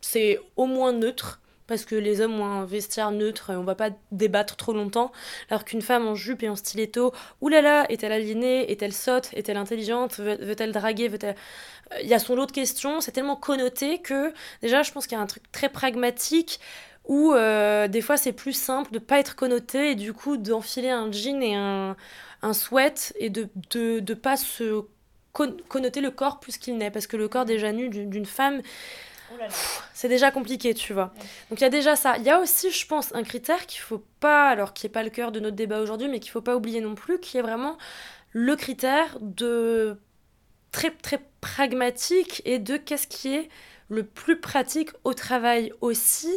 C'est 0.01 0.39
au 0.55 0.65
moins 0.65 0.93
neutre 0.93 1.40
parce 1.71 1.85
que 1.85 1.95
les 1.95 2.19
hommes 2.19 2.37
ont 2.37 2.45
un 2.45 2.65
vestiaire 2.65 3.11
neutre 3.11 3.51
on 3.55 3.63
va 3.63 3.75
pas 3.75 3.91
débattre 4.11 4.57
trop 4.57 4.73
longtemps. 4.73 5.13
Alors 5.49 5.63
qu'une 5.63 5.81
femme 5.81 6.05
en 6.05 6.15
jupe 6.15 6.43
et 6.43 6.49
en 6.49 6.57
stiletto, 6.57 7.13
oulala, 7.39 7.85
est-elle 7.89 8.11
aliénée 8.11 8.69
Est-elle 8.69 8.91
sotte 8.91 9.29
Est-elle 9.31 9.55
intelligente 9.55 10.17
Veut-elle 10.17 10.73
draguer 10.73 11.07
Veut-elle... 11.07 11.35
Il 12.01 12.09
y 12.09 12.13
a 12.13 12.19
son 12.19 12.35
lot 12.35 12.45
de 12.45 12.51
questions, 12.51 12.99
c'est 12.99 13.13
tellement 13.13 13.37
connoté 13.37 13.99
que 13.99 14.33
déjà 14.61 14.83
je 14.83 14.91
pense 14.91 15.07
qu'il 15.07 15.17
y 15.17 15.21
a 15.21 15.23
un 15.23 15.27
truc 15.27 15.49
très 15.53 15.69
pragmatique 15.69 16.59
où 17.07 17.31
euh, 17.31 17.87
des 17.87 18.01
fois 18.01 18.17
c'est 18.17 18.33
plus 18.33 18.53
simple 18.53 18.91
de 18.91 18.99
pas 18.99 19.17
être 19.17 19.37
connoté 19.37 19.91
et 19.91 19.95
du 19.95 20.11
coup 20.11 20.35
d'enfiler 20.35 20.89
un 20.89 21.09
jean 21.09 21.41
et 21.41 21.55
un, 21.55 21.95
sweat 22.53 23.13
et 23.17 23.29
de, 23.29 23.47
de 23.71 24.13
pas 24.13 24.35
se 24.35 24.83
connoter 25.33 26.01
le 26.01 26.11
corps 26.11 26.41
plus 26.41 26.57
qu'il 26.57 26.77
n'est 26.77 26.91
parce 26.91 27.07
que 27.07 27.15
le 27.15 27.29
corps 27.29 27.45
déjà 27.45 27.71
nu 27.71 27.87
d'une 27.87 28.25
femme 28.25 28.61
c'est 29.93 30.07
déjà 30.07 30.31
compliqué, 30.31 30.73
tu 30.73 30.93
vois. 30.93 31.13
Donc 31.49 31.59
il 31.59 31.61
y 31.61 31.65
a 31.65 31.69
déjà 31.69 31.95
ça. 31.95 32.17
Il 32.17 32.23
y 32.23 32.29
a 32.29 32.39
aussi, 32.39 32.71
je 32.71 32.85
pense, 32.87 33.13
un 33.13 33.23
critère 33.23 33.65
qu'il 33.65 33.81
faut 33.81 34.03
pas, 34.19 34.49
alors 34.49 34.73
qui 34.73 34.85
n'est 34.85 34.91
pas 34.91 35.03
le 35.03 35.09
cœur 35.09 35.31
de 35.31 35.39
notre 35.39 35.55
débat 35.55 35.81
aujourd'hui, 35.81 36.07
mais 36.07 36.19
qu'il 36.19 36.31
faut 36.31 36.41
pas 36.41 36.55
oublier 36.55 36.81
non 36.81 36.95
plus, 36.95 37.19
qui 37.19 37.37
est 37.37 37.41
vraiment 37.41 37.77
le 38.31 38.55
critère 38.55 39.17
de 39.21 39.97
très 40.71 40.91
très 40.91 41.21
pragmatique 41.41 42.41
et 42.45 42.59
de 42.59 42.77
qu'est-ce 42.77 43.07
qui 43.07 43.35
est 43.35 43.49
le 43.89 44.03
plus 44.05 44.39
pratique 44.39 44.89
au 45.03 45.13
travail 45.13 45.73
aussi. 45.81 46.31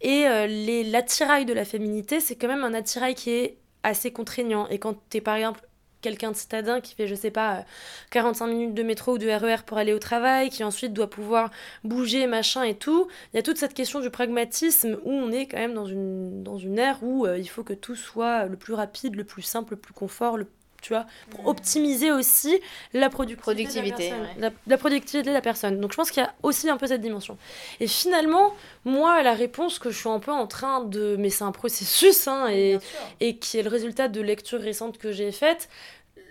Et 0.00 0.26
euh, 0.26 0.46
l'attirail 0.84 1.44
de 1.44 1.52
la 1.52 1.64
féminité, 1.64 2.20
c'est 2.20 2.36
quand 2.36 2.48
même 2.48 2.64
un 2.64 2.74
attirail 2.74 3.14
qui 3.14 3.30
est 3.30 3.58
assez 3.82 4.12
contraignant. 4.12 4.68
Et 4.68 4.78
quand 4.78 4.94
tu 5.10 5.16
es 5.18 5.20
par 5.20 5.36
exemple 5.36 5.60
quelqu'un 6.00 6.30
de 6.30 6.36
citadin 6.36 6.80
qui 6.80 6.94
fait, 6.94 7.06
je 7.06 7.14
sais 7.14 7.30
pas, 7.30 7.64
45 8.10 8.46
minutes 8.46 8.74
de 8.74 8.82
métro 8.82 9.14
ou 9.14 9.18
de 9.18 9.28
RER 9.28 9.56
e 9.56 9.62
pour 9.64 9.78
aller 9.78 9.92
au 9.92 9.98
travail, 9.98 10.50
qui 10.50 10.64
ensuite 10.64 10.92
doit 10.92 11.10
pouvoir 11.10 11.50
bouger, 11.84 12.26
machin 12.26 12.62
et 12.62 12.74
tout. 12.74 13.08
Il 13.32 13.36
y 13.36 13.38
a 13.38 13.42
toute 13.42 13.58
cette 13.58 13.74
question 13.74 14.00
du 14.00 14.10
pragmatisme 14.10 14.98
où 15.04 15.12
on 15.12 15.30
est 15.30 15.46
quand 15.46 15.58
même 15.58 15.74
dans 15.74 15.86
une, 15.86 16.42
dans 16.42 16.58
une 16.58 16.78
ère 16.78 17.02
où 17.02 17.26
euh, 17.26 17.38
il 17.38 17.48
faut 17.48 17.64
que 17.64 17.74
tout 17.74 17.96
soit 17.96 18.46
le 18.46 18.56
plus 18.56 18.74
rapide, 18.74 19.16
le 19.16 19.24
plus 19.24 19.42
simple, 19.42 19.74
le 19.74 19.80
plus 19.80 19.94
confort, 19.94 20.36
le 20.36 20.46
tu 20.80 20.92
vois, 20.92 21.06
pour 21.30 21.46
optimiser 21.46 22.10
aussi 22.10 22.60
la 22.92 23.10
productivité, 23.10 24.10
de 24.10 24.40
la, 24.40 24.50
la, 24.66 24.78
productivité 24.78 25.28
de 25.28 25.32
la 25.32 25.40
personne. 25.40 25.80
Donc 25.80 25.92
je 25.92 25.96
pense 25.96 26.10
qu'il 26.10 26.22
y 26.22 26.26
a 26.26 26.32
aussi 26.42 26.68
un 26.68 26.76
peu 26.76 26.86
cette 26.86 27.00
dimension. 27.00 27.36
Et 27.80 27.86
finalement, 27.86 28.54
moi, 28.84 29.22
la 29.22 29.34
réponse 29.34 29.78
que 29.78 29.90
je 29.90 29.98
suis 29.98 30.08
un 30.08 30.20
peu 30.20 30.32
en 30.32 30.46
train 30.46 30.84
de... 30.84 31.16
Mais 31.18 31.30
c'est 31.30 31.44
un 31.44 31.52
processus, 31.52 32.28
hein, 32.28 32.48
et, 32.48 32.78
et 33.20 33.36
qui 33.36 33.58
est 33.58 33.62
le 33.62 33.70
résultat 33.70 34.08
de 34.08 34.20
lectures 34.20 34.60
récentes 34.60 34.98
que 34.98 35.12
j'ai 35.12 35.32
faites, 35.32 35.68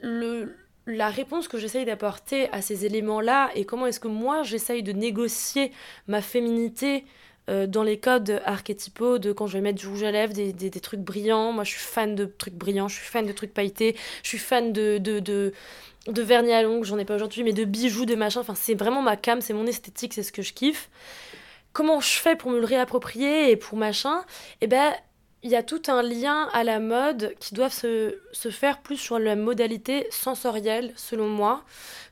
le, 0.01 0.55
la 0.85 1.09
réponse 1.09 1.47
que 1.47 1.57
j'essaye 1.57 1.85
d'apporter 1.85 2.49
à 2.51 2.61
ces 2.61 2.85
éléments-là, 2.85 3.51
et 3.55 3.65
comment 3.65 3.85
est-ce 3.85 3.99
que 3.99 4.07
moi 4.07 4.43
j'essaye 4.43 4.83
de 4.83 4.91
négocier 4.91 5.71
ma 6.07 6.21
féminité 6.21 7.05
euh, 7.49 7.67
dans 7.67 7.83
les 7.83 7.99
codes 7.99 8.41
archétypaux 8.45 9.17
de 9.17 9.31
quand 9.31 9.47
je 9.47 9.53
vais 9.53 9.61
mettre 9.61 9.79
du 9.79 9.87
rouge 9.87 10.03
à 10.03 10.11
lèvres, 10.11 10.33
des, 10.33 10.53
des, 10.53 10.69
trucs 10.79 10.99
brillants. 10.99 11.51
Moi, 11.51 11.63
je 11.63 11.71
suis 11.71 11.79
fan 11.79 12.15
de 12.15 12.25
trucs 12.25 12.53
brillants, 12.53 12.87
je 12.87 12.95
suis 12.95 13.07
fan 13.07 13.25
de 13.25 13.31
trucs 13.31 13.53
pailletés, 13.53 13.95
je 14.23 14.29
suis 14.29 14.37
fan 14.37 14.71
de, 14.71 14.99
de, 14.99 15.19
de, 15.19 15.53
de 16.07 16.21
vernis 16.21 16.53
à 16.53 16.61
l'ongles, 16.61 16.85
j'en 16.85 16.97
ai 16.99 17.05
pas 17.05 17.15
aujourd'hui, 17.15 17.43
mais 17.43 17.53
de 17.53 17.65
bijoux, 17.65 18.05
de 18.05 18.15
machin. 18.15 18.41
Enfin, 18.41 18.55
c'est 18.55 18.75
vraiment 18.75 19.01
ma 19.01 19.17
cam, 19.17 19.41
c'est 19.41 19.53
mon 19.53 19.65
esthétique, 19.65 20.13
c'est 20.13 20.23
ce 20.23 20.31
que 20.31 20.41
je 20.41 20.53
kiffe. 20.53 20.89
Comment 21.73 21.99
je 21.99 22.17
fais 22.17 22.35
pour 22.35 22.51
me 22.51 22.59
le 22.59 22.65
réapproprier 22.65 23.51
et 23.51 23.55
pour 23.55 23.77
machin? 23.77 24.23
Eh 24.61 24.67
ben, 24.67 24.93
il 25.41 25.49
y 25.49 25.55
a 25.55 25.63
tout 25.63 25.81
un 25.87 26.03
lien 26.03 26.49
à 26.53 26.63
la 26.63 26.79
mode 26.79 27.33
qui 27.39 27.55
doit 27.55 27.69
se, 27.69 28.19
se 28.31 28.49
faire 28.49 28.79
plus 28.81 28.97
sur 28.97 29.17
la 29.17 29.35
modalité 29.35 30.07
sensorielle, 30.11 30.91
selon 30.95 31.27
moi 31.27 31.63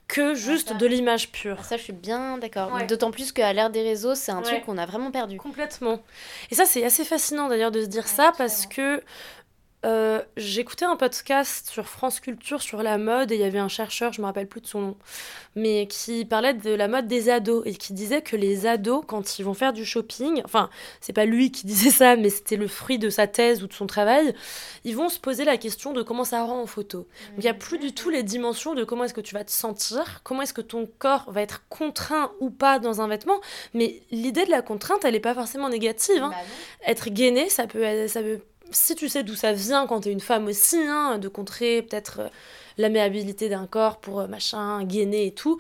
que 0.08 0.36
juste 0.36 0.76
de 0.78 0.86
l'image 0.86 1.32
pure. 1.32 1.64
Ça, 1.66 1.76
je 1.78 1.84
suis 1.84 1.94
bien 1.94 2.38
d'accord. 2.38 2.72
D'autant 2.88 3.12
plus 3.12 3.32
qu'à 3.32 3.52
l'ère 3.52 3.70
des 3.70 3.82
réseaux, 3.82 4.16
c'est 4.16 4.32
un 4.32 4.42
truc 4.42 4.64
qu'on 4.66 4.78
a 4.78 4.86
vraiment 4.86 5.12
perdu. 5.12 5.38
Complètement. 5.38 6.02
Et 6.50 6.56
ça, 6.56 6.66
c'est 6.66 6.84
assez 6.84 7.04
fascinant 7.04 7.50
d'ailleurs 7.50 7.72
de 7.72 7.82
se 7.82 7.88
dire 7.88 8.08
ça 8.08 8.32
parce 8.38 8.66
que 8.66 9.02
euh, 9.88 10.22
j'écoutais 10.36 10.84
un 10.84 10.98
podcast 10.98 11.70
sur 11.70 11.88
France 11.88 12.20
Culture 12.20 12.62
sur 12.62 12.84
la 12.84 12.98
mode 12.98 13.32
et 13.32 13.36
il 13.36 13.42
y 13.42 13.46
avait 13.46 13.58
un 13.58 13.70
chercheur, 13.70 14.12
je 14.12 14.22
me 14.22 14.26
rappelle 14.26 14.48
plus 14.48 14.60
de 14.60 14.68
son 14.68 14.82
nom, 14.82 14.98
mais 15.56 15.88
qui 15.88 16.26
parlait 16.26 16.54
de 16.54 16.72
la 16.72 16.90
mode 16.90 17.08
des 17.08 17.30
ados 17.30 17.64
et 17.66 17.74
qui 17.74 17.94
disait 17.94 18.22
que 18.22 18.36
les 18.36 18.66
ados, 18.66 19.04
quand 19.08 19.40
ils 19.40 19.44
vont 19.44 19.54
faire 19.54 19.72
du 19.72 19.86
shopping, 19.86 20.42
enfin, 20.44 20.70
c'est 21.00 21.14
pas 21.14 21.24
lui 21.24 21.52
qui 21.52 21.66
disait 21.68 21.92
ça, 21.92 22.18
mais 22.18 22.30
c'était 22.30 22.58
le 22.58 22.68
fruit 22.68 23.00
de 23.00 23.10
sa 23.10 23.28
thèse 23.28 23.64
ou 23.64 23.68
de 23.68 23.74
son 23.74 23.88
travail, 23.88 24.36
ils 24.84 24.96
vont 24.96 25.08
se 25.08 25.20
poser 25.20 25.46
la 25.46 25.58
question 25.58 25.94
de 25.94 26.02
comment 26.02 26.26
ça 26.26 26.44
rend 26.44 26.62
en 26.62 26.68
photo. 26.68 27.08
Il 27.38 27.44
n'y 27.44 27.50
a 27.50 27.54
plus 27.54 27.78
du 27.78 27.94
tout 27.94 28.10
les 28.10 28.24
dimensions 28.24 28.76
de 28.76 28.84
comment 28.84 29.06
est-ce 29.06 29.14
que 29.14 29.22
tu 29.22 29.36
vas 29.36 29.46
te 29.46 29.52
sentir, 29.52 30.20
comment 30.24 30.42
est-ce 30.42 30.54
que 30.54 30.62
ton 30.62 30.90
corps 31.00 31.32
va 31.32 31.42
être 31.42 31.64
contraint 31.70 32.32
ou 32.42 32.50
pas 32.50 32.80
dans 32.80 33.00
un 33.00 33.08
vêtement, 33.08 33.40
mais 33.74 34.02
l'idée 34.12 34.46
de 34.46 34.52
la 34.52 34.62
contrainte, 34.62 35.06
elle 35.06 35.14
n'est 35.14 35.22
pas 35.22 35.34
forcément 35.34 35.70
négative. 35.70 36.22
Hein. 36.24 36.32
Bah 36.32 36.38
être 36.86 37.10
gainé, 37.10 37.50
ça 37.50 37.68
peut, 37.68 38.08
ça 38.08 38.22
peut 38.22 38.40
si 38.72 38.96
tu 38.96 39.10
sais 39.10 39.24
d'où 39.24 39.36
ça 39.36 39.54
vient 39.54 39.88
quand 39.88 40.02
t'es 40.02 40.12
une 40.12 40.20
femme 40.20 40.46
aussi, 40.48 40.78
hein, 40.78 41.18
de 41.20 41.28
contrer 41.28 41.82
peut-être 41.82 42.20
euh, 42.22 42.28
l'améabilité 42.78 43.50
d'un 43.50 43.68
corps 43.68 44.00
pour 44.00 44.22
euh, 44.22 44.28
machin, 44.28 44.84
gainer 44.84 45.28
et 45.28 45.34
tout, 45.34 45.60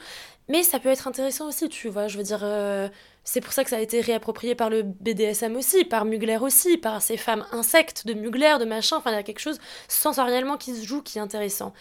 mais 0.50 0.64
ça 0.64 0.80
peut 0.80 0.90
être 0.90 1.08
intéressant 1.08 1.48
aussi, 1.48 1.68
tu 1.70 1.90
vois, 1.90 2.08
je 2.08 2.18
veux 2.18 2.24
dire, 2.24 2.40
euh, 2.44 2.88
c'est 3.26 3.42
pour 3.42 3.52
ça 3.52 3.66
que 3.66 3.70
ça 3.70 3.76
a 3.76 3.82
été 3.82 4.00
réapproprié 4.00 4.56
par 4.56 4.70
le 4.70 4.84
BDSM 4.84 5.58
aussi, 5.58 5.84
par 5.84 6.06
Mugler 6.06 6.38
aussi, 6.38 6.78
par 6.78 7.02
ces 7.02 7.18
femmes 7.18 7.46
insectes 7.52 8.08
de 8.08 8.14
Mugler, 8.14 8.56
de 8.58 8.64
machin. 8.64 8.96
Enfin, 8.96 9.12
il 9.12 9.16
y 9.16 9.18
a 9.18 9.24
quelque 9.24 9.42
chose 9.42 9.60
sensoriellement 9.90 10.56
qui 10.56 10.74
se 10.74 10.86
joue 10.86 11.02
qui 11.02 11.18
est 11.18 11.22
intéressant. 11.22 11.74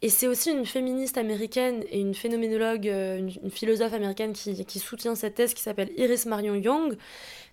Et 0.00 0.08
c'est 0.08 0.28
aussi 0.28 0.52
une 0.52 0.64
féministe 0.64 1.18
américaine 1.18 1.82
et 1.90 1.98
une 1.98 2.14
phénoménologue, 2.14 2.86
euh, 2.86 3.18
une, 3.18 3.50
philosophe 3.50 3.92
américaine 3.92 4.32
qui, 4.32 4.64
qui, 4.64 4.78
soutient 4.78 5.16
cette 5.16 5.34
thèse 5.34 5.54
qui 5.54 5.62
s'appelle 5.62 5.90
Iris 5.96 6.26
Marion 6.26 6.54
Young, 6.54 6.96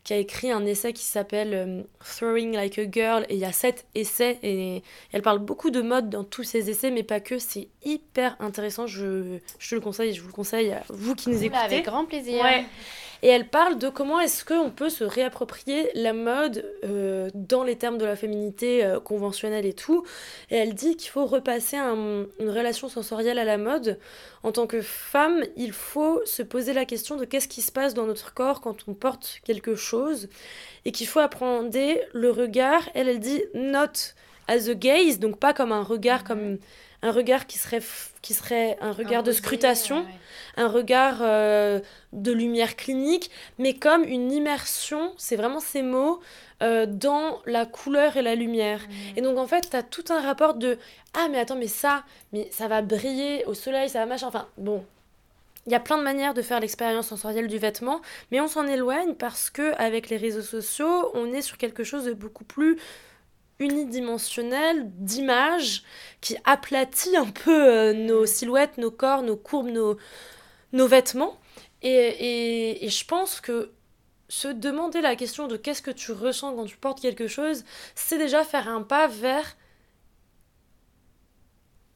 qui 0.03 0.13
a 0.13 0.17
écrit 0.17 0.51
un 0.51 0.65
essai 0.65 0.93
qui 0.93 1.03
s'appelle 1.03 1.53
euh, 1.53 1.83
Throwing 2.17 2.53
Like 2.53 2.79
a 2.79 2.89
Girl. 2.89 3.25
Et 3.29 3.35
il 3.35 3.39
y 3.39 3.45
a 3.45 3.51
sept 3.51 3.85
essais 3.95 4.39
et 4.43 4.83
elle 5.11 5.21
parle 5.21 5.39
beaucoup 5.39 5.69
de 5.69 5.81
mode 5.81 6.09
dans 6.09 6.23
tous 6.23 6.43
ses 6.43 6.69
essais, 6.69 6.91
mais 6.91 7.03
pas 7.03 7.19
que. 7.19 7.37
C'est 7.37 7.67
hyper 7.83 8.35
intéressant. 8.39 8.87
Je, 8.87 9.39
je 9.59 9.69
te 9.69 9.75
le 9.75 9.81
conseille, 9.81 10.13
je 10.13 10.21
vous 10.21 10.27
le 10.27 10.33
conseille 10.33 10.71
à 10.71 10.83
vous 10.89 11.15
qui 11.15 11.29
nous 11.29 11.43
écoutez. 11.43 11.59
Avec 11.59 11.85
grand 11.85 12.05
plaisir. 12.05 12.41
Ouais. 12.41 12.65
Et 13.21 13.27
elle 13.27 13.47
parle 13.47 13.77
de 13.77 13.89
comment 13.89 14.19
est-ce 14.19 14.45
qu'on 14.45 14.69
peut 14.69 14.89
se 14.89 15.03
réapproprier 15.03 15.89
la 15.93 16.13
mode 16.13 16.65
euh, 16.85 17.29
dans 17.33 17.63
les 17.63 17.75
termes 17.75 17.97
de 17.97 18.05
la 18.05 18.15
féminité 18.15 18.83
euh, 18.83 18.99
conventionnelle 18.99 19.65
et 19.65 19.73
tout. 19.73 20.05
Et 20.49 20.55
elle 20.55 20.73
dit 20.73 20.95
qu'il 20.95 21.09
faut 21.09 21.25
repasser 21.25 21.77
une 21.77 22.27
relation 22.39 22.87
sensorielle 22.87 23.37
à 23.37 23.43
la 23.43 23.57
mode. 23.57 23.99
En 24.43 24.51
tant 24.51 24.67
que 24.67 24.81
femme, 24.81 25.43
il 25.57 25.73
faut 25.73 26.21
se 26.25 26.43
poser 26.43 26.73
la 26.73 26.85
question 26.85 27.17
de 27.17 27.25
qu'est-ce 27.25 27.49
qui 27.49 27.61
se 27.61 27.71
passe 27.71 27.93
dans 27.93 28.05
notre 28.05 28.33
corps 28.33 28.61
quand 28.61 28.87
on 28.87 28.93
porte 28.93 29.41
quelque 29.43 29.75
chose. 29.75 30.29
Et 30.85 30.91
qu'il 30.91 31.07
faut 31.07 31.19
apprendre 31.19 31.69
le 32.13 32.31
regard. 32.31 32.89
Elle, 32.93 33.09
elle 33.09 33.19
dit 33.19 33.43
not 33.53 34.13
as 34.47 34.69
a 34.69 34.73
gaze, 34.73 35.19
donc 35.19 35.37
pas 35.37 35.53
comme 35.53 35.71
un 35.71 35.83
regard, 35.83 36.23
comme 36.23 36.57
un 37.01 37.11
regard 37.11 37.47
qui 37.47 37.57
serait, 37.57 37.81
qui 38.21 38.33
serait 38.33 38.77
un 38.81 38.91
regard 38.91 39.23
de 39.23 39.31
scrutation 39.31 40.05
un 40.59 40.67
regard 40.67 41.19
euh, 41.21 41.79
de 42.11 42.31
lumière 42.33 42.75
clinique, 42.75 43.31
mais 43.57 43.73
comme 43.73 44.03
une 44.03 44.31
immersion, 44.31 45.13
c'est 45.17 45.37
vraiment 45.37 45.61
ces 45.61 45.81
mots, 45.81 46.19
euh, 46.61 46.85
dans 46.85 47.39
la 47.45 47.65
couleur 47.65 48.17
et 48.17 48.21
la 48.21 48.35
lumière. 48.35 48.81
Mmh. 48.81 49.17
Et 49.17 49.21
donc 49.21 49.37
en 49.37 49.47
fait, 49.47 49.69
tu 49.69 49.75
as 49.77 49.83
tout 49.83 50.03
un 50.09 50.21
rapport 50.21 50.55
de 50.55 50.77
Ah, 51.13 51.27
mais 51.31 51.39
attends, 51.39 51.55
mais 51.55 51.67
ça, 51.67 52.03
mais 52.33 52.49
ça 52.51 52.67
va 52.67 52.81
briller 52.81 53.45
au 53.45 53.53
soleil, 53.53 53.89
ça 53.89 53.99
va 53.99 54.05
machin. 54.05 54.27
Enfin, 54.27 54.47
bon. 54.57 54.83
Il 55.65 55.71
y 55.71 55.75
a 55.75 55.79
plein 55.79 55.97
de 55.97 56.03
manières 56.03 56.33
de 56.33 56.41
faire 56.41 56.59
l'expérience 56.59 57.07
sensorielle 57.07 57.47
du 57.47 57.57
vêtement, 57.57 58.01
mais 58.31 58.41
on 58.41 58.47
s'en 58.47 58.65
éloigne 58.65 59.13
parce 59.13 59.49
que 59.49 59.73
avec 59.75 60.09
les 60.09 60.17
réseaux 60.17 60.41
sociaux, 60.41 61.11
on 61.13 61.31
est 61.31 61.41
sur 61.41 61.57
quelque 61.57 61.83
chose 61.83 62.05
de 62.05 62.13
beaucoup 62.13 62.43
plus 62.43 62.77
unidimensionnel 63.59 64.89
d'image 64.95 65.83
qui 66.21 66.37
aplatit 66.45 67.15
un 67.15 67.27
peu 67.27 67.67
euh, 67.67 67.93
nos 67.93 68.25
silhouettes, 68.25 68.77
nos 68.77 68.89
corps, 68.89 69.21
nos 69.21 69.35
courbes, 69.35 69.69
nos, 69.69 69.97
nos 70.73 70.87
vêtements. 70.87 71.39
Et, 71.81 72.85
et, 72.85 72.89
je 72.89 73.05
pense 73.05 73.39
que 73.39 73.71
se 74.27 74.47
demander 74.47 75.01
la 75.01 75.15
question 75.15 75.47
de 75.47 75.57
qu'est-ce 75.57 75.81
que 75.81 75.91
tu 75.91 76.11
ressens 76.11 76.55
quand 76.55 76.65
tu 76.65 76.77
portes 76.77 77.01
quelque 77.01 77.27
chose, 77.27 77.63
c'est 77.95 78.17
déjà 78.17 78.43
faire 78.43 78.67
un 78.67 78.83
pas 78.83 79.07
vers 79.07 79.55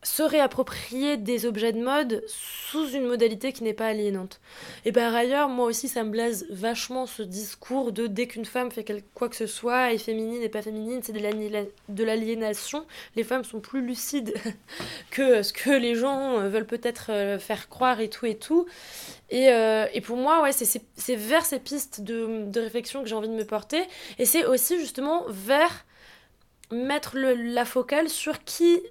se 0.03 0.23
réapproprier 0.23 1.17
des 1.17 1.45
objets 1.45 1.71
de 1.71 1.81
mode 1.81 2.23
sous 2.27 2.89
une 2.89 3.05
modalité 3.05 3.53
qui 3.53 3.63
n'est 3.63 3.73
pas 3.73 3.87
aliénante. 3.87 4.39
Et 4.85 4.91
par 4.91 5.13
ailleurs, 5.13 5.49
moi 5.49 5.65
aussi, 5.65 5.87
ça 5.87 6.03
me 6.03 6.09
blaise 6.09 6.45
vachement 6.49 7.05
ce 7.05 7.23
discours 7.23 7.91
de 7.91 8.07
dès 8.07 8.27
qu'une 8.27 8.45
femme 8.45 8.71
fait 8.71 9.03
quoi 9.13 9.29
que 9.29 9.35
ce 9.35 9.47
soit, 9.47 9.93
est 9.93 9.97
féminine 9.97 10.41
et 10.41 10.49
pas 10.49 10.61
féminine, 10.61 11.01
c'est 11.03 11.13
de 11.13 12.03
l'aliénation. 12.03 12.85
Les 13.15 13.23
femmes 13.23 13.43
sont 13.43 13.59
plus 13.59 13.81
lucides 13.81 14.33
que 15.11 15.41
ce 15.41 15.53
que 15.53 15.71
les 15.71 15.95
gens 15.95 16.39
euh, 16.39 16.49
veulent 16.49 16.67
peut-être 16.67 17.07
euh, 17.09 17.39
faire 17.39 17.69
croire 17.69 17.99
et 17.99 18.09
tout 18.09 18.25
et 18.25 18.35
tout. 18.35 18.65
Et, 19.29 19.49
euh, 19.51 19.87
et 19.93 20.01
pour 20.01 20.17
moi, 20.17 20.43
ouais, 20.43 20.51
c'est 20.51 21.15
vers 21.15 21.45
ces 21.45 21.59
pistes 21.59 22.01
de, 22.01 22.45
de 22.45 22.59
réflexion 22.61 23.01
que 23.01 23.09
j'ai 23.09 23.15
envie 23.15 23.29
de 23.29 23.33
me 23.33 23.45
porter. 23.45 23.81
Et 24.19 24.25
c'est 24.25 24.45
aussi 24.45 24.79
justement 24.79 25.23
vers 25.29 25.85
mettre 26.71 27.15
le, 27.15 27.33
la 27.33 27.65
focale 27.65 28.09
sur 28.09 28.43
qui 28.43 28.81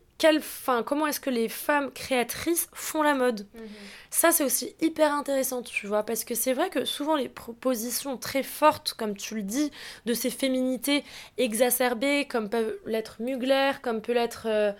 fin, 0.41 0.83
comment 0.83 1.07
est-ce 1.07 1.21
que 1.21 1.31
les 1.31 1.49
femmes 1.49 1.91
créatrices 1.93 2.69
font 2.73 3.03
la 3.03 3.15
mode 3.15 3.47
mhm. 3.55 3.69
Ça, 4.11 4.31
c'est 4.31 4.45
aussi 4.45 4.75
hyper 4.81 5.13
intéressant, 5.13 5.63
tu 5.63 5.87
vois, 5.87 6.03
parce 6.03 6.25
que 6.25 6.35
c'est 6.35 6.53
vrai 6.53 6.69
que 6.71 6.85
souvent 6.85 7.17
les 7.17 7.29
propositions 7.29 8.17
très 8.17 8.43
fortes, 8.43 8.95
comme 8.95 9.17
tu 9.17 9.35
le 9.35 9.43
dis, 9.43 9.71
de 10.07 10.15
ces 10.15 10.31
féminités 10.31 11.05
exacerbées, 11.39 12.27
comme 12.27 12.51
peuvent 12.51 12.77
l'être 12.87 13.17
Mugler, 13.21 13.73
comme 13.83 14.01
peut 14.01 14.13
l'être. 14.13 14.47
Euh, 14.47 14.73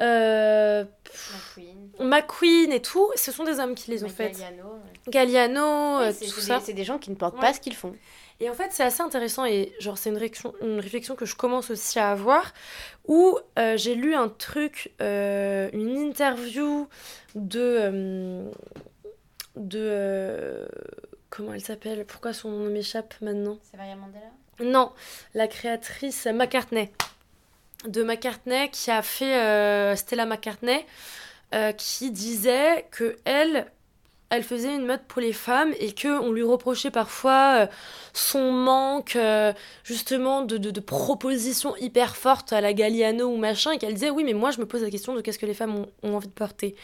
euh, 0.00 0.84
McQueen. 2.00 2.72
et 2.72 2.82
tout, 2.82 3.10
ce 3.14 3.30
sont 3.30 3.44
des 3.44 3.60
hommes 3.60 3.74
qui 3.74 3.90
les 3.90 4.04
ont 4.04 4.08
faites. 4.08 4.38
Galliano, 4.38 4.80
Galliano 5.08 6.00
euh, 6.00 6.12
tout 6.12 6.40
ça. 6.40 6.60
C'est 6.60 6.72
des 6.72 6.84
gens 6.84 6.98
qui 6.98 7.10
ne 7.10 7.16
portent 7.16 7.40
pas 7.40 7.52
ce 7.52 7.60
qu'ils 7.60 7.74
font. 7.74 7.94
Et 8.40 8.50
en 8.50 8.54
fait, 8.54 8.72
c'est 8.72 8.82
assez 8.82 9.00
intéressant 9.00 9.44
et 9.44 9.72
genre 9.78 9.96
c'est 9.96 10.10
une 10.10 10.16
réflexion, 10.16 10.54
une 10.60 10.80
réflexion 10.80 11.14
que 11.14 11.24
je 11.24 11.36
commence 11.36 11.70
aussi 11.70 11.98
à 11.98 12.10
avoir 12.10 12.52
où 13.06 13.38
euh, 13.58 13.76
j'ai 13.76 13.94
lu 13.94 14.14
un 14.14 14.28
truc, 14.28 14.92
euh, 15.00 15.70
une 15.72 15.96
interview 15.96 16.88
de 17.36 17.60
euh, 17.60 18.50
de 19.54 20.68
comment 21.30 21.54
elle 21.54 21.62
s'appelle? 21.62 22.04
Pourquoi 22.04 22.32
son 22.32 22.50
nom 22.50 22.70
m'échappe 22.70 23.14
maintenant? 23.20 23.58
C'est 23.62 23.76
Maria 23.76 23.94
Mandela? 23.94 24.30
Non, 24.60 24.92
la 25.34 25.46
créatrice 25.46 26.26
McCartney. 26.26 26.90
De 27.86 28.02
McCartney 28.02 28.70
qui 28.70 28.90
a 28.90 29.02
fait 29.02 29.94
Stella 29.96 30.26
McCartney 30.26 30.84
qui 31.76 32.10
disait 32.10 32.86
que 32.90 33.16
elle 33.24 33.70
elle 34.30 34.42
faisait 34.42 34.74
une 34.74 34.86
mode 34.86 35.02
pour 35.06 35.20
les 35.20 35.32
femmes 35.32 35.72
et 35.78 35.92
que 35.92 36.08
on 36.08 36.32
lui 36.32 36.42
reprochait 36.42 36.90
parfois 36.90 37.62
euh, 37.62 37.66
son 38.12 38.52
manque 38.52 39.16
euh, 39.16 39.52
justement 39.84 40.42
de, 40.42 40.56
de, 40.56 40.80
propositions 40.80 41.76
hyper 41.76 42.16
fortes 42.16 42.52
à 42.52 42.60
la 42.60 42.72
Galliano 42.72 43.26
ou 43.26 43.36
machin 43.36 43.72
et 43.72 43.78
qu'elle 43.78 43.94
disait 43.94 44.10
oui 44.10 44.24
mais 44.24 44.32
moi 44.32 44.50
je 44.50 44.60
me 44.60 44.66
pose 44.66 44.82
la 44.82 44.90
question 44.90 45.14
de 45.14 45.20
qu'est-ce 45.20 45.38
que 45.38 45.46
les 45.46 45.54
femmes 45.54 45.86
ont, 46.02 46.14
envie 46.14 46.28
de 46.28 46.32
porter. 46.32 46.74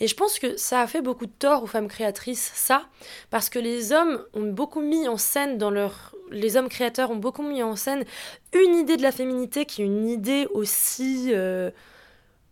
Et 0.00 0.08
je 0.08 0.14
pense 0.14 0.38
que 0.38 0.56
ça 0.56 0.80
a 0.80 0.86
fait 0.86 1.02
beaucoup 1.02 1.26
de 1.26 1.32
tort 1.38 1.62
aux 1.62 1.66
femmes 1.66 1.88
créatrices 1.88 2.52
ça 2.54 2.82
parce 3.30 3.48
que 3.48 3.58
les 3.58 3.92
hommes 3.92 4.22
ont 4.34 4.50
beaucoup 4.50 4.80
mis 4.80 5.08
en 5.08 5.16
scène 5.16 5.58
dans 5.58 5.70
leur 5.70 6.14
les 6.30 6.56
hommes 6.56 6.68
créateurs 6.68 7.10
ont 7.10 7.16
beaucoup 7.16 7.42
mis 7.42 7.62
en 7.62 7.76
scène 7.76 8.04
une 8.52 8.74
idée 8.74 8.96
de 8.96 9.02
la 9.02 9.12
féminité 9.12 9.64
qui 9.64 9.82
est 9.82 9.86
une 9.86 10.08
idée 10.08 10.46
aussi 10.52 11.30
euh, 11.32 11.70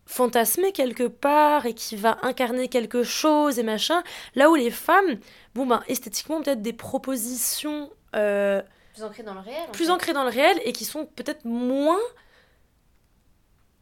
fantasmé 0.07 0.73
quelque 0.73 1.07
part 1.07 1.67
et 1.67 1.75
qui 1.75 1.97
va 1.97 2.19
incarner 2.23 2.69
quelque 2.69 3.03
chose 3.03 3.59
et 3.59 3.63
machin. 3.63 4.03
Là 4.35 4.51
où 4.51 4.55
les 4.55 4.71
femmes, 4.71 5.19
bon 5.55 5.67
ben 5.67 5.83
esthétiquement 5.89 6.41
peut-être 6.41 6.63
des 6.63 6.73
propositions 6.73 7.91
euh, 8.15 8.63
plus 8.95 9.05
ancrées 9.05 9.23
dans 9.25 9.35
le 9.35 9.41
réel. 9.41 9.69
Plus 9.73 9.91
ancrées 9.91 10.13
dans 10.15 10.25
le 10.25 10.31
réel 10.31 10.59
et 10.65 10.73
qui 10.73 10.87
sont 10.87 11.07
peut-être 11.17 11.45
moins 11.45 11.99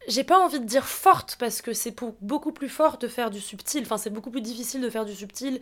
j'ai 0.07 0.23
pas 0.23 0.39
envie 0.39 0.59
de 0.59 0.65
dire 0.65 0.85
forte 0.85 1.35
parce 1.39 1.61
que 1.61 1.73
c'est 1.73 1.95
beaucoup 2.21 2.51
plus 2.51 2.69
fort 2.69 2.97
de 2.97 3.07
faire 3.07 3.29
du 3.29 3.39
subtil. 3.39 3.83
Enfin, 3.83 3.97
c'est 3.97 4.09
beaucoup 4.09 4.31
plus 4.31 4.41
difficile 4.41 4.81
de 4.81 4.89
faire 4.89 5.05
du 5.05 5.15
subtil 5.15 5.59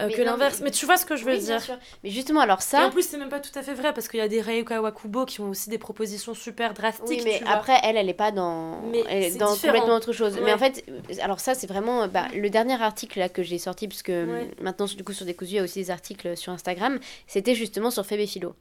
euh, 0.00 0.08
que 0.08 0.22
l'inverse. 0.22 0.60
Mais... 0.62 0.70
tu 0.70 0.86
vois 0.86 0.96
ce 0.96 1.06
que 1.06 1.16
je 1.16 1.24
veux 1.24 1.38
dire. 1.38 1.60
Mais 2.02 2.10
justement, 2.10 2.40
alors 2.40 2.62
ça. 2.62 2.82
Et 2.82 2.84
en 2.86 2.90
plus, 2.90 3.06
c'est 3.08 3.18
même 3.18 3.28
pas 3.28 3.40
tout 3.40 3.56
à 3.58 3.62
fait 3.62 3.74
vrai 3.74 3.92
parce 3.92 4.08
qu'il 4.08 4.18
y 4.18 4.22
a 4.22 4.28
des 4.28 4.40
Reika 4.40 4.80
Wakubo 4.80 5.24
qui 5.24 5.40
ont 5.40 5.50
aussi 5.50 5.70
des 5.70 5.78
propositions 5.78 6.34
super 6.34 6.74
drastiques. 6.74 7.08
Oui, 7.08 7.22
mais 7.24 7.42
après, 7.46 7.78
elle, 7.82 7.96
elle 7.96 8.08
est 8.08 8.14
pas 8.14 8.32
dans. 8.32 8.80
Mais 8.82 9.04
elle 9.08 9.22
est 9.24 9.38
dans 9.38 9.54
complètement 9.54 9.96
autre 9.96 10.12
chose. 10.12 10.38
Mais 10.42 10.52
en 10.52 10.58
fait, 10.58 10.84
alors 11.22 11.40
ça, 11.40 11.54
c'est 11.54 11.66
vraiment. 11.66 12.08
Bah, 12.08 12.26
le 12.34 12.50
dernier 12.50 12.80
article 12.80 13.18
là 13.18 13.28
que 13.28 13.42
j'ai 13.42 13.58
sorti, 13.58 13.88
puisque 13.88 14.12
maintenant, 14.60 14.86
du 14.86 15.04
coup, 15.04 15.12
sur 15.12 15.26
Décousu, 15.26 15.52
il 15.52 15.56
y 15.56 15.58
a 15.60 15.62
aussi 15.62 15.80
des 15.80 15.90
articles 15.90 16.36
sur 16.36 16.52
Instagram, 16.52 16.98
c'était 17.26 17.54
justement 17.54 17.90
sur 17.90 18.04
Fébé 18.04 18.26
Philo. 18.26 18.54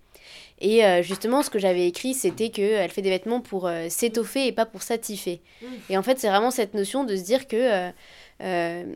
Et 0.60 0.86
euh, 0.86 1.02
justement, 1.02 1.44
ce 1.44 1.50
que 1.50 1.60
j'avais 1.60 1.88
écrit, 1.88 2.14
c'était 2.14 2.50
qu'elle 2.50 2.90
fait 2.92 3.02
des 3.02 3.10
vêtements 3.10 3.42
pour 3.42 3.68
euh, 3.68 3.88
s'étoffer 3.90 4.48
et 4.48 4.52
pas 4.52 4.66
pour 4.66 4.82
s'attifer. 5.24 5.42
Mm. 5.62 5.66
Et 5.90 5.98
en 5.98 6.04
fait, 6.04 6.20
c'est 6.20 6.30
vraiment 6.30 6.52
cette 6.52 6.74
notion 6.74 7.04
de 7.04 7.16
se 7.16 7.24
dire 7.24 7.48
que 7.48 7.92
euh, 8.42 8.96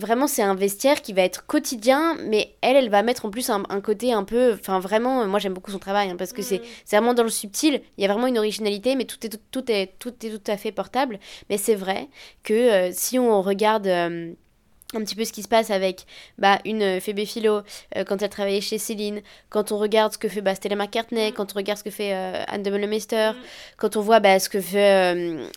vraiment 0.00 0.26
c'est 0.26 0.42
un 0.42 0.54
vestiaire 0.54 1.02
qui 1.02 1.12
va 1.12 1.22
être 1.22 1.46
quotidien 1.46 2.16
mais 2.26 2.54
elle 2.62 2.76
elle 2.76 2.88
va 2.88 3.02
mettre 3.02 3.26
en 3.26 3.30
plus 3.30 3.50
un, 3.50 3.62
côté 3.80 4.12
un 4.12 4.24
peu 4.24 4.54
enfin 4.54 4.80
vraiment 4.80 5.26
moi 5.26 5.38
j'aime 5.38 5.52
beaucoup 5.52 5.70
son 5.70 5.78
travail 5.78 6.10
hein, 6.10 6.16
parce 6.16 6.32
que 6.32 6.42
c'est 6.42 6.62
c'est 6.84 6.96
vraiment 6.96 7.14
dans 7.14 7.22
le 7.22 7.28
subtil 7.28 7.82
il 7.98 8.02
y 8.02 8.04
a 8.06 8.12
vraiment 8.12 8.26
une 8.26 8.38
originalité 8.38 8.96
mais 8.96 9.04
tout 9.04 9.24
est 9.24 9.38
tout, 9.50 9.70
est 9.70 9.98
tout 9.98 10.14
est 10.24 10.30
tout 10.30 10.50
à 10.50 10.56
fait 10.56 10.72
portable 10.72 11.18
mais 11.48 11.58
c'est 11.58 11.74
vrai 11.74 12.08
que 12.42 12.54
euh, 12.54 12.90
si 12.92 13.18
on 13.18 13.42
regarde 13.42 13.86
euh, 13.86 14.32
un 14.94 15.00
petit 15.04 15.14
peu 15.14 15.24
ce 15.24 15.32
qui 15.32 15.42
se 15.42 15.48
passe 15.48 15.70
avec 15.70 16.06
bah, 16.38 16.58
une 16.64 16.82
euh, 16.82 17.00
Phoebe 17.00 17.24
Philo 17.24 17.60
euh, 17.96 18.04
quand 18.04 18.22
elle 18.22 18.28
travaillait 18.28 18.60
chez 18.60 18.78
Céline, 18.78 19.20
quand 19.48 19.72
on 19.72 19.78
regarde 19.78 20.12
ce 20.12 20.18
que 20.18 20.28
fait 20.28 20.40
bah, 20.40 20.54
Stella 20.54 20.76
McCartney, 20.76 21.30
mm. 21.30 21.34
quand 21.34 21.52
on 21.52 21.56
regarde 21.56 21.78
ce 21.78 21.84
que 21.84 21.90
fait 21.90 22.12
euh, 22.14 22.42
Anne 22.48 22.62
de 22.62 22.70
mm. 22.70 23.34
quand 23.76 23.96
on 23.96 24.00
voit 24.00 24.20
bah, 24.20 24.38
ce 24.38 24.48
que 24.48 24.60
fait 24.60 24.80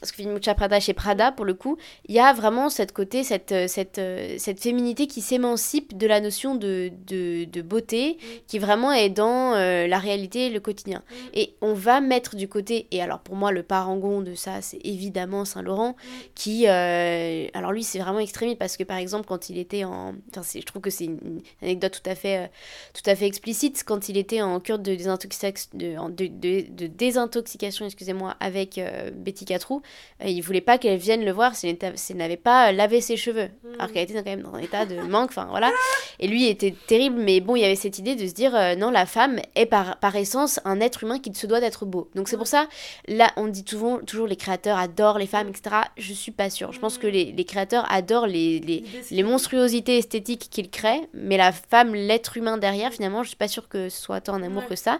ce 0.04 0.12
que 0.12 0.24
fait 0.24 0.26
Mucha 0.26 0.54
Prada 0.54 0.80
chez 0.80 0.94
Prada 0.94 1.32
pour 1.32 1.46
le 1.46 1.54
coup, 1.54 1.78
il 2.08 2.16
y 2.16 2.20
a 2.20 2.34
vraiment 2.34 2.70
cette 2.70 2.92
côté, 2.92 3.24
cette, 3.24 3.54
cette, 3.68 4.02
cette 4.38 4.60
féminité 4.60 5.08
qui 5.08 5.22
s'émancipe 5.22 5.98
de 5.98 6.08
la 6.08 6.22
notion 6.22 6.56
de, 6.56 6.92
de, 7.08 7.46
de 7.46 7.62
beauté, 7.62 8.18
mm. 8.20 8.26
qui 8.48 8.60
vraiment 8.60 8.92
est 8.92 9.10
dans 9.10 9.54
la 9.54 9.98
réalité, 9.98 10.50
le 10.50 10.60
quotidien. 10.60 11.02
Et 11.34 11.56
on 11.62 11.74
va 11.74 12.02
mettre 12.02 12.36
du 12.36 12.48
côté, 12.48 12.88
et 12.92 13.02
alors 13.02 13.20
pour 13.20 13.36
moi 13.36 13.52
le 13.52 13.64
parangon 13.64 14.22
de 14.22 14.36
ça 14.36 14.62
c'est 14.62 14.80
évidemment 14.84 15.46
Saint-Laurent, 15.46 15.96
qui, 16.36 16.68
alors 16.68 17.72
lui 17.72 17.84
c'est 17.84 18.00
vraiment 18.00 18.20
extrémiste 18.20 18.60
parce 18.60 18.78
que 18.78 18.84
par 18.84 18.98
exemple 18.98 19.23
quand 19.26 19.50
il 19.50 19.58
était 19.58 19.84
en. 19.84 20.16
Enfin, 20.36 20.60
je 20.60 20.66
trouve 20.66 20.82
que 20.82 20.90
c'est 20.90 21.06
une, 21.06 21.42
anecdote 21.62 22.02
tout 22.04 22.10
à, 22.10 22.16
fait, 22.16 22.38
euh, 22.38 22.48
tout 22.94 23.08
à 23.10 23.16
fait 23.16 23.26
explicite. 23.26 23.84
Quand 23.86 24.10
il 24.10 24.18
était 24.18 24.42
en 24.42 24.60
cure 24.60 24.80
de, 24.80 24.96
désintoxication, 24.96 25.70
de, 25.74 26.28
de, 26.28 26.88
désintoxication 26.88 27.86
excusez-moi, 27.86 28.36
avec 28.40 28.78
euh, 28.78 29.12
Betty 29.12 29.46
Catrou, 29.46 29.82
euh, 30.22 30.28
il 30.28 30.42
voulait 30.42 30.62
pas 30.62 30.78
qu'elle 30.78 30.98
vienne 30.98 31.26
le 31.26 31.32
voir 31.32 31.56
si 31.56 31.68
elle, 31.68 32.18
n'avait 32.18 32.38
pas 32.38 32.72
lavé 32.72 33.02
ses 33.02 33.18
cheveux. 33.18 33.50
Mmh. 33.64 33.68
Alors 33.80 33.92
qu'elle 33.92 34.04
était 34.04 34.14
quand 34.14 34.26
même 34.26 34.42
dans 34.42 34.54
un 34.54 34.60
état 34.60 34.86
de 34.86 34.96
manque. 35.02 35.30
Enfin, 35.30 35.48
voilà. 35.50 35.72
Et 36.20 36.28
lui 36.28 36.48
était 36.48 36.76
terrible, 36.88 37.20
mais 37.20 37.40
bon, 37.40 37.56
il 37.56 37.62
y 37.62 37.66
avait 37.66 37.76
cette 37.76 38.00
idée 38.00 38.16
de 38.16 38.28
se 38.28 38.34
dire 38.34 38.54
non, 38.78 38.92
la 38.92 39.06
femme 39.06 39.40
est 39.56 39.66
par, 39.66 39.98
par 40.00 40.16
essence 40.16 40.60
un 40.66 40.80
être 40.80 41.04
humain 41.04 41.20
qui 41.20 41.34
se 41.34 41.48
doit 41.48 41.60
d'être 41.60 41.86
beau. 41.86 42.10
Donc 42.16 42.28
c'est 42.28 42.38
pour 42.38 42.48
ça, 42.48 42.68
là, 43.08 43.32
on 43.38 43.48
dit 43.48 43.64
toujours, 43.64 44.02
toujours 44.06 44.28
les 44.28 44.36
créateurs 44.36 44.78
adorent 44.78 45.18
les 45.18 45.28
femmes, 45.28 45.50
etc. 45.50 45.78
Je 45.98 46.14
suis 46.14 46.32
pas 46.32 46.50
sûre. 46.50 46.72
Je 46.72 46.80
pense 46.80 46.98
que 46.98 47.08
les, 47.08 47.32
les 47.32 47.46
créateurs 47.46 47.86
adorent 47.92 48.28
les, 48.28 48.60
les, 48.60 49.13
les 49.14 49.22
monstruosités 49.22 50.00
esthétiques 50.00 50.48
qu'il 50.50 50.72
crée, 50.72 51.08
mais 51.14 51.38
la 51.38 51.52
femme, 51.52 51.94
l'être 51.94 52.36
humain 52.36 52.58
derrière, 52.58 52.92
finalement, 52.92 53.22
je 53.22 53.28
suis 53.28 53.38
pas 53.38 53.48
sûre 53.48 53.70
que 53.70 53.88
ce 53.88 54.02
soit 54.02 54.22
tant 54.22 54.34
un 54.34 54.42
amour 54.42 54.66
que 54.66 54.76
ça. 54.76 55.00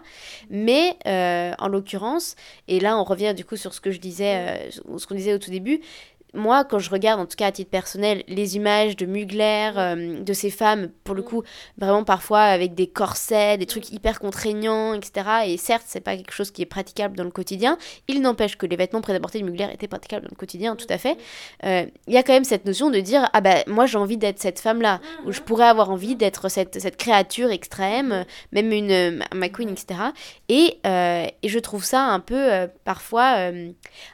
Mais 0.50 0.96
euh, 1.06 1.52
en 1.58 1.66
l'occurrence, 1.66 2.36
et 2.68 2.78
là 2.78 2.96
on 2.96 3.02
revient 3.02 3.34
du 3.34 3.44
coup 3.44 3.56
sur 3.56 3.74
ce 3.74 3.80
que 3.80 3.90
je 3.90 3.98
disais, 3.98 4.68
euh, 4.68 4.98
ce 4.98 5.06
qu'on 5.08 5.16
disait 5.16 5.34
au 5.34 5.38
tout 5.38 5.50
début, 5.50 5.80
moi, 6.34 6.64
quand 6.64 6.78
je 6.78 6.90
regarde, 6.90 7.20
en 7.20 7.26
tout 7.26 7.36
cas 7.36 7.46
à 7.46 7.52
titre 7.52 7.70
personnel, 7.70 8.24
les 8.28 8.56
images 8.56 8.96
de 8.96 9.06
Mugler, 9.06 9.70
euh, 9.76 10.20
de 10.20 10.32
ces 10.32 10.50
femmes, 10.50 10.90
pour 11.04 11.14
le 11.14 11.22
mm. 11.22 11.26
coup, 11.26 11.42
vraiment 11.78 12.04
parfois 12.04 12.40
avec 12.40 12.74
des 12.74 12.86
corsets, 12.86 13.56
des 13.56 13.66
trucs 13.66 13.90
hyper 13.90 14.18
contraignants, 14.18 14.94
etc. 14.94 15.26
Et 15.46 15.56
certes, 15.56 15.84
c'est 15.86 16.00
pas 16.00 16.16
quelque 16.16 16.32
chose 16.32 16.50
qui 16.50 16.62
est 16.62 16.66
praticable 16.66 17.16
dans 17.16 17.24
le 17.24 17.30
quotidien. 17.30 17.78
Il 18.08 18.20
n'empêche 18.20 18.56
que 18.56 18.66
les 18.66 18.76
vêtements 18.76 19.00
prêt-à-porter 19.00 19.40
de 19.40 19.44
Mugler 19.44 19.68
étaient 19.72 19.88
praticables 19.88 20.24
dans 20.24 20.32
le 20.32 20.36
quotidien, 20.36 20.76
tout 20.76 20.86
à 20.88 20.98
fait. 20.98 21.16
Euh, 21.64 21.86
il 22.06 22.14
y 22.14 22.16
a 22.16 22.22
quand 22.22 22.32
même 22.32 22.44
cette 22.44 22.64
notion 22.64 22.90
de 22.90 23.00
dire 23.00 23.28
ah 23.32 23.40
bah 23.40 23.56
moi 23.66 23.86
j'ai 23.86 23.98
envie 23.98 24.16
d'être 24.16 24.40
cette 24.40 24.58
femme-là, 24.58 25.00
ou 25.24 25.32
je 25.32 25.40
pourrais 25.40 25.66
avoir 25.66 25.90
envie 25.90 26.16
d'être 26.16 26.48
cette, 26.48 26.80
cette 26.80 26.96
créature 26.96 27.50
extrême, 27.50 28.24
même 28.52 28.72
une 28.72 28.90
euh, 28.90 29.18
McQueen, 29.34 29.70
etc. 29.70 30.00
Et, 30.48 30.78
et 30.84 31.48
je 31.48 31.58
trouve 31.58 31.84
ça 31.84 32.02
un 32.02 32.20
peu 32.20 32.68
parfois 32.84 33.50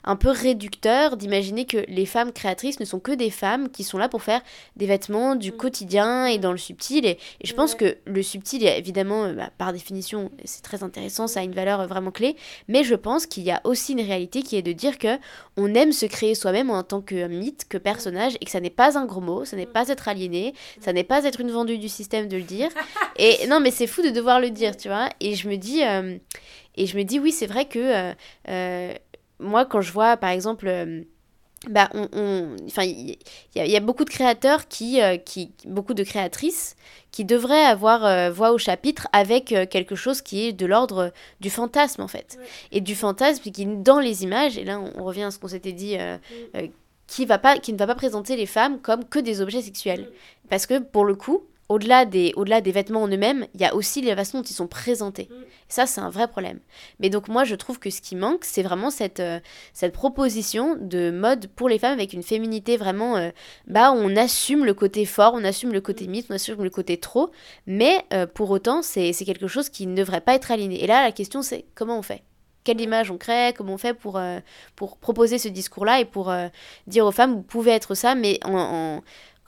un 0.05 0.17
peu 0.17 0.31
réducteur 0.31 1.17
d'imaginer 1.17 1.65
que 1.65 1.85
les 1.89 2.07
femmes 2.11 2.33
créatrices 2.33 2.81
ne 2.81 2.85
sont 2.85 3.01
que 3.01 3.13
des 3.13 3.31
femmes 3.31 3.71
qui 3.71 3.85
sont 3.85 3.97
là 3.97 4.09
pour 4.09 4.23
faire 4.23 4.43
des 4.77 4.87
vêtements 4.87 5.37
du 5.37 5.53
mm. 5.53 5.57
quotidien 5.57 6.27
et 6.27 6.39
dans 6.39 6.53
le 6.53 6.59
subtil. 6.59 7.07
Et, 7.07 7.19
je 7.43 7.55
pense 7.55 7.75
que 7.75 7.97
le 8.05 8.23
subtil, 8.23 8.67
évidemment, 8.67 9.25
euh, 9.25 9.33
bah, 9.33 9.51
par 9.57 9.73
définition, 9.73 10.31
c'est 10.45 10.63
très 10.63 10.83
intéressant, 10.83 11.27
ça 11.27 11.41
a 11.41 11.43
une 11.43 11.55
valeur 11.55 11.87
vraiment 11.87 12.11
clé. 12.11 12.37
Mais 12.69 12.85
je 12.85 12.95
pense 12.95 13.27
qu'il 13.27 13.45
y 13.45 13.51
a 13.51 13.61
aussi 13.65 13.93
une 13.93 14.01
réalité 14.01 14.43
qui 14.43 14.57
est 14.57 14.63
de 14.63 14.73
dire 14.73 14.99
que 14.99 15.19
on 15.57 15.75
aime 15.75 15.93
se 15.93 16.07
créer 16.07 16.35
soi-même 16.35 16.71
en 16.71 16.83
tant 16.83 17.01
que 17.01 17.27
mythe, 17.27 17.67
que 17.69 17.79
personnage, 17.79 18.35
et 18.41 18.45
que 18.45 18.51
ça 18.51 18.61
n'est 18.61 18.71
pas 18.71 18.99
un 18.99 19.07
gros 19.07 19.21
mot, 19.21 19.45
ça 19.45 19.57
n'est 19.57 19.67
pas 19.67 19.89
être 19.89 20.09
aliéné, 20.09 20.55
ça 20.81 20.93
n'est 20.93 21.05
pas 21.05 21.25
être 21.25 21.41
une 21.41 21.51
vendue 21.51 21.79
du 21.79 21.89
système 21.89 22.29
de 22.29 22.37
le 22.37 22.43
dire. 22.43 22.69
Et 23.17 23.47
non, 23.47 23.61
mais 23.61 23.71
c'est 23.71 23.87
fou 23.87 24.03
de 24.03 24.11
devoir 24.11 24.41
le 24.41 24.51
dire, 24.51 24.77
tu 24.77 24.89
vois. 24.89 25.09
Et 25.21 25.35
je 25.35 25.49
me 25.49 25.57
dis, 25.57 25.85
euh, 25.85 26.17
et 26.77 26.87
je 26.87 26.97
me 26.97 27.03
dis, 27.03 27.19
oui, 27.19 27.33
c'est 27.33 27.47
vrai 27.47 27.67
que 27.67 28.13
euh, 28.49 28.95
moi, 29.39 29.65
quand 29.65 29.81
je 29.81 29.93
vois, 29.93 30.17
par 30.17 30.31
exemple, 30.31 30.69
bah, 31.69 31.91
on, 31.93 32.57
enfin, 32.67 32.85
il 32.85 33.19
y, 33.55 33.77
a 33.77 33.81
beaucoup 33.81 34.07
de 34.07 34.11
créateurs 34.11 34.67
qui, 34.67 35.03
euh, 35.03 35.19
qui, 35.19 35.53
beaucoup 35.67 35.93
de 35.93 36.03
créatrices 36.05 36.75
qui 37.11 37.27
devraient 37.27 37.65
avoir 37.65 38.07
euh, 38.07 38.31
voix 38.31 38.53
au 38.53 38.59
chapitre 38.59 39.09
avec 39.13 39.53
euh, 39.53 39.67
quelque 39.67 39.95
chose 39.95 40.23
qui 40.23 40.47
est 40.47 40.53
de 40.53 40.65
l'ordre 40.65 41.13
du 41.41 41.51
fantasme 41.51 42.01
en 42.01 42.09
fait, 42.09 42.39
et 42.73 42.81
du 42.81 42.95
fantasme 42.95 43.51
qui 43.51 43.67
dans 43.67 44.01
les 44.01 44.23
images. 44.23 44.57
Et 44.57 44.65
là, 44.65 44.81
on, 44.81 45.05
revient 45.05 45.25
à 45.25 45.31
ce 45.31 45.39
qu'on 45.39 45.49
s'était 45.49 45.73
dit. 45.73 45.99
qui, 47.07 47.27
va 47.27 47.37
pas, 47.37 47.59
qui 47.59 47.75
ne 47.75 47.79
va 47.79 47.87
pas 47.87 47.95
présenter 47.95 48.37
les 48.37 48.47
femmes 48.47 48.81
comme 48.81 49.05
que 49.05 49.19
des 49.19 49.43
objets 49.43 49.61
sexuels. 49.61 50.09
Parce 50.49 50.65
que 50.65 50.79
pour 50.79 51.05
le 51.05 51.15
coup, 51.15 51.43
au-delà 51.71 52.05
des, 52.05 52.33
au-delà 52.35 52.61
des 52.61 52.73
vêtements 52.73 53.03
en 53.03 53.09
eux-mêmes, 53.09 53.47
il 53.55 53.61
y 53.61 53.65
a 53.65 53.77
aussi 53.77 54.03
les 54.03 54.15
façons 54.17 54.39
dont 54.39 54.45
ils 54.45 54.55
sont 54.55 54.67
présentés. 54.67 55.29
Mm. 55.31 55.35
Ça, 55.69 55.87
c'est 55.87 56.01
un 56.01 56.11
vrai 56.11 56.27
problème. 56.27 56.59
Mais 56.99 57.11
donc 57.11 57.29
moi, 57.29 57.45
je 57.45 57.55
trouve 57.55 57.79
que 57.79 57.91
ce 57.91 58.01
qui 58.01 58.17
manque, 58.17 58.45
c'est 58.45 58.65
vraiment 58.65 58.91
cette, 58.91 59.21
euh, 59.21 59.39
cette 59.73 59.93
proposition 59.93 60.77
de 60.81 61.13
mode 61.13 61.47
pour 61.47 61.69
les 61.69 61.79
femmes 61.79 61.93
avec 61.93 62.13
une 62.13 62.25
féminité 62.25 62.77
vraiment... 62.77 63.17
Euh, 63.17 63.31
bah, 63.69 63.93
on 63.93 64.17
assume 64.17 64.65
le 64.65 64.75
côté 64.75 65.07
fort, 65.07 65.33
on 65.37 65.45
assume 65.45 65.73
le 65.73 65.81
côté 65.81 66.09
mythe, 66.09 66.27
on 66.29 66.35
assume 66.35 66.61
le 66.61 66.71
côté 66.71 66.97
trop, 66.97 67.31
mais 67.69 68.05
euh, 68.13 68.27
pour 68.27 68.51
autant, 68.51 68.83
c'est, 68.83 69.13
quelque 69.13 69.47
chose 69.47 69.69
qui 69.69 69.87
ne 69.87 69.95
devrait 69.95 70.21
pas 70.21 70.35
être 70.35 70.51
aligné. 70.51 70.83
Et 70.83 70.89
là, 70.89 71.05
la 71.05 71.13
question, 71.13 71.41
c'est 71.41 71.67
comment 71.77 71.97
on 71.97 72.03
fait? 72.03 72.25
Quelle 72.65 72.81
image 72.81 73.13
on 73.13 73.17
crée, 73.17 73.55
comment 73.57 73.75
on 73.75 73.79
fait 73.79 73.95
pour, 73.95 74.21
pour 74.77 74.99
proposer 74.99 75.39
ce 75.39 75.49
discours-là 75.49 76.01
et 76.01 76.05
pour 76.05 76.31
dire 76.87 77.07
aux 77.07 77.11
femmes, 77.11 77.33
vous 77.33 77.43
pouvez 77.43 77.71
être 77.71 77.95
ça, 77.95 78.15
mais 78.15 78.39
en 78.45 79.01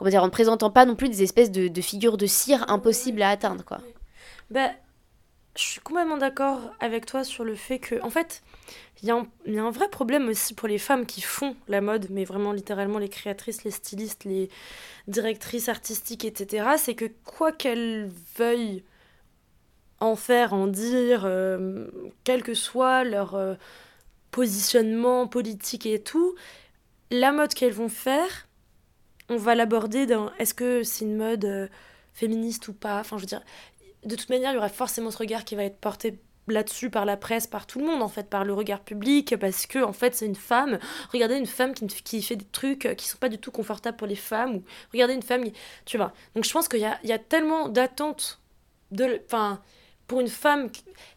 comment 0.02 0.10
dire, 0.10 0.22
en 0.22 0.26
ne 0.26 0.32
présentant 0.32 0.70
pas 0.70 0.84
non 0.84 0.96
plus 0.96 1.08
des 1.08 1.22
espèces 1.22 1.52
de, 1.52 1.80
figures 1.80 2.16
de 2.16 2.26
cire 2.26 2.68
impossibles 2.68 3.22
à 3.22 3.30
atteindre, 3.30 3.64
quoi. 3.64 3.80
Bah, 4.50 4.70
je 5.54 5.62
suis 5.62 5.80
complètement 5.80 6.16
d'accord 6.16 6.58
avec 6.80 7.06
toi 7.06 7.22
sur 7.22 7.44
le 7.44 7.54
fait 7.54 7.78
que, 7.78 8.02
en 8.02 8.10
fait, 8.10 8.42
il 9.00 9.08
y, 9.08 9.52
y, 9.52 9.58
a 9.58 9.62
un 9.62 9.70
vrai 9.70 9.88
problème 9.88 10.28
aussi 10.28 10.54
pour 10.54 10.66
les 10.66 10.78
femmes 10.78 11.06
qui 11.06 11.20
font 11.20 11.54
la 11.68 11.80
mode, 11.80 12.08
mais 12.10 12.24
vraiment 12.24 12.50
littéralement 12.50 12.98
les 12.98 13.08
créatrices, 13.08 13.62
les 13.62 13.70
stylistes, 13.70 14.24
les 14.24 14.50
directrices 15.06 15.68
artistiques, 15.68 16.24
etc. 16.24 16.70
C'est 16.78 16.96
que 16.96 17.10
quoi 17.24 17.52
qu'elles 17.52 18.10
veuillent 18.36 18.82
en 20.00 20.16
faire, 20.16 20.52
en 20.52 20.66
dire, 20.66 21.22
euh, 21.26 21.86
quel 22.24 22.42
que 22.42 22.54
soit 22.54 23.04
leur 23.04 23.36
euh, 23.36 23.54
positionnement 24.32 25.28
politique 25.28 25.86
et 25.86 26.02
tout, 26.02 26.34
la 27.12 27.30
mode 27.30 27.54
qu'elles 27.54 27.72
vont 27.72 27.88
faire, 27.88 28.48
on 29.32 29.36
va 29.36 29.54
l'aborder 29.54 30.06
dans 30.06 30.32
est-ce 30.38 30.54
que 30.54 30.82
c'est 30.82 31.04
une 31.04 31.16
mode 31.16 31.44
euh, 31.44 31.68
féministe 32.12 32.68
ou 32.68 32.72
pas? 32.74 33.00
Enfin, 33.00 33.16
je 33.16 33.22
veux 33.22 33.26
dire, 33.26 33.42
de 34.04 34.16
toute 34.16 34.30
manière, 34.30 34.52
il 34.52 34.54
y 34.54 34.58
aura 34.58 34.68
forcément 34.68 35.10
ce 35.10 35.18
regard 35.18 35.44
qui 35.44 35.56
va 35.56 35.64
être 35.64 35.78
porté 35.78 36.18
là-dessus 36.48 36.90
par 36.90 37.04
la 37.04 37.16
presse, 37.16 37.46
par 37.46 37.66
tout 37.66 37.78
le 37.78 37.86
monde 37.86 38.02
en 38.02 38.08
fait, 38.08 38.28
par 38.28 38.44
le 38.44 38.52
regard 38.52 38.80
public, 38.80 39.36
parce 39.38 39.66
que 39.66 39.78
en 39.78 39.92
fait 39.92 40.14
c'est 40.14 40.26
une 40.26 40.34
femme. 40.34 40.78
Regardez 41.12 41.36
une 41.36 41.46
femme 41.46 41.72
qui, 41.72 41.86
qui, 41.86 42.22
fait 42.22 42.36
des 42.36 42.44
trucs 42.44 42.94
qui 42.96 43.06
sont 43.06 43.18
pas 43.18 43.28
du 43.28 43.38
tout 43.38 43.52
confortables 43.52 43.96
pour 43.96 44.08
les 44.08 44.16
femmes, 44.16 44.56
ou 44.56 44.64
regardez 44.92 45.14
une 45.14 45.22
femme, 45.22 45.44
tu 45.84 45.96
vois. 45.96 46.12
Donc 46.34 46.44
je 46.44 46.52
pense 46.52 46.68
qu'il 46.68 46.80
y 46.80 46.84
a, 46.84 46.98
il 47.04 47.18
tellement 47.28 47.68
d'attentes 47.68 48.40
de, 48.90 49.20
enfin 49.26 49.60
pour 50.12 50.20
une 50.20 50.28
femme, 50.28 50.68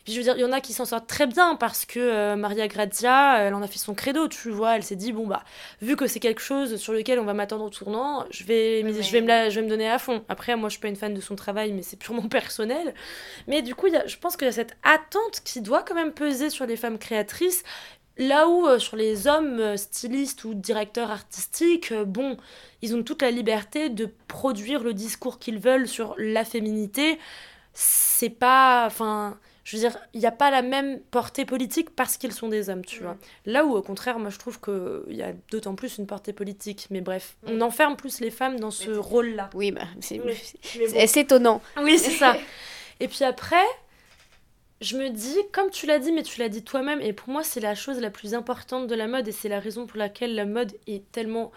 je 0.08 0.16
veux 0.16 0.24
dire, 0.24 0.36
il 0.38 0.40
y 0.40 0.46
en 0.46 0.54
a 0.54 0.62
qui 0.62 0.72
s'en 0.72 0.86
sortent 0.86 1.06
très 1.06 1.28
bien 1.28 1.56
parce 1.56 1.86
que 1.86 2.00
euh, 2.00 2.38
Maria 2.38 2.66
Grazia, 2.70 3.40
elle 3.40 3.54
en 3.54 3.62
a 3.62 3.68
fait 3.68 3.78
son 3.78 3.94
credo, 3.94 4.30
tu 4.30 4.50
vois, 4.52 4.78
elle 4.78 4.84
s'est 4.84 4.96
dit, 4.96 5.12
bon, 5.12 5.28
bah, 5.28 5.44
vu 5.82 5.98
que 5.98 6.08
c'est 6.08 6.22
quelque 6.22 6.40
chose 6.40 6.78
sur 6.78 6.94
lequel 6.94 7.20
on 7.20 7.26
va 7.26 7.34
m'attendre 7.34 7.66
au 7.66 7.70
tournant, 7.70 8.24
je 8.30 8.46
vais, 8.46 8.90
je, 9.02 9.12
vais 9.12 9.20
me 9.20 9.28
la, 9.28 9.50
je 9.50 9.60
vais 9.60 9.66
me 9.66 9.70
donner 9.70 9.90
à 9.90 10.00
fond. 10.00 10.24
Après, 10.30 10.56
moi, 10.56 10.70
je 10.70 10.76
suis 10.76 10.82
pas 10.82 10.88
une 10.88 10.96
fan 10.96 11.14
de 11.14 11.20
son 11.20 11.36
travail, 11.36 11.74
mais 11.74 11.82
c'est 11.82 12.00
purement 12.00 12.22
personnel. 12.30 12.94
Mais 13.48 13.62
du 13.62 13.76
coup, 13.76 13.88
y 13.88 13.98
a, 13.98 14.08
je 14.08 14.16
pense 14.16 14.38
qu'il 14.38 14.46
y 14.46 14.50
a 14.50 14.54
cette 14.54 14.78
attente 14.84 15.42
qui 15.44 15.60
doit 15.60 15.84
quand 15.84 15.96
même 15.96 16.14
peser 16.14 16.50
sur 16.50 16.66
les 16.66 16.78
femmes 16.78 16.98
créatrices. 16.98 17.66
Là 18.18 18.48
où 18.48 18.66
euh, 18.66 18.80
sur 18.80 18.96
les 18.96 19.28
hommes 19.28 19.60
euh, 19.60 19.76
stylistes 19.76 20.46
ou 20.46 20.54
directeurs 20.54 21.12
artistiques, 21.12 21.92
bon, 21.92 22.38
ils 22.82 22.96
ont 22.96 23.04
toute 23.04 23.24
la 23.24 23.32
liberté 23.32 23.90
de 23.90 24.10
produire 24.30 24.84
le 24.84 24.94
discours 24.94 25.38
qu'ils 25.38 25.60
veulent 25.60 25.90
sur 25.90 26.16
la 26.18 26.46
féminité 26.46 27.20
c'est 27.76 28.32
pas. 28.32 28.86
Enfin, 28.88 29.38
je 29.64 29.76
veux 29.76 29.82
dire, 29.82 29.98
il 30.14 30.20
n'y 30.20 30.26
a 30.26 30.32
pas 30.32 30.50
la 30.50 30.62
même 30.62 31.00
portée 31.12 31.46
politique 31.46 31.90
parce 31.90 32.18
qu'ils 32.18 32.32
sont 32.32 32.48
des 32.48 32.70
hommes, 32.70 32.86
tu 32.86 33.04
vois. 33.04 33.18
Là 33.46 33.66
où, 33.66 33.76
au 33.76 33.82
contraire, 33.82 34.18
moi 34.18 34.30
je 34.30 34.40
trouve 34.40 34.60
qu'il 34.60 35.16
y 35.16 35.22
a 35.22 35.34
d'autant 35.52 35.76
plus 35.76 35.98
une 35.98 36.08
portée 36.08 36.34
politique. 36.34 36.88
Mais 36.90 37.02
bref, 37.02 37.36
on 37.46 37.62
enferme 37.62 37.96
plus 37.96 38.22
les 38.22 38.32
femmes 38.32 38.60
dans 38.60 38.72
ce 38.72 38.92
rôle-là. 38.92 39.50
Oui, 39.54 39.72
bah, 39.72 39.86
c'est 40.00 41.18
étonnant. 41.18 41.62
Oui, 41.78 42.00
c'est 42.00 42.12
ça. 42.12 42.38
Et 43.02 43.10
puis 43.10 43.26
après, 43.26 43.66
je 44.82 44.98
me 44.98 45.10
dis, 45.10 45.38
comme 45.52 45.70
tu 45.70 45.86
l'as 45.86 46.00
dit, 46.00 46.12
mais 46.12 46.24
tu 46.24 46.40
l'as 46.40 46.48
dit 46.48 46.64
toi-même, 46.64 47.02
et 47.02 47.12
pour 47.12 47.28
moi, 47.28 47.44
c'est 47.44 47.60
la 47.60 47.76
chose 47.76 48.00
la 48.00 48.10
plus 48.10 48.34
importante 48.34 48.88
de 48.88 48.96
la 48.96 49.08
mode, 49.08 49.28
et 49.28 49.34
c'est 49.34 49.50
la 49.50 49.60
raison 49.60 49.86
pour 49.86 49.98
laquelle 49.98 50.34
la 50.34 50.46
mode 50.46 50.72
est 50.88 51.12
tellement 51.12 51.52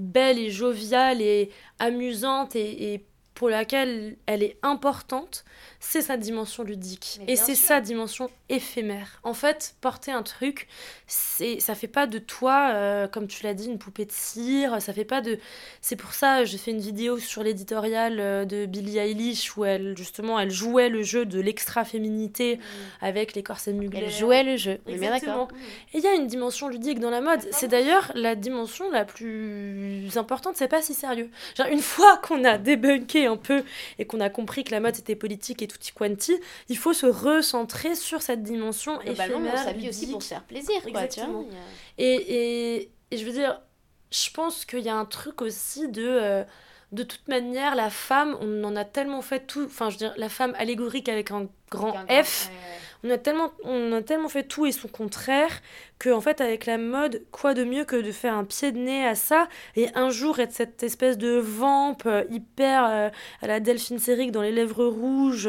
belle 0.00 0.38
et 0.38 0.50
joviale 0.50 1.20
et 1.20 1.50
amusante 1.78 2.56
et, 2.56 2.94
et 2.94 3.04
pour 3.40 3.48
laquelle 3.48 4.16
elle 4.26 4.42
est 4.42 4.58
importante, 4.62 5.46
c'est 5.78 6.02
sa 6.02 6.18
dimension 6.18 6.62
ludique. 6.62 7.20
Et 7.26 7.36
c'est 7.36 7.54
sa 7.54 7.80
dimension 7.80 8.28
éphémère. 8.50 9.18
En 9.22 9.32
fait, 9.32 9.76
porter 9.80 10.12
un 10.12 10.22
truc, 10.22 10.68
c'est 11.06 11.58
ça 11.58 11.74
fait 11.74 11.88
pas 11.88 12.06
de 12.06 12.18
toi, 12.18 12.72
euh, 12.74 13.08
comme 13.08 13.28
tu 13.28 13.44
l'as 13.44 13.54
dit, 13.54 13.64
une 13.64 13.78
poupée 13.78 14.04
de 14.04 14.12
cire. 14.12 14.82
Ça 14.82 14.92
fait 14.92 15.06
pas 15.06 15.22
de. 15.22 15.38
C'est 15.80 15.96
pour 15.96 16.12
ça, 16.12 16.44
j'ai 16.44 16.58
fait 16.58 16.70
une 16.70 16.80
vidéo 16.80 17.18
sur 17.18 17.42
l'éditorial 17.42 18.20
euh, 18.20 18.44
de 18.44 18.66
Billie 18.66 18.98
Eilish 18.98 19.56
où 19.56 19.64
elle, 19.64 19.96
justement, 19.96 20.38
elle 20.38 20.50
jouait 20.50 20.90
le 20.90 21.02
jeu 21.02 21.24
de 21.24 21.40
l'extra-féminité 21.40 22.56
mm. 22.56 22.60
avec 23.00 23.34
les 23.34 23.42
corsets 23.42 23.72
muglés. 23.72 24.02
Elle 24.04 24.12
jouait 24.12 24.42
le 24.42 24.58
jeu, 24.58 24.80
Exactement. 24.86 25.48
Et 25.94 25.98
il 25.98 26.04
y 26.04 26.08
a 26.08 26.12
une 26.12 26.26
dimension 26.26 26.68
ludique 26.68 27.00
dans 27.00 27.08
la 27.08 27.22
mode. 27.22 27.40
C'est 27.52 27.68
d'ailleurs 27.68 28.12
la 28.14 28.34
dimension 28.34 28.90
la 28.90 29.06
plus 29.06 30.10
importante, 30.18 30.56
c'est 30.58 30.68
pas 30.68 30.82
si 30.82 30.92
sérieux. 30.92 31.30
Genre, 31.56 31.68
une 31.68 31.80
fois 31.80 32.18
qu'on 32.18 32.44
a 32.44 32.58
débunké 32.58 33.29
un 33.30 33.36
peu 33.36 33.64
et 33.98 34.04
qu'on 34.04 34.20
a 34.20 34.30
compris 34.30 34.64
que 34.64 34.72
la 34.72 34.80
mode 34.80 34.94
c'était 34.94 35.16
politique 35.16 35.62
et 35.62 35.66
tutti 35.66 35.92
quanti, 35.92 36.38
il 36.68 36.76
faut 36.76 36.92
se 36.92 37.06
recentrer 37.06 37.94
sur 37.94 38.22
cette 38.22 38.42
dimension 38.42 39.00
éphémère. 39.02 39.58
sa 39.58 39.72
vie 39.72 39.88
aussi 39.88 40.06
pour 40.10 40.22
se 40.22 40.28
faire 40.28 40.44
plaisir, 40.44 40.82
quoi, 40.92 41.02
Et, 41.98 42.04
et, 42.04 42.90
et, 43.10 43.16
je 43.16 43.24
veux 43.24 43.32
dire, 43.32 43.60
je 44.10 44.30
pense 44.30 44.64
qu'il 44.64 44.80
y 44.80 44.88
a 44.88 44.96
un 44.96 45.06
truc 45.06 45.42
aussi 45.42 45.88
de... 45.88 46.04
Euh, 46.06 46.44
de 46.92 47.04
toute 47.04 47.28
manière, 47.28 47.76
la 47.76 47.88
femme, 47.88 48.36
on 48.40 48.64
en 48.64 48.74
a 48.74 48.84
tellement 48.84 49.22
fait 49.22 49.46
tout, 49.46 49.64
enfin 49.64 49.90
je 49.90 49.94
veux 49.94 49.98
dire, 49.98 50.14
la 50.16 50.28
femme 50.28 50.54
allégorique 50.58 51.08
avec 51.08 51.30
un 51.30 51.46
grand 51.70 51.94
F, 52.08 52.50
on, 53.04 53.10
a 53.10 53.18
tellement, 53.18 53.52
on 53.64 53.92
a 53.92 54.02
tellement 54.02 54.28
fait 54.28 54.44
tout 54.44 54.66
et 54.66 54.72
son 54.72 54.88
contraire, 54.88 55.60
que 55.98 56.10
en 56.10 56.20
fait 56.20 56.40
avec 56.40 56.66
la 56.66 56.78
mode, 56.78 57.22
quoi 57.30 57.54
de 57.54 57.64
mieux 57.64 57.84
que 57.84 57.96
de 57.96 58.12
faire 58.12 58.34
un 58.34 58.44
pied 58.44 58.72
de 58.72 58.78
nez 58.78 59.06
à 59.06 59.14
ça, 59.14 59.48
et 59.76 59.88
un 59.94 60.10
jour 60.10 60.38
être 60.40 60.52
cette 60.52 60.82
espèce 60.82 61.18
de 61.18 61.38
vampe 61.38 62.04
euh, 62.06 62.24
hyper 62.30 62.84
euh, 62.84 63.08
à 63.42 63.46
la 63.46 63.60
Delphine 63.60 63.98
Séric 63.98 64.32
dans 64.32 64.42
les 64.42 64.52
lèvres 64.52 64.84
rouges. 64.86 65.48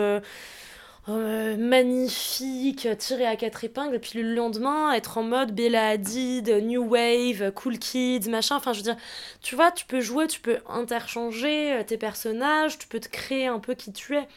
Euh, 1.10 1.58
magnifique, 1.58 2.88
tiré 3.00 3.26
à 3.26 3.36
quatre 3.36 3.64
épingles, 3.64 3.96
et 3.96 4.00
puis 4.00 4.22
le 4.22 4.36
lendemain, 4.36 4.94
être 4.94 5.18
en 5.18 5.24
mode 5.24 5.52
Bella 5.54 5.90
Hadid, 5.90 6.48
New 6.64 6.84
Wave, 6.84 7.52
Cool 7.54 7.80
Kids, 7.80 8.30
machin. 8.30 8.56
Enfin, 8.56 8.72
je 8.74 8.80
veux 8.80 8.84
dire, 8.84 8.98
tu 9.42 9.56
vois, 9.56 9.72
tu 9.72 9.86
peux 9.86 10.00
jouer, 10.00 10.28
tu 10.28 10.40
peux 10.40 10.60
interchanger 10.70 11.82
tes 11.88 11.98
personnages, 11.98 12.78
tu 12.78 12.88
peux 12.88 13.00
te 13.00 13.10
créer 13.10 13.48
un 13.48 13.60
peu 13.60 13.74
qui 13.74 13.92
tu 13.92 14.16
es 14.16 14.28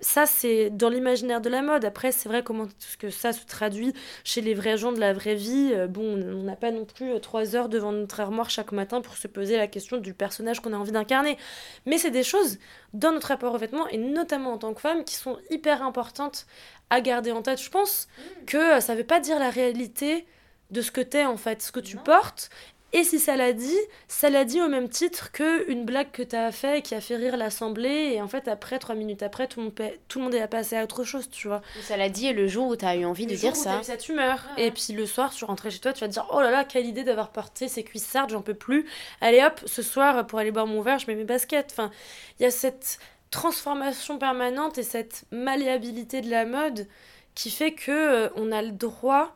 ça, 0.00 0.26
c'est 0.26 0.70
dans 0.70 0.88
l'imaginaire 0.88 1.40
de 1.40 1.48
la 1.48 1.62
mode. 1.62 1.84
Après, 1.84 2.12
c'est 2.12 2.28
vrai 2.28 2.42
comment 2.42 2.66
ce 2.78 2.96
que 2.96 3.10
ça 3.10 3.32
se 3.32 3.44
traduit 3.46 3.92
chez 4.24 4.40
les 4.40 4.54
vrais 4.54 4.76
gens 4.76 4.92
de 4.92 5.00
la 5.00 5.12
vraie 5.12 5.34
vie. 5.34 5.70
Euh, 5.72 5.86
bon, 5.86 6.02
on 6.02 6.42
n'a 6.42 6.56
pas 6.56 6.70
non 6.70 6.84
plus 6.84 7.12
euh, 7.12 7.18
trois 7.18 7.56
heures 7.56 7.68
devant 7.68 7.92
notre 7.92 8.20
armoire 8.20 8.50
chaque 8.50 8.72
matin 8.72 9.00
pour 9.00 9.16
se 9.16 9.28
poser 9.28 9.56
la 9.56 9.66
question 9.66 9.96
du 9.96 10.14
personnage 10.14 10.60
qu'on 10.60 10.72
a 10.72 10.76
envie 10.76 10.92
d'incarner. 10.92 11.38
Mais 11.86 11.98
c'est 11.98 12.10
des 12.10 12.22
choses 12.22 12.58
dans 12.92 13.12
notre 13.12 13.28
rapport 13.28 13.54
aux 13.54 13.58
vêtements, 13.58 13.88
et 13.88 13.98
notamment 13.98 14.52
en 14.52 14.58
tant 14.58 14.74
que 14.74 14.80
femme, 14.80 15.04
qui 15.04 15.14
sont 15.14 15.38
hyper 15.50 15.82
importantes 15.82 16.46
à 16.90 17.00
garder 17.00 17.32
en 17.32 17.42
tête. 17.42 17.60
Je 17.60 17.70
pense 17.70 18.06
mmh. 18.06 18.44
que 18.46 18.76
euh, 18.76 18.80
ça 18.80 18.94
ne 18.94 18.98
veut 18.98 19.06
pas 19.06 19.20
dire 19.20 19.38
la 19.38 19.50
réalité 19.50 20.26
de 20.70 20.80
ce 20.80 20.90
que 20.90 21.00
tu 21.00 21.18
es 21.18 21.24
en 21.24 21.36
fait, 21.36 21.62
ce 21.62 21.72
que 21.72 21.80
tu 21.80 21.96
portes 21.96 22.50
et 22.94 23.02
si 23.02 23.18
ça 23.18 23.34
l'a 23.34 23.52
dit, 23.52 23.76
ça 24.06 24.30
l'a 24.30 24.44
dit 24.44 24.62
au 24.62 24.68
même 24.68 24.88
titre 24.88 25.32
que 25.32 25.68
une 25.68 25.84
blague 25.84 26.12
que 26.12 26.22
tu 26.22 26.36
as 26.36 26.52
fait 26.52 26.80
qui 26.80 26.94
a 26.94 27.00
fait 27.00 27.16
rire 27.16 27.36
l'assemblée. 27.36 28.12
Et 28.14 28.22
en 28.22 28.28
fait, 28.28 28.46
après, 28.46 28.78
trois 28.78 28.94
minutes 28.94 29.24
après, 29.24 29.48
tout 29.48 29.58
le 29.58 29.64
monde, 29.64 29.92
tout 30.06 30.20
le 30.20 30.24
monde 30.26 30.34
est 30.36 30.46
passé 30.46 30.76
à 30.76 30.84
autre 30.84 31.02
chose, 31.02 31.28
tu 31.28 31.48
vois. 31.48 31.60
Ça 31.82 31.96
l'a 31.96 32.08
dit 32.08 32.32
le 32.32 32.46
jour 32.46 32.68
où 32.68 32.76
tu 32.76 32.84
as 32.84 32.94
eu 32.94 33.04
envie 33.04 33.26
de 33.26 33.34
dire 33.34 33.56
ça. 33.56 33.78
As 33.78 33.80
eu 33.80 33.84
cette 33.84 34.08
humeur. 34.08 34.44
Et 34.58 34.70
puis 34.70 34.92
le 34.92 35.06
soir, 35.06 35.34
tu 35.34 35.44
rentrais 35.44 35.72
chez 35.72 35.80
toi, 35.80 35.92
tu 35.92 36.02
vas 36.02 36.06
te 36.06 36.12
dire 36.12 36.28
Oh 36.32 36.40
là 36.40 36.52
là, 36.52 36.62
quelle 36.62 36.86
idée 36.86 37.02
d'avoir 37.02 37.30
porté 37.30 37.66
ces 37.66 37.82
cuissardes, 37.82 38.30
j'en 38.30 38.42
peux 38.42 38.54
plus. 38.54 38.86
Allez 39.20 39.42
hop, 39.42 39.60
ce 39.66 39.82
soir, 39.82 40.24
pour 40.28 40.38
aller 40.38 40.52
boire 40.52 40.68
mon 40.68 40.80
verre, 40.80 41.00
je 41.00 41.08
mets 41.08 41.16
mes 41.16 41.24
baskets. 41.24 41.70
Enfin, 41.72 41.90
il 42.38 42.44
y 42.44 42.46
a 42.46 42.52
cette 42.52 43.00
transformation 43.32 44.18
permanente 44.18 44.78
et 44.78 44.84
cette 44.84 45.24
malléabilité 45.32 46.20
de 46.20 46.30
la 46.30 46.46
mode 46.46 46.86
qui 47.34 47.50
fait 47.50 47.72
que 47.72 47.90
euh, 47.90 48.28
on 48.36 48.52
a 48.52 48.62
le 48.62 48.70
droit, 48.70 49.34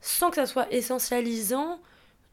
sans 0.00 0.30
que 0.30 0.34
ça 0.34 0.46
soit 0.46 0.66
essentialisant, 0.72 1.78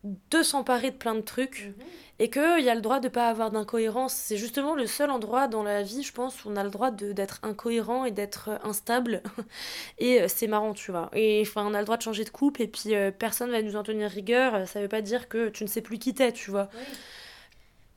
de 0.04 0.44
s'emparer 0.44 0.92
de 0.92 0.98
plein 0.98 1.16
de 1.16 1.22
trucs 1.22 1.66
mhm. 1.66 1.86
et 2.20 2.30
qu'il 2.30 2.64
y 2.64 2.70
a 2.70 2.76
le 2.76 2.82
droit 2.82 3.00
de 3.00 3.08
pas 3.08 3.30
avoir 3.30 3.52
d'incohérence. 3.52 4.14
C'est 4.14 4.36
justement 4.36 4.76
le 4.76 4.86
seul 4.86 5.10
endroit 5.10 5.48
dans 5.48 5.64
la 5.64 5.82
vie, 5.82 6.04
je 6.04 6.12
pense, 6.12 6.44
où 6.44 6.50
on 6.50 6.58
a 6.58 6.64
le 6.64 6.70
droit 6.70 6.92
d'être 6.92 7.40
incohérent 7.44 8.04
et 8.04 8.12
d'être 8.12 8.50
euh, 8.50 8.58
instable. 8.68 9.24
et 10.00 10.22
euh, 10.22 10.28
c'est 10.28 10.48
marrant, 10.48 10.74
tu 10.74 10.92
vois. 10.92 11.10
Et 11.14 11.42
enfin, 11.48 11.66
on 11.66 11.74
a 11.74 11.80
le 11.80 11.86
droit 11.86 11.98
de 11.98 12.02
changer 12.02 12.26
de 12.26 12.30
coupe 12.30 12.60
et 12.60 12.68
puis 12.68 12.96
euh, 12.96 13.12
personne 13.12 13.50
va 13.50 13.62
nous 13.62 13.78
en 13.78 13.84
tenir 13.84 14.10
rigueur. 14.10 14.68
Ça 14.68 14.82
veut 14.82 14.90
pas 14.90 15.02
dire 15.02 15.30
que 15.30 15.50
tu 15.50 15.64
ne 15.64 15.70
sais 15.70 15.82
plus 15.82 15.98
qui 16.00 16.14
t'es, 16.14 16.34
tu 16.34 16.52
vois. 16.52 16.70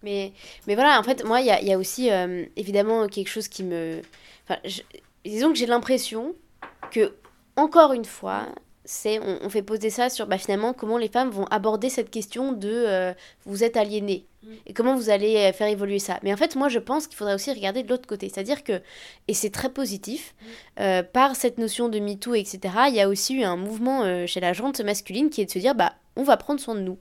Mais, 0.02 0.32
mais 0.68 0.76
voilà, 0.76 1.00
en 1.00 1.02
fait, 1.02 1.24
moi, 1.24 1.40
il 1.40 1.46
y 1.46 1.50
a, 1.50 1.60
y 1.60 1.72
a, 1.72 1.78
aussi 1.78 2.10
évidemment 2.54 3.08
quelque 3.08 3.28
chose 3.28 3.48
qui 3.48 3.64
me. 3.64 4.00
Enfin, 4.44 4.60
disons 5.24 5.50
que 5.50 5.58
j'ai 5.58 5.66
l'impression 5.66 6.36
que, 6.92 7.14
encore 7.56 7.92
une 7.92 8.04
fois, 8.04 8.46
c'est 8.86 9.20
on, 9.20 9.50
fait 9.50 9.62
poser 9.62 9.90
ça 9.90 10.08
sur 10.08 10.26
bah, 10.26 10.38
finalement 10.38 10.72
comment 10.72 10.96
les 10.96 11.08
femmes 11.08 11.30
vont 11.30 11.44
aborder 11.46 11.90
cette 11.90 12.08
question 12.08 12.52
de 12.52 12.70
euh, 12.70 13.12
vous 13.44 13.64
êtes 13.64 13.76
aliéné 13.76 14.26
mm. 14.42 14.48
et 14.66 14.72
comment 14.72 14.94
vous 14.94 15.10
allez 15.10 15.36
euh, 15.36 15.52
faire 15.52 15.66
évoluer 15.66 15.98
ça. 15.98 16.20
Mais 16.22 16.32
en 16.32 16.36
fait, 16.36 16.54
moi 16.54 16.68
je 16.68 16.78
pense 16.78 17.08
qu'il 17.08 17.16
faudrait 17.16 17.34
aussi 17.34 17.52
regarder 17.52 17.82
de 17.82 17.88
l'autre 17.88 18.06
côté. 18.06 18.28
C'est-à-dire 18.28 18.62
que, 18.62 18.80
et 19.26 19.34
c'est 19.34 19.50
très 19.50 19.70
positif, 19.70 20.34
mm. 20.40 20.46
euh, 20.80 21.02
par 21.02 21.34
cette 21.34 21.58
notion 21.58 21.88
de 21.88 21.98
MeToo, 21.98 22.34
etc., 22.34 22.60
il 22.88 22.94
y 22.94 23.00
a 23.00 23.08
aussi 23.08 23.34
eu 23.34 23.42
un 23.42 23.56
mouvement 23.56 24.26
chez 24.26 24.40
la 24.40 24.52
gente 24.52 24.80
masculine 24.80 25.30
qui 25.30 25.42
est 25.42 25.46
de 25.46 25.50
se 25.50 25.58
dire 25.58 25.74
bah 25.74 25.94
on 26.14 26.22
va 26.22 26.36
prendre 26.36 26.60
soin 26.60 26.76
de 26.76 26.80
nous. 26.80 26.98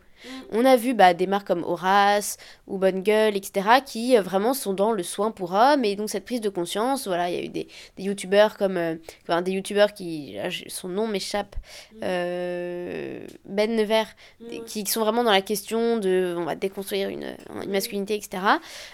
On 0.51 0.66
a 0.66 0.76
vu 0.76 0.93
bah, 0.93 1.13
des 1.13 1.28
marques 1.28 1.47
comme 1.47 1.63
Horace 1.63 2.38
ou 2.68 2.78
Bonne 2.78 3.01
Gueule, 3.01 3.36
etc., 3.36 3.68
qui 3.86 4.18
euh, 4.18 4.22
vraiment 4.22 4.53
sont 4.53 4.74
dans 4.74 4.91
le 4.91 5.03
soin 5.03 5.32
pour 5.32 5.53
hommes. 5.53 5.86
Et 5.86 5.95
donc, 5.95 6.09
cette 6.09 6.26
prise 6.26 6.41
de 6.41 6.49
conscience, 6.49 7.07
voilà, 7.07 7.30
il 7.30 7.36
y 7.36 7.39
a 7.39 7.43
eu 7.43 7.49
des, 7.49 7.68
des 7.97 8.03
youtubeurs 8.03 8.57
comme. 8.57 8.78
Euh, 8.78 8.95
enfin, 9.24 9.41
des 9.41 9.51
youtubeurs 9.51 9.93
qui. 9.93 10.38
son 10.68 10.89
nom 10.89 11.07
m'échappe. 11.07 11.55
Mm. 11.93 11.97
Euh, 12.03 13.28
ben 13.45 13.76
Nevers, 13.76 14.07
qui, 14.66 14.86
sont 14.86 15.01
vraiment 15.01 15.24
dans 15.24 15.32
la 15.32 15.41
question 15.41 15.97
de. 15.97 16.36
On 16.38 16.43
va 16.43 16.55
déconstruire 16.55 17.09
une, 17.09 17.36
une 17.63 17.72
masculinité, 17.72 18.16
etc. 18.16 18.43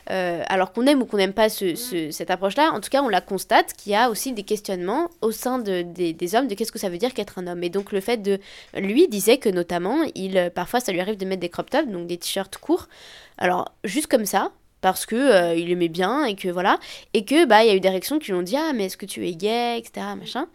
alors 0.07 0.73
qu'on 0.73 0.85
aime 0.85 1.01
ou 1.01 1.05
qu'on 1.05 1.17
n'aime 1.17 1.33
pas 1.33 1.49
ce, 1.49 2.07
mm. 2.07 2.11
cette 2.11 2.31
approche-là, 2.31 2.71
en 2.73 2.79
tout 2.79 2.89
cas, 2.89 3.01
on 3.01 3.09
la 3.09 3.21
constate 3.21 3.73
qu'il 3.73 3.91
y 3.91 3.95
a 3.95 4.09
aussi 4.09 4.33
des 4.33 4.43
questionnements 4.43 5.09
au 5.21 5.31
sein 5.31 5.59
de, 5.59 5.81
des, 5.81 6.13
des 6.13 6.35
hommes 6.35 6.47
de 6.47 6.55
qu'est-ce 6.55 6.71
que 6.71 6.79
ça 6.79 6.89
veut 6.89 6.97
dire 6.97 7.13
qu'être 7.13 7.39
un 7.39 7.47
homme. 7.47 7.63
Et 7.63 7.69
donc, 7.69 7.91
le 7.91 8.01
fait 8.01 8.17
de. 8.17 8.39
Lui 8.75 9.07
disait 9.07 9.37
que 9.37 9.49
notamment, 9.49 9.97
il, 10.15 10.51
parfois, 10.53 10.79
ça 10.79 10.91
lui 10.91 10.99
arrive 10.99 11.10
de 11.17 11.25
mettre 11.25 11.41
des 11.41 11.49
crop 11.49 11.69
tops, 11.69 11.87
donc 11.87 12.07
des 12.07 12.17
t-shirts 12.17 12.57
courts. 12.57 12.87
Alors, 13.37 13.73
juste 13.83 14.07
comme 14.07 14.25
ça, 14.25 14.51
parce 14.81 15.05
que 15.05 15.15
euh, 15.15 15.55
il 15.55 15.71
aimait 15.71 15.87
bien 15.87 16.25
et 16.25 16.35
que 16.35 16.49
voilà 16.49 16.79
et 17.13 17.23
que 17.23 17.45
bah 17.45 17.63
il 17.63 17.67
y 17.67 17.69
a 17.71 17.75
eu 17.75 17.79
des 17.79 17.89
réactions 17.89 18.19
qui 18.19 18.31
lui 18.31 18.37
ont 18.37 18.41
dit 18.41 18.57
ah 18.57 18.73
mais 18.73 18.85
est-ce 18.85 18.97
que 18.97 19.05
tu 19.05 19.27
es 19.27 19.35
gay 19.35 19.77
etc 19.77 20.07
machin 20.17 20.47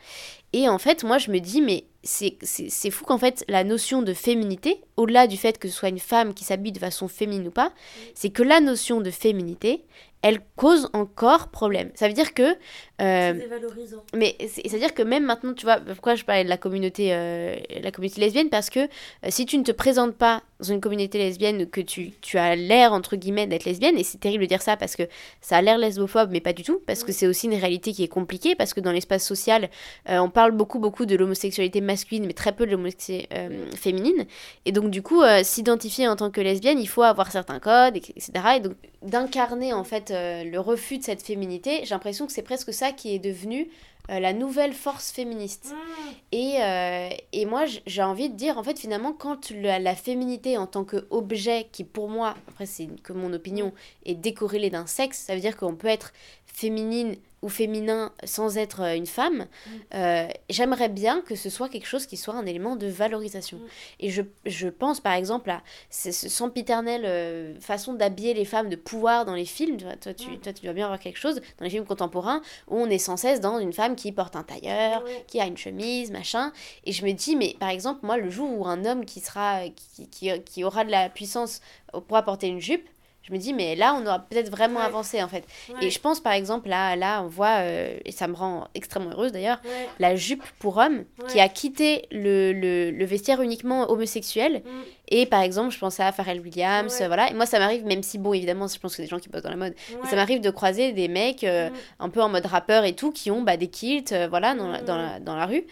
et 0.52 0.68
en 0.68 0.78
fait 0.78 1.04
moi 1.04 1.18
je 1.18 1.30
me 1.30 1.38
dis 1.38 1.62
mais 1.62 1.84
c'est 2.02 2.90
fou 2.90 3.04
qu'en 3.04 3.18
fait 3.18 3.44
la 3.48 3.64
notion 3.64 4.02
de 4.02 4.12
féminité 4.12 4.80
au-delà 4.96 5.26
du 5.26 5.36
fait 5.36 5.58
que 5.58 5.68
ce 5.68 5.74
soit 5.74 5.88
une 5.88 5.98
femme 5.98 6.34
qui 6.34 6.44
s'habille 6.44 6.72
de 6.72 6.78
façon 6.78 7.08
féminine 7.08 7.46
ou 7.48 7.50
pas 7.52 7.72
c'est 8.14 8.30
que 8.30 8.42
la 8.42 8.60
notion 8.60 9.00
de 9.00 9.10
féminité 9.10 9.84
elle 10.22 10.40
cause 10.56 10.88
encore 10.92 11.48
problème. 11.48 11.90
Ça 11.94 12.08
veut 12.08 12.14
dire 12.14 12.34
que... 12.34 12.42
Euh, 12.42 12.54
c'est 12.98 13.34
dévalorisant. 13.34 14.02
Mais 14.12 14.36
c'est-à-dire 14.40 14.92
que 14.92 15.02
même 15.02 15.24
maintenant, 15.24 15.54
tu 15.54 15.64
vois, 15.64 15.76
pourquoi 15.76 16.16
je 16.16 16.24
parlais 16.24 16.42
de 16.42 16.48
la 16.48 16.56
communauté, 16.56 17.14
euh, 17.14 17.54
la 17.80 17.92
communauté 17.92 18.20
lesbienne? 18.20 18.48
Parce 18.50 18.68
que 18.68 18.80
euh, 18.80 18.86
si 19.28 19.46
tu 19.46 19.56
ne 19.56 19.62
te 19.62 19.70
présentes 19.70 20.16
pas 20.16 20.42
dans 20.60 20.66
une 20.66 20.80
communauté 20.80 21.18
lesbienne, 21.18 21.66
que 21.66 21.80
tu, 21.80 22.12
tu 22.20 22.38
as 22.38 22.56
l'air, 22.56 22.92
entre 22.92 23.16
guillemets, 23.16 23.46
d'être 23.46 23.64
lesbienne, 23.64 23.98
et 23.98 24.04
c'est 24.04 24.18
terrible 24.18 24.44
de 24.44 24.48
dire 24.48 24.62
ça 24.62 24.76
parce 24.76 24.96
que 24.96 25.04
ça 25.40 25.56
a 25.56 25.62
l'air 25.62 25.78
lesbophobe, 25.78 26.30
mais 26.30 26.40
pas 26.40 26.52
du 26.52 26.62
tout, 26.62 26.80
parce 26.86 27.04
que 27.04 27.12
c'est 27.12 27.26
aussi 27.26 27.46
une 27.46 27.54
réalité 27.54 27.92
qui 27.92 28.02
est 28.02 28.08
compliquée, 28.08 28.54
parce 28.54 28.74
que 28.74 28.80
dans 28.80 28.92
l'espace 28.92 29.24
social, 29.24 29.68
on 30.06 30.30
parle 30.30 30.52
beaucoup, 30.52 30.78
beaucoup 30.78 31.06
de 31.06 31.16
l'homosexualité 31.16 31.80
masculine, 31.80 32.26
mais 32.26 32.32
très 32.32 32.52
peu 32.52 32.66
de 32.66 32.70
l'homosexualité 32.72 33.28
féminine. 33.76 34.26
Et 34.64 34.72
donc, 34.72 34.90
du 34.90 35.02
coup, 35.02 35.22
s'identifier 35.42 36.08
en 36.08 36.16
tant 36.16 36.30
que 36.30 36.40
lesbienne, 36.40 36.78
il 36.78 36.88
faut 36.88 37.02
avoir 37.02 37.30
certains 37.30 37.58
codes, 37.58 37.96
etc. 37.96 38.30
Et 38.56 38.60
donc, 38.60 38.74
d'incarner, 39.02 39.72
en 39.72 39.84
fait, 39.84 40.10
euh, 40.10 40.44
le 40.44 40.60
refus 40.60 40.98
de 40.98 41.04
cette 41.04 41.22
féminité, 41.22 41.80
j'ai 41.84 41.94
l'impression 41.94 42.26
que 42.26 42.32
c'est 42.32 42.42
presque 42.42 42.72
ça 42.72 42.92
qui 42.92 43.14
est 43.14 43.18
devenu 43.18 43.68
euh, 44.10 44.20
la 44.20 44.32
nouvelle 44.32 44.72
force 44.72 45.10
féministe. 45.10 45.72
Mm. 45.72 46.10
Et, 46.32 46.62
euh, 46.62 47.08
et, 47.32 47.46
moi, 47.46 47.64
j'ai 47.86 48.02
envie 48.02 48.30
de 48.30 48.36
dire, 48.36 48.58
en 48.58 48.62
fait, 48.62 48.78
finalement, 48.78 49.12
quand 49.12 49.50
la, 49.50 49.94
féminité 49.94 50.58
en 50.58 50.66
tant 50.66 50.84
qu'objet, 50.84 51.68
qui 51.72 51.84
pour 51.84 52.08
moi, 52.08 52.34
après 52.48 52.66
c'est 52.66 52.88
que 53.02 53.12
mon 53.12 53.32
opinion, 53.32 53.72
est 54.04 54.14
décorrélée 54.14 54.70
d'un 54.70 54.86
sexe, 54.86 55.18
ça 55.18 55.34
veut 55.34 55.40
dire 55.40 55.56
qu'on 55.56 55.74
peut 55.74 55.88
être 55.88 56.12
féminine 56.46 57.16
ou 57.42 57.48
féminin 57.48 58.12
sans 58.24 58.56
être 58.56 58.80
euh, 58.82 58.94
une 58.96 59.06
femme, 59.06 59.46
Mm. 59.66 59.70
euh, 59.94 60.28
j'aimerais 60.48 60.88
bien 60.88 61.20
que 61.20 61.34
ce 61.36 61.50
soit 61.50 61.68
quelque 61.68 61.86
chose 61.86 62.06
qui 62.06 62.16
soit 62.16 62.34
un 62.34 62.46
élément 62.46 62.76
de 62.76 62.86
valorisation. 62.86 63.58
Mm. 63.58 63.66
Et 64.00 64.10
je, 64.10 64.22
je 64.46 64.68
pense 64.68 65.00
par 65.00 65.12
exemple 65.12 65.50
à 65.50 65.62
ce 65.90 66.12
ce 66.12 66.28
sempiternelle 66.28 67.02
euh, 67.04 67.60
façon 67.60 67.92
d'habiller 67.94 68.32
les 68.34 68.44
femmes 68.46 68.68
de 68.70 68.76
pouvoir 68.76 69.24
dans 69.26 69.34
les 69.34 69.44
films. 69.44 69.76
Toi, 69.76 70.14
tu, 70.14 70.30
Mm. 70.30 70.38
toi, 70.38 70.52
tu 70.52 70.62
dois 70.64 70.72
bien 70.72 70.84
avoir 70.86 70.98
quelque 70.98 71.18
chose 71.18 71.36
dans 71.58 71.64
les 71.64 71.70
films 71.70 71.84
contemporains 71.84 72.40
où 72.68 72.78
on 72.80 72.88
est 72.88 72.98
sans 72.98 73.16
cesse 73.18 73.40
dans 73.40 73.58
une 73.58 73.72
femme 73.72 73.96
qui 73.96 74.12
porte 74.12 74.34
un 74.34 74.42
tailleur, 74.42 75.04
qui 75.26 75.38
a 75.40 75.46
une 75.46 75.56
chemise, 75.58 76.10
machin. 76.10 76.52
Et 76.84 76.92
je 76.92 77.04
me 77.04 77.12
dis, 77.12 77.36
mais 77.36 77.54
par 77.60 77.68
exemple, 77.68 78.00
moi, 78.04 78.16
le 78.16 78.30
jour 78.30 78.50
où 78.58 78.66
un 78.66 78.84
homme 78.86 79.04
qui, 79.04 79.20
sera, 79.20 79.60
qui, 79.68 80.08
qui, 80.08 80.30
qui 80.42 80.64
aura 80.64 80.84
de 80.84 80.90
la 80.90 81.08
puissance 81.10 81.60
pourra 82.08 82.22
porter 82.22 82.48
une 82.48 82.60
jupe, 82.60 82.88
je 83.26 83.32
me 83.32 83.38
dis, 83.38 83.52
mais 83.52 83.74
là, 83.74 83.94
on 84.00 84.06
aura 84.06 84.20
peut-être 84.20 84.50
vraiment 84.50 84.80
Ouais. 84.80 84.86
avancé 84.86 85.22
en 85.22 85.28
fait. 85.28 85.44
Ouais. 85.68 85.86
Et 85.86 85.90
je 85.90 85.98
pense 86.00 86.20
par 86.20 86.32
exemple, 86.32 86.68
là, 86.68 86.94
là 86.96 87.22
on 87.22 87.26
voit, 87.26 87.58
euh, 87.60 87.96
et 88.04 88.12
ça 88.12 88.28
me 88.28 88.34
rend 88.34 88.68
extrêmement 88.74 89.10
heureuse 89.10 89.32
d'ailleurs, 89.32 89.60
Ouais. 89.64 89.88
la 89.98 90.14
jupe 90.16 90.44
pour 90.58 90.76
homme 90.76 91.04
qui 91.28 91.40
a 91.40 91.48
quitté 91.48 92.06
le, 92.12 92.52
le, 92.52 92.90
le 92.90 93.04
vestiaire 93.04 93.40
uniquement 93.42 93.90
homosexuel. 93.90 94.62
Mm. 94.64 94.68
Et 95.08 95.26
par 95.26 95.40
exemple, 95.42 95.72
je 95.72 95.78
pensais 95.78 96.02
à 96.02 96.12
Pharrell 96.12 96.40
Williams, 96.40 96.96
Ouais. 97.00 97.06
voilà. 97.06 97.30
Et 97.30 97.34
moi, 97.34 97.46
ça 97.46 97.58
m'arrive, 97.58 97.84
même 97.84 98.02
si, 98.02 98.18
bon, 98.18 98.32
évidemment, 98.32 98.66
je 98.66 98.78
pense 98.78 98.96
que 98.96 99.02
des 99.02 99.08
gens 99.08 99.18
qui 99.18 99.28
bossent 99.28 99.42
dans 99.42 99.50
la 99.50 99.56
mode, 99.56 99.74
mais 100.02 100.08
ça 100.10 100.16
m'arrive 100.16 100.40
de 100.40 100.50
croiser 100.50 100.92
des 100.92 101.08
mecs 101.08 101.44
euh, 101.44 101.70
Mm. 101.70 101.74
un 102.00 102.08
peu 102.08 102.22
en 102.22 102.28
mode 102.28 102.46
rappeur 102.46 102.84
et 102.84 102.92
tout 102.94 103.12
qui 103.12 103.30
ont 103.30 103.42
bah, 103.42 103.56
des 103.56 103.68
kilts, 103.68 104.12
euh, 104.12 104.26
voilà, 104.28 104.54
dans 104.54 104.68
la, 104.68 104.82
dans, 104.82 104.96
la, 104.96 105.20
dans 105.20 105.36
la 105.36 105.46
rue. 105.46 105.64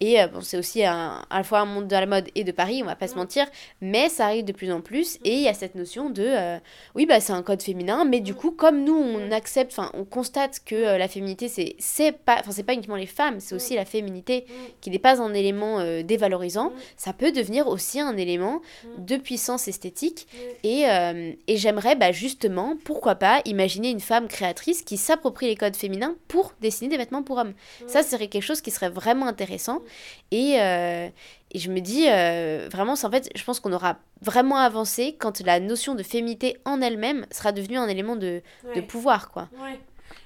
Et 0.00 0.20
euh, 0.20 0.26
bon, 0.26 0.40
c'est 0.40 0.56
aussi 0.58 0.84
un, 0.84 1.22
à 1.30 1.38
la 1.38 1.44
fois 1.44 1.60
un 1.60 1.64
monde 1.64 1.86
de 1.86 1.92
la 1.94 2.06
mode 2.06 2.28
et 2.34 2.42
de 2.42 2.50
Paris, 2.50 2.80
on 2.82 2.86
va 2.86 2.96
pas 2.96 3.06
se 3.06 3.14
Mm. 3.14 3.18
mentir, 3.18 3.46
mais 3.80 4.08
ça 4.08 4.26
arrive 4.26 4.44
de 4.44 4.50
plus 4.52 4.72
en 4.72 4.80
plus. 4.80 5.18
Et 5.24 5.34
il 5.34 5.42
y 5.42 5.48
a 5.48 5.54
cette 5.54 5.76
notion 5.76 6.10
de, 6.10 6.24
euh, 6.26 6.58
oui, 6.96 7.06
bah, 7.06 7.20
c'est 7.20 7.32
un 7.32 7.42
code 7.42 7.62
féminin, 7.62 8.04
mais 8.04 8.18
du 8.18 8.32
Mm. 8.32 8.36
coup, 8.36 8.50
comme 8.50 8.82
nous, 8.82 8.96
on 8.98 9.30
accepte, 9.30 9.70
enfin, 9.78 9.90
on 9.94 10.04
constate 10.04 10.58
que 10.66 10.74
euh, 10.74 10.98
la 10.98 11.06
féminité, 11.06 11.46
c'est 11.48 11.76
c'est 11.78 12.10
pas, 12.10 12.38
enfin, 12.40 12.50
c'est 12.50 12.64
pas 12.64 12.74
uniquement 12.74 12.96
les 12.96 13.06
femmes, 13.06 13.38
c'est 13.38 13.54
Mm. 13.54 13.56
aussi 13.56 13.74
la 13.76 13.84
féminité 13.84 14.44
Mm. 14.48 14.52
qui 14.80 14.90
n'est 14.90 14.98
pas 14.98 15.22
un 15.22 15.32
élément 15.34 15.78
euh, 15.78 16.02
dévalorisant, 16.02 16.70
Mm. 16.70 16.74
ça 16.96 17.12
peut 17.12 17.30
devenir 17.30 17.68
aussi 17.68 18.00
un 18.00 18.16
élément 18.16 18.60
Mm. 18.81 18.81
De 18.98 19.16
puissance 19.16 19.68
esthétique. 19.68 20.26
Et, 20.62 20.86
euh, 20.88 21.32
et 21.46 21.56
j'aimerais 21.56 21.96
bah, 21.96 22.12
justement, 22.12 22.76
pourquoi 22.84 23.14
pas, 23.14 23.42
imaginer 23.44 23.90
une 23.90 24.00
femme 24.00 24.28
créatrice 24.28 24.82
qui 24.82 24.96
s'approprie 24.96 25.46
les 25.46 25.56
codes 25.56 25.76
féminins 25.76 26.16
pour 26.28 26.52
dessiner 26.60 26.88
des 26.90 26.96
vêtements 26.96 27.22
pour 27.22 27.38
hommes. 27.38 27.54
Ça, 27.86 28.02
serait 28.02 28.28
quelque 28.28 28.42
chose 28.42 28.60
qui 28.60 28.70
serait 28.70 28.90
vraiment 28.90 29.26
intéressant. 29.26 29.80
Et, 30.30 30.60
euh, 30.60 31.08
et 31.52 31.58
je 31.58 31.70
me 31.70 31.80
dis, 31.80 32.08
euh, 32.08 32.68
vraiment, 32.70 32.94
en 32.94 33.10
fait, 33.10 33.30
je 33.34 33.44
pense 33.44 33.60
qu'on 33.60 33.72
aura 33.72 33.98
vraiment 34.20 34.56
avancé 34.56 35.16
quand 35.18 35.40
la 35.40 35.60
notion 35.60 35.94
de 35.94 36.02
féminité 36.02 36.56
en 36.64 36.80
elle-même 36.80 37.26
sera 37.30 37.52
devenue 37.52 37.76
un 37.76 37.88
élément 37.88 38.16
de, 38.16 38.42
de 38.74 38.80
pouvoir, 38.80 39.30
quoi. 39.30 39.48
Ouais, 39.60 39.80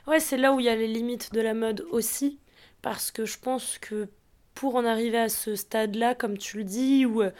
ouais 0.06 0.20
c'est 0.20 0.36
là 0.36 0.52
où 0.52 0.60
il 0.60 0.66
y 0.66 0.68
a 0.68 0.76
les 0.76 0.86
limites 0.86 1.32
de 1.32 1.40
la 1.40 1.54
mode 1.54 1.86
aussi, 1.90 2.38
parce 2.82 3.10
que 3.10 3.24
je 3.24 3.38
pense 3.38 3.78
que 3.78 4.08
pour 4.56 4.74
en 4.74 4.84
arriver 4.84 5.18
à 5.18 5.28
ce 5.28 5.54
stade-là, 5.54 6.16
comme 6.16 6.38
tu 6.38 6.56
le 6.56 6.64
dis, 6.64 7.06
où 7.06 7.22
euh, 7.22 7.30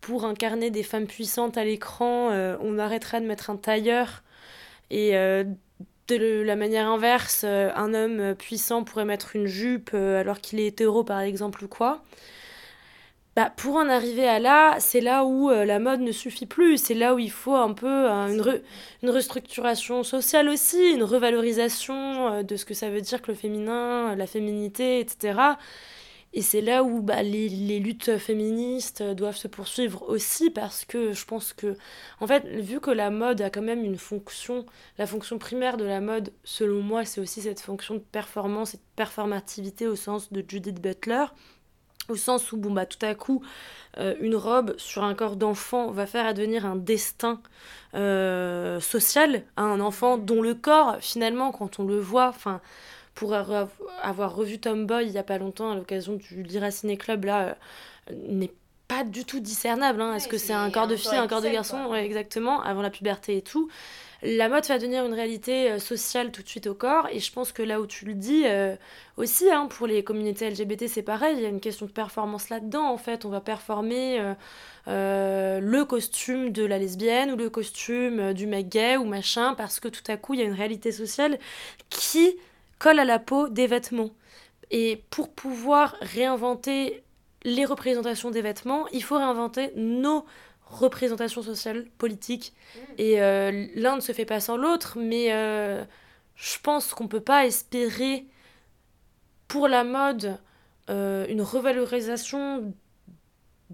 pour 0.00 0.24
incarner 0.24 0.70
des 0.70 0.84
femmes 0.84 1.06
puissantes 1.06 1.56
à 1.56 1.64
l'écran, 1.64 2.30
euh, 2.30 2.56
on 2.60 2.78
arrêtera 2.78 3.18
de 3.18 3.26
mettre 3.26 3.50
un 3.50 3.56
tailleur, 3.56 4.22
et 4.90 5.16
euh, 5.16 5.42
de 6.08 6.42
la 6.42 6.54
manière 6.54 6.86
inverse, 6.86 7.42
un 7.44 7.94
homme 7.94 8.36
puissant 8.36 8.84
pourrait 8.84 9.04
mettre 9.04 9.34
une 9.34 9.46
jupe 9.46 9.92
alors 9.94 10.40
qu'il 10.40 10.60
est 10.60 10.66
hétéro, 10.68 11.02
par 11.02 11.18
exemple, 11.18 11.64
ou 11.64 11.68
quoi. 11.68 12.04
Bah, 13.34 13.52
pour 13.56 13.74
en 13.74 13.88
arriver 13.88 14.28
à 14.28 14.38
là, 14.38 14.76
c'est 14.78 15.00
là 15.00 15.24
où 15.24 15.50
la 15.50 15.78
mode 15.80 16.00
ne 16.00 16.12
suffit 16.12 16.46
plus, 16.46 16.78
c'est 16.78 16.94
là 16.94 17.14
où 17.16 17.18
il 17.18 17.32
faut 17.32 17.56
un 17.56 17.72
peu 17.72 18.06
une, 18.06 18.62
une 19.02 19.10
restructuration 19.10 20.04
sociale 20.04 20.48
aussi, 20.48 20.92
une 20.92 21.02
revalorisation 21.02 22.44
de 22.44 22.56
ce 22.56 22.64
que 22.64 22.74
ça 22.74 22.88
veut 22.88 23.00
dire 23.00 23.20
que 23.20 23.32
le 23.32 23.36
féminin, 23.36 24.14
la 24.14 24.26
féminité, 24.28 25.00
etc. 25.00 25.56
Et 26.36 26.42
c'est 26.42 26.60
là 26.60 26.84
où 26.84 27.00
bah, 27.00 27.22
les, 27.22 27.48
luttes 27.80 28.18
féministes 28.18 29.02
doivent 29.02 29.38
se 29.38 29.48
poursuivre 29.48 30.06
aussi 30.06 30.50
parce 30.50 30.84
que 30.84 31.14
je 31.14 31.24
pense 31.24 31.54
que, 31.54 31.78
en 32.20 32.26
fait, 32.26 32.46
vu 32.46 32.78
que 32.78 32.90
la 32.90 33.08
mode 33.08 33.40
a 33.40 33.48
quand 33.48 33.62
même 33.62 33.82
une 33.82 33.96
fonction, 33.96 34.66
la 34.98 35.06
fonction 35.06 35.38
primaire 35.38 35.78
de 35.78 35.86
la 35.86 36.02
mode, 36.02 36.34
selon 36.44 36.82
moi, 36.82 37.06
c'est 37.06 37.22
aussi 37.22 37.40
cette 37.40 37.60
fonction 37.60 37.94
de 37.94 38.00
performance 38.00 38.74
et 38.74 38.76
de 38.76 38.82
performativité 38.96 39.86
au 39.86 39.96
sens 39.96 40.30
de 40.30 40.44
Judith 40.46 40.78
Butler, 40.78 41.24
au 42.10 42.16
sens 42.16 42.52
où, 42.52 42.58
bon, 42.58 42.70
bah, 42.70 42.84
tout 42.84 43.04
à 43.04 43.14
coup, 43.14 43.42
euh, 43.96 44.14
une 44.20 44.36
robe 44.36 44.74
sur 44.76 45.04
un 45.04 45.14
corps 45.14 45.36
d'enfant 45.36 45.90
va 45.90 46.04
faire 46.04 46.26
advenir 46.26 46.66
un 46.66 46.76
destin 46.76 47.40
euh, 47.94 48.78
social 48.78 49.42
à 49.56 49.62
un 49.62 49.80
enfant 49.80 50.18
dont 50.18 50.42
le 50.42 50.52
corps, 50.54 50.98
finalement, 51.00 51.50
quand 51.50 51.80
on 51.80 51.84
le 51.84 51.98
voit, 51.98 52.28
enfin, 52.28 52.60
pour 53.16 53.34
avoir 53.34 54.36
revu 54.36 54.60
Tomboy 54.60 55.06
il 55.06 55.12
y 55.12 55.18
a 55.18 55.24
pas 55.24 55.38
longtemps 55.38 55.72
à 55.72 55.74
l'occasion 55.74 56.14
du 56.14 56.42
Lyra 56.44 56.70
Ciné 56.70 56.96
Club, 56.96 57.24
là, 57.24 57.56
euh, 58.10 58.14
n'est 58.28 58.52
pas 58.86 59.02
du 59.02 59.24
tout 59.24 59.40
discernable. 59.40 60.00
hein. 60.00 60.14
Est-ce 60.14 60.28
que 60.28 60.38
c'est 60.38 60.52
un 60.52 60.70
corps 60.70 60.86
de 60.86 60.94
fille, 60.94 61.16
un 61.16 61.26
corps 61.26 61.42
de 61.42 61.48
garçon. 61.48 61.86
Ouais, 61.86 62.04
exactement, 62.04 62.62
avant 62.62 62.82
la 62.82 62.90
puberté 62.90 63.38
et 63.38 63.42
tout. 63.42 63.68
La 64.22 64.48
mode 64.48 64.64
va 64.66 64.78
devenir 64.78 65.04
une 65.04 65.14
réalité 65.14 65.70
euh, 65.72 65.78
sociale 65.78 66.30
tout 66.30 66.42
de 66.42 66.48
suite 66.48 66.66
au 66.66 66.74
corps, 66.74 67.08
et 67.10 67.18
je 67.18 67.32
pense 67.32 67.52
que 67.52 67.62
là 67.62 67.80
où 67.80 67.86
tu 67.86 68.04
le 68.04 68.14
dis 68.14 68.44
euh, 68.46 68.76
aussi, 69.16 69.50
hein, 69.50 69.66
pour 69.66 69.86
les 69.86 70.04
communautés 70.04 70.48
LGBT, 70.50 70.86
c'est 70.88 71.02
pareil, 71.02 71.36
il 71.36 71.42
y 71.42 71.46
a 71.46 71.48
une 71.48 71.60
question 71.60 71.86
de 71.86 71.90
performance 71.90 72.48
là-dedans, 72.50 72.84
en 72.84 72.96
fait. 72.98 73.24
On 73.24 73.30
va 73.30 73.40
performer 73.40 74.20
euh, 74.20 74.34
euh, 74.88 75.60
le 75.60 75.84
costume 75.84 76.50
de 76.50 76.64
la 76.64 76.78
lesbienne 76.78 77.32
ou 77.32 77.36
le 77.36 77.50
costume 77.50 78.34
du 78.34 78.46
mec 78.46 78.68
gay 78.68 78.96
ou 78.96 79.04
machin, 79.04 79.54
parce 79.54 79.80
que 79.80 79.88
tout 79.88 80.04
à 80.08 80.16
coup, 80.16 80.34
il 80.34 80.40
y 80.40 80.42
a 80.42 80.46
une 80.46 80.52
réalité 80.54 80.92
sociale 80.92 81.38
qui 81.90 82.36
colle 82.78 82.98
à 82.98 83.04
la 83.04 83.18
peau 83.18 83.48
des 83.48 83.66
vêtements. 83.66 84.10
Et 84.70 85.04
pour 85.10 85.32
pouvoir 85.32 85.96
réinventer 86.00 87.02
les 87.44 87.64
représentations 87.64 88.30
des 88.30 88.42
vêtements, 88.42 88.88
il 88.88 89.02
faut 89.02 89.16
réinventer 89.16 89.72
nos 89.76 90.24
représentations 90.66 91.42
sociales, 91.42 91.86
politiques. 91.98 92.52
Et 92.98 93.22
euh, 93.22 93.66
l'un 93.74 93.96
ne 93.96 94.00
se 94.00 94.12
fait 94.12 94.24
pas 94.24 94.40
sans 94.40 94.56
l'autre, 94.56 94.98
mais 95.00 95.32
euh, 95.32 95.84
je 96.34 96.58
pense 96.62 96.92
qu'on 96.92 97.08
peut 97.08 97.20
pas 97.20 97.46
espérer 97.46 98.26
pour 99.46 99.68
la 99.68 99.84
mode 99.84 100.38
euh, 100.90 101.26
une 101.28 101.42
revalorisation 101.42 102.74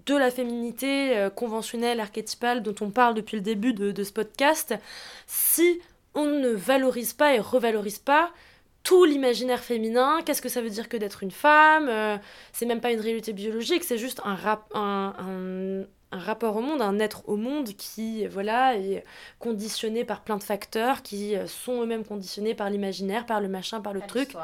de 0.05 0.15
la 0.15 0.31
féminité 0.31 1.29
conventionnelle, 1.35 1.99
archétypale, 1.99 2.63
dont 2.63 2.75
on 2.81 2.89
parle 2.89 3.13
depuis 3.13 3.37
le 3.37 3.43
début 3.43 3.73
de, 3.73 3.91
de 3.91 4.03
ce 4.03 4.11
podcast, 4.11 4.73
si 5.27 5.79
on 6.15 6.25
ne 6.25 6.49
valorise 6.49 7.13
pas 7.13 7.35
et 7.35 7.39
revalorise 7.39 7.99
pas 7.99 8.31
tout 8.83 9.05
l'imaginaire 9.05 9.61
féminin, 9.61 10.21
qu'est-ce 10.25 10.41
que 10.41 10.49
ça 10.49 10.61
veut 10.61 10.69
dire 10.69 10.89
que 10.89 10.97
d'être 10.97 11.23
une 11.23 11.31
femme, 11.31 11.87
euh, 11.87 12.17
c'est 12.51 12.65
même 12.65 12.81
pas 12.81 12.91
une 12.91 12.99
réalité 12.99 13.31
biologique, 13.31 13.83
c'est 13.83 13.97
juste 13.97 14.21
un, 14.25 14.35
rap, 14.35 14.69
un, 14.75 15.13
un, 15.17 15.85
un 16.13 16.19
rapport 16.19 16.55
au 16.57 16.61
monde, 16.61 16.81
un 16.81 16.99
être 16.99 17.27
au 17.27 17.37
monde 17.37 17.69
qui 17.69 18.27
voilà 18.27 18.75
est 18.77 19.03
conditionné 19.39 20.03
par 20.03 20.21
plein 20.21 20.37
de 20.37 20.43
facteurs, 20.43 21.01
qui 21.01 21.35
euh, 21.35 21.47
sont 21.47 21.81
eux-mêmes 21.81 22.03
conditionnés 22.05 22.55
par 22.55 22.69
l'imaginaire, 22.69 23.25
par 23.25 23.41
le 23.41 23.47
machin, 23.47 23.79
par 23.81 23.93
le 23.93 24.01
truc, 24.01 24.35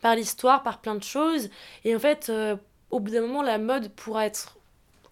par 0.00 0.14
l'histoire, 0.14 0.62
par 0.62 0.80
plein 0.80 0.94
de 0.94 1.02
choses. 1.02 1.50
Et 1.84 1.94
en 1.94 1.98
fait, 1.98 2.28
euh, 2.30 2.56
au 2.90 3.00
bout 3.00 3.10
d'un 3.10 3.22
moment, 3.22 3.42
la 3.42 3.58
mode 3.58 3.90
pourra 3.90 4.26
être 4.26 4.57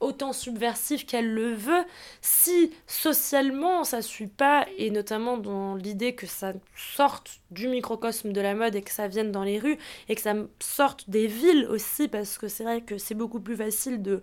autant 0.01 0.33
subversive 0.33 1.07
qu'elle 1.07 1.33
le 1.33 1.53
veut 1.53 1.85
si 2.21 2.73
socialement 2.87 3.85
ça 3.85 4.03
suit 4.03 4.27
pas 4.27 4.67
et 4.79 4.91
notamment 4.91 5.39
dans 5.39 5.75
l'idée 5.75 6.15
que 6.15 6.27
ça 6.27 6.53
sorte 6.77 7.41
du 7.51 7.69
microcosme 7.69 8.33
de 8.33 8.41
la 8.41 8.55
mode 8.55 8.75
et 8.75 8.83
que 8.83 8.91
ça 8.91 9.09
vienne 9.09 9.33
dans 9.33 9.45
les 9.45 9.59
rues 9.59 9.79
et 10.09 10.15
que 10.15 10.21
ça 10.21 10.35
sorte 10.61 11.09
des 11.09 11.27
villes 11.27 11.67
aussi 11.71 12.09
parce 12.09 12.39
que 12.39 12.49
c'est 12.49 12.65
vrai 12.65 12.81
que 12.81 12.99
c'est 12.99 13.15
beaucoup 13.15 13.41
plus 13.41 13.57
facile 13.57 14.03
de 14.03 14.23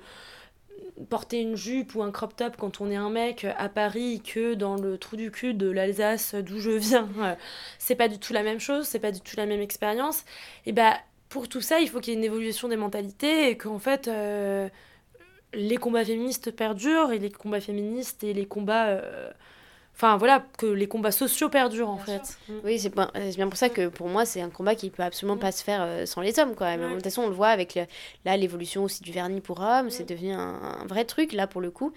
porter 1.09 1.41
une 1.41 1.55
jupe 1.55 1.95
ou 1.95 2.03
un 2.03 2.11
crop 2.11 2.35
top 2.35 2.55
quand 2.57 2.81
on 2.81 2.89
est 2.89 2.95
un 2.95 3.09
mec 3.09 3.45
à 3.57 3.69
Paris 3.69 4.21
que 4.21 4.53
dans 4.53 4.75
le 4.75 4.97
trou 4.97 5.15
du 5.15 5.31
cul 5.31 5.53
de 5.53 5.69
l'Alsace 5.69 6.35
d'où 6.35 6.59
je 6.59 6.71
viens. 6.71 7.07
C'est 7.79 7.95
pas 7.95 8.07
du 8.07 8.19
tout 8.19 8.33
la 8.33 8.43
même 8.43 8.59
chose, 8.59 8.85
c'est 8.87 8.99
pas 8.99 9.11
du 9.11 9.21
tout 9.21 9.35
la 9.37 9.45
même 9.45 9.61
expérience. 9.61 10.23
Et 10.65 10.71
bah 10.71 10.97
pour 11.29 11.49
tout 11.49 11.61
ça, 11.61 11.79
il 11.79 11.89
faut 11.89 11.99
qu'il 11.99 12.13
y 12.13 12.15
ait 12.15 12.19
une 12.19 12.25
évolution 12.25 12.67
des 12.67 12.77
mentalités 12.77 13.49
et 13.49 13.57
qu'en 13.57 13.79
fait 13.79 14.07
euh, 14.07 14.69
les 15.53 15.77
combats 15.77 16.05
féministes 16.05 16.51
perdurent 16.51 17.11
et 17.11 17.19
les 17.19 17.31
combats 17.31 17.61
féministes 17.61 18.23
et 18.23 18.33
les 18.33 18.45
combats 18.45 18.87
euh, 18.87 19.29
Enfin 19.95 20.17
voilà, 20.17 20.43
que 20.57 20.65
les 20.65 20.87
combats 20.87 21.11
sociaux 21.11 21.49
perdurent 21.49 21.87
en 21.91 21.97
Bien 21.97 22.05
fait. 22.19 22.37
Mm. 22.49 22.53
Oui, 22.63 22.79
c'est 22.79 22.91
bien 23.35 23.47
pour 23.47 23.57
ça 23.57 23.69
que 23.69 23.89
pour 23.89 24.07
moi, 24.07 24.25
c'est 24.25 24.41
un 24.41 24.49
combat 24.49 24.73
qui 24.73 24.89
peut 24.89 25.03
absolument 25.03 25.35
Mm. 25.35 25.39
pas 25.39 25.51
se 25.51 25.63
faire 25.63 25.81
euh, 25.83 26.07
sans 26.07 26.21
les 26.21 26.39
hommes. 26.39 26.55
Quoi. 26.55 26.75
De 26.77 26.93
toute 26.95 27.03
façon, 27.03 27.21
on 27.21 27.27
le 27.27 27.33
voit 27.35 27.49
avec 27.49 27.75
le- 27.75 27.85
là 28.25 28.35
l'évolution 28.35 28.83
aussi 28.85 29.03
du 29.03 29.11
vernis 29.11 29.39
pour 29.39 29.59
hommes, 29.61 29.85
Mm. 29.85 29.89
c'est 29.91 30.09
devenu 30.09 30.31
un, 30.33 30.39
un 30.81 30.85
vrai 30.87 31.05
truc 31.05 31.31
là 31.31 31.45
pour 31.45 31.61
le 31.61 31.69
coup. 31.69 31.93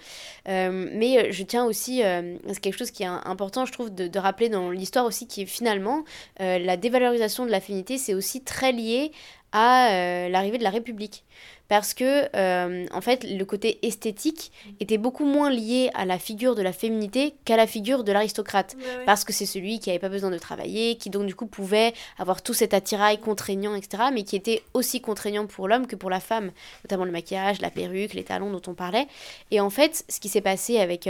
Euh, 0.46 0.90
mais 0.92 1.32
je 1.32 1.42
tiens 1.42 1.64
aussi, 1.64 2.04
euh, 2.04 2.36
c'est 2.48 2.61
quelque 2.61 2.76
chose 2.76 2.90
qui 2.90 3.02
est 3.02 3.07
important, 3.07 3.64
je 3.64 3.72
trouve, 3.72 3.88
de, 3.94 4.09
de 4.09 4.18
rappeler 4.18 4.50
dans 4.50 4.70
l'histoire 4.70 5.07
aussi, 5.07 5.26
qui 5.26 5.40
est 5.42 5.46
finalement 5.46 6.04
euh, 6.42 6.59
la 6.59 6.76
dévalorisation 6.76 7.46
de 7.46 7.50
la 7.50 7.62
féminité, 7.62 7.96
c'est 7.96 8.12
aussi 8.12 8.42
très 8.44 8.72
lié 8.72 9.11
à 9.57 9.88
euh, 9.88 10.28
l'arrivée 10.28 10.59
de 10.59 10.62
la 10.62 10.70
République. 10.70 11.24
Parce 11.68 11.94
que, 11.94 12.28
euh, 12.36 12.86
en 12.92 13.00
fait, 13.00 13.24
le 13.24 13.42
côté 13.44 13.84
esthétique 13.84 14.52
était 14.78 14.98
beaucoup 14.98 15.24
moins 15.24 15.50
lié 15.50 15.90
à 15.94 16.04
la 16.04 16.18
figure 16.18 16.54
de 16.54 16.62
la 16.62 16.72
féminité 16.72 17.34
qu'à 17.44 17.57
la 17.57 17.66
figure 17.66 18.04
de 18.04 18.12
l'aristocrate. 18.12 18.76
Parce 19.07 19.24
que 19.24 19.32
c'est 19.32 19.46
celui 19.46 19.80
qui 19.80 19.88
n'avait 19.88 19.98
pas 19.98 20.11
besoin 20.11 20.30
de 20.30 20.38
travailler, 20.38 20.96
qui 20.96 21.11
donc 21.11 21.26
du 21.26 21.34
coup 21.34 21.46
pouvait 21.46 21.94
avoir 22.18 22.42
tout 22.42 22.54
cet 22.54 22.74
attirail 22.74 23.18
contraignant, 23.18 23.74
etc., 23.74 24.04
mais 24.12 24.22
qui 24.22 24.36
était 24.36 24.62
aussi 24.74 25.00
contraignant 25.00 25.46
pour 25.46 25.66
l'homme 25.66 25.86
que 25.86 25.96
pour 25.96 26.11
la 26.11 26.20
femme, 26.20 26.52
notamment 26.84 27.04
le 27.04 27.11
maquillage, 27.11 27.61
la 27.61 27.70
perruque, 27.70 28.12
les 28.12 28.24
talons 28.24 28.50
dont 28.50 28.62
on 28.68 28.74
parlait. 28.74 29.09
Et 29.50 29.59
en 29.59 29.70
fait, 29.70 30.04
ce 30.09 30.20
qui 30.20 30.28
s'est 30.28 30.42
passé 30.42 30.78
avec 30.78 31.09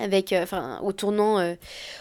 avec 0.00 0.32
euh, 0.32 0.42
enfin 0.42 0.80
au 0.82 0.92
tournant 0.92 1.38
euh, 1.38 1.54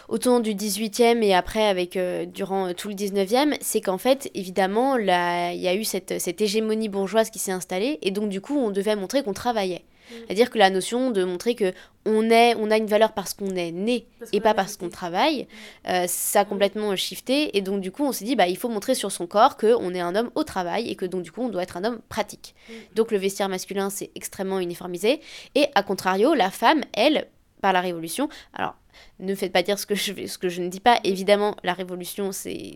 au 0.07 0.17
tournant 0.17 0.39
du 0.39 0.53
18e 0.53 1.23
et 1.23 1.33
après 1.33 1.65
avec 1.65 1.97
euh, 1.97 2.25
durant 2.25 2.73
tout 2.73 2.87
le 2.87 2.95
19e 2.95 3.55
c'est 3.61 3.81
qu'en 3.81 3.97
fait 3.97 4.29
évidemment 4.33 4.97
il 4.97 5.05
y 5.05 5.67
a 5.67 5.75
eu 5.75 5.83
cette, 5.83 6.19
cette 6.19 6.41
hégémonie 6.41 6.89
bourgeoise 6.89 7.29
qui 7.29 7.39
s'est 7.39 7.51
installée 7.51 7.99
et 8.01 8.11
donc 8.11 8.29
du 8.29 8.41
coup 8.41 8.57
on 8.57 8.71
devait 8.71 8.95
montrer 8.95 9.23
qu'on 9.23 9.33
travaillait 9.33 9.83
mm. 9.83 10.13
c'est-à-dire 10.25 10.49
que 10.49 10.57
la 10.57 10.69
notion 10.69 11.11
de 11.11 11.23
montrer 11.23 11.55
que 11.55 11.73
on 12.05 12.29
est 12.29 12.55
on 12.55 12.69
a 12.69 12.77
une 12.77 12.85
valeur 12.85 13.13
parce 13.13 13.33
qu'on 13.33 13.55
est 13.55 13.71
né 13.71 14.05
et 14.31 14.39
pas 14.39 14.53
parce 14.53 14.77
qu'on 14.77 14.89
travaille 14.89 15.47
mm. 15.87 16.07
ça 16.07 16.41
a 16.41 16.45
complètement 16.45 16.95
shifté 16.95 17.57
et 17.57 17.61
donc 17.61 17.81
du 17.81 17.91
coup 17.91 18.03
on 18.03 18.11
s'est 18.11 18.25
dit 18.25 18.35
bah 18.35 18.47
il 18.47 18.57
faut 18.57 18.69
montrer 18.69 18.95
sur 18.95 19.11
son 19.11 19.27
corps 19.27 19.57
que 19.57 19.75
on 19.79 19.93
est 19.93 20.01
un 20.01 20.15
homme 20.15 20.31
au 20.35 20.43
travail 20.43 20.89
et 20.89 20.95
que 20.95 21.05
donc 21.05 21.23
du 21.23 21.31
coup 21.31 21.41
on 21.41 21.49
doit 21.49 21.63
être 21.63 21.77
un 21.77 21.83
homme 21.83 21.99
pratique 22.09 22.55
mm. 22.69 22.73
donc 22.95 23.11
le 23.11 23.17
vestiaire 23.17 23.49
masculin 23.49 23.89
c'est 23.89 24.11
extrêmement 24.15 24.59
uniformisé 24.59 25.19
et 25.55 25.67
à 25.75 25.83
contrario 25.83 26.33
la 26.33 26.51
femme 26.51 26.81
elle 26.93 27.27
par 27.61 27.73
la 27.73 27.81
Révolution. 27.81 28.29
Alors, 28.53 28.75
ne 29.19 29.35
faites 29.35 29.51
pas 29.51 29.63
dire 29.63 29.79
ce 29.79 29.85
que 29.85 29.95
je, 29.95 30.27
ce 30.27 30.37
que 30.37 30.49
je 30.49 30.61
ne 30.61 30.69
dis 30.69 30.79
pas. 30.79 30.99
Évidemment, 31.03 31.55
la 31.63 31.73
Révolution, 31.73 32.31
c'est 32.31 32.73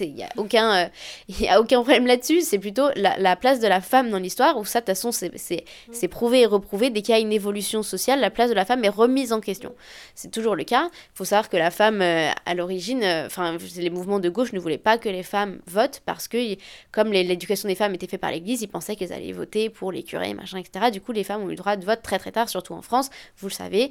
il 0.00 0.14
n'y 0.14 0.24
a, 0.24 0.28
aucun, 0.36 0.84
euh, 0.84 0.88
a 1.48 1.60
aucun 1.60 1.82
problème 1.82 2.06
là-dessus. 2.06 2.40
C'est 2.42 2.58
plutôt 2.58 2.88
la, 2.96 3.36
place 3.36 3.60
de 3.60 3.68
la 3.68 3.80
femme 3.80 4.10
dans 4.10 4.18
l'histoire, 4.18 4.56
où 4.58 4.64
ça, 4.64 4.80
de 4.80 4.86
toute 4.86 4.96
façon, 4.96 5.12
c'est 5.12 6.08
prouvé 6.08 6.40
et 6.40 6.46
reprouvé. 6.46 6.90
Dès 6.90 7.02
qu'il 7.02 7.14
y 7.14 7.18
a 7.18 7.20
une 7.20 7.32
évolution 7.32 7.82
sociale, 7.82 8.20
la 8.20 8.30
place 8.30 8.50
de 8.50 8.54
la 8.54 8.64
femme 8.64 8.84
est 8.84 8.88
remise 8.90 9.32
en 9.32 9.40
question. 9.40 9.74
C'est 10.14 10.30
toujours 10.30 10.56
le 10.56 10.64
cas. 10.64 10.88
Il 10.92 11.16
faut 11.16 11.24
savoir 11.24 11.48
que 11.48 11.56
la 11.56 11.70
femme, 11.70 12.02
euh, 12.02 12.30
à 12.46 12.54
l'origine, 12.54 13.02
euh, 13.02 13.26
enfin, 13.26 13.56
les 13.76 13.90
mouvements 13.90 14.20
de 14.20 14.28
gauche 14.28 14.52
ne 14.52 14.60
voulaient 14.60 14.78
pas 14.78 14.98
que 14.98 15.08
les 15.08 15.22
femmes 15.22 15.60
votent, 15.66 16.02
parce 16.04 16.28
que, 16.28 16.56
comme 16.92 17.12
l'éducation 17.12 17.68
des 17.68 17.74
femmes 17.74 17.94
était 17.94 18.06
faite 18.06 18.20
par 18.20 18.30
l'Église, 18.30 18.62
ils 18.62 18.68
pensaient 18.68 18.96
qu'elles 18.96 19.12
allaient 19.12 19.32
voter 19.32 19.70
pour 19.70 19.92
les 19.92 20.02
curés, 20.02 20.34
machin, 20.34 20.58
etc. 20.58 20.90
Du 20.90 21.00
coup, 21.00 21.12
les 21.12 21.24
femmes 21.24 21.42
ont 21.42 21.48
eu 21.48 21.50
le 21.50 21.56
droit 21.56 21.76
de 21.76 21.84
vote 21.84 22.02
très 22.02 22.18
très 22.18 22.32
tard, 22.32 22.48
surtout 22.48 22.74
en 22.74 22.82
France, 22.82 23.10
vous 23.38 23.48
le 23.48 23.52
savez. 23.52 23.90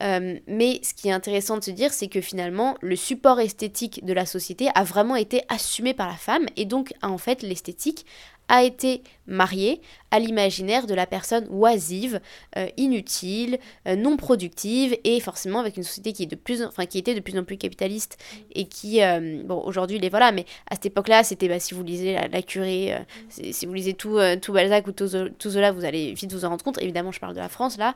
mais 0.00 0.80
ce 0.82 0.94
qui 0.94 1.08
est 1.08 1.12
intéressant 1.12 1.58
de 1.58 1.64
se 1.64 1.70
dire, 1.70 1.92
c'est 1.92 2.08
que 2.08 2.20
finalement, 2.20 2.76
le 2.80 2.96
support 2.96 3.40
esthétique 3.40 4.04
de 4.04 4.12
la 4.12 4.26
société 4.26 4.68
a 4.74 4.84
vraiment 4.84 5.09
été 5.16 5.42
assumé 5.48 5.94
par 5.94 6.08
la 6.08 6.16
femme 6.16 6.46
et 6.56 6.64
donc 6.64 6.92
en 7.02 7.18
fait 7.18 7.42
l'esthétique 7.42 8.06
a 8.50 8.64
été 8.64 9.02
mariée 9.28 9.80
à 10.10 10.18
l'imaginaire 10.18 10.88
de 10.88 10.94
la 10.94 11.06
personne 11.06 11.46
oisive, 11.50 12.20
euh, 12.56 12.66
inutile, 12.76 13.60
euh, 13.86 13.94
non 13.94 14.16
productive 14.16 14.98
et 15.04 15.20
forcément 15.20 15.60
avec 15.60 15.76
une 15.76 15.84
société 15.84 16.12
qui 16.12 16.24
est 16.24 16.26
de 16.26 16.34
plus 16.34 16.64
enfin 16.64 16.84
qui 16.84 16.98
était 16.98 17.14
de 17.14 17.20
plus 17.20 17.38
en 17.38 17.44
plus 17.44 17.56
capitaliste 17.56 18.18
et 18.52 18.66
qui 18.66 19.02
euh, 19.02 19.42
bon 19.44 19.62
aujourd'hui 19.64 20.00
les 20.00 20.08
voilà 20.08 20.32
mais 20.32 20.46
à 20.68 20.74
cette 20.74 20.86
époque-là 20.86 21.22
c'était 21.22 21.46
bah, 21.46 21.60
si 21.60 21.74
vous 21.74 21.84
lisez 21.84 22.14
la, 22.14 22.42
curée 22.42 22.98
si 23.28 23.66
vous 23.66 23.72
lisez 23.72 23.94
tout 23.94 24.18
tout 24.42 24.52
Balzac 24.52 24.88
ou 24.88 24.92
tout, 24.92 25.08
tout 25.38 25.50
cela 25.50 25.70
vous 25.70 25.84
allez 25.84 26.12
vite 26.12 26.32
vous 26.32 26.44
en 26.44 26.48
rendre 26.48 26.64
compte. 26.64 26.82
Évidemment 26.82 27.12
je 27.12 27.20
parle 27.20 27.34
de 27.34 27.40
la 27.40 27.48
France 27.48 27.78
là. 27.78 27.94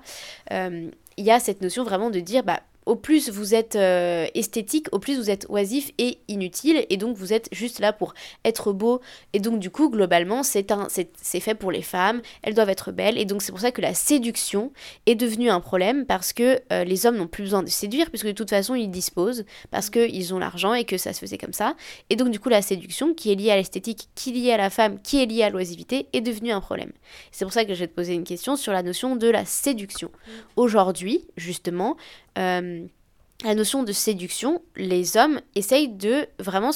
Il 1.16 1.24
y 1.24 1.30
a 1.32 1.40
cette 1.40 1.62
notion 1.62 1.82
vraiment 1.82 2.10
de 2.10 2.20
dire 2.20 2.44
bah 2.44 2.60
au 2.86 2.96
plus 2.96 3.30
vous 3.30 3.54
êtes 3.54 3.76
euh, 3.76 4.26
esthétique, 4.34 4.88
au 4.92 4.98
plus 4.98 5.16
vous 5.16 5.30
êtes 5.30 5.46
oisif 5.48 5.90
et 5.98 6.18
inutile, 6.28 6.86
et 6.90 6.96
donc 6.96 7.16
vous 7.16 7.32
êtes 7.32 7.48
juste 7.52 7.80
là 7.80 7.92
pour 7.92 8.14
être 8.44 8.72
beau, 8.72 9.00
et 9.32 9.40
donc 9.40 9.58
du 9.58 9.70
coup, 9.70 9.90
globalement, 9.90 10.42
c'est, 10.42 10.70
un, 10.70 10.88
c'est, 10.88 11.40
fait 11.40 11.54
pour 11.54 11.72
les 11.72 11.82
femmes, 11.82 12.20
elles 12.42 12.54
doivent 12.54 12.70
être 12.70 12.92
belles, 12.92 13.18
et 13.18 13.24
donc 13.24 13.42
c'est 13.42 13.52
pour 13.52 13.60
ça 13.60 13.70
que 13.70 13.80
la 13.80 13.94
séduction 13.94 14.72
est 15.06 15.14
devenue 15.14 15.50
un 15.50 15.60
problème, 15.60 16.06
parce 16.06 16.32
que 16.32 16.60
euh, 16.72 16.84
les 16.84 17.06
hommes 17.06 17.16
n'ont 17.16 17.26
plus 17.26 17.44
besoin 17.44 17.62
de 17.62 17.68
séduire, 17.68 18.10
puisque 18.10 18.26
de 18.26 18.32
toute 18.32 18.50
façon, 18.50 18.74
ils 18.74 18.90
disposent, 18.90 19.44
parce 19.70 19.90
qu'ils 19.90 20.34
ont 20.34 20.38
l'argent 20.38 20.74
et 20.74 20.84
que 20.84 20.98
ça 20.98 21.12
se 21.12 21.20
faisait 21.20 21.38
comme 21.38 21.52
ça, 21.52 21.76
et 22.10 22.16
donc 22.16 22.30
du 22.30 22.40
coup, 22.40 22.48
la 22.48 22.62
séduction, 22.62 23.14
qui 23.14 23.32
est 23.32 23.34
liée 23.34 23.50
à 23.50 23.56
l'esthétique, 23.56 24.08
qui 24.14 24.30
est 24.30 24.32
liée 24.32 24.52
à 24.52 24.56
la 24.56 24.70
femme, 24.70 25.00
qui 25.02 25.22
est 25.22 25.26
liée 25.26 25.42
à 25.42 25.50
l'oisivité, 25.50 26.06
est 26.12 26.20
devenue 26.20 26.52
un 26.52 26.60
problème. 26.60 26.92
C'est 27.32 27.44
pour 27.44 27.52
ça 27.52 27.64
que 27.64 27.74
je 27.74 27.80
vais 27.80 27.88
te 27.88 27.94
poser 27.94 28.14
une 28.14 28.24
question 28.24 28.56
sur 28.56 28.72
la 28.72 28.82
notion 28.82 29.16
de 29.16 29.28
la 29.28 29.44
séduction. 29.44 30.10
Aujourd'hui, 30.56 31.26
justement, 31.36 31.96
euh, 32.38 32.86
la 33.44 33.54
notion 33.54 33.82
de 33.82 33.92
séduction, 33.92 34.62
les 34.76 35.16
hommes 35.16 35.40
essayent 35.54 35.88
de 35.88 36.26
vraiment... 36.38 36.70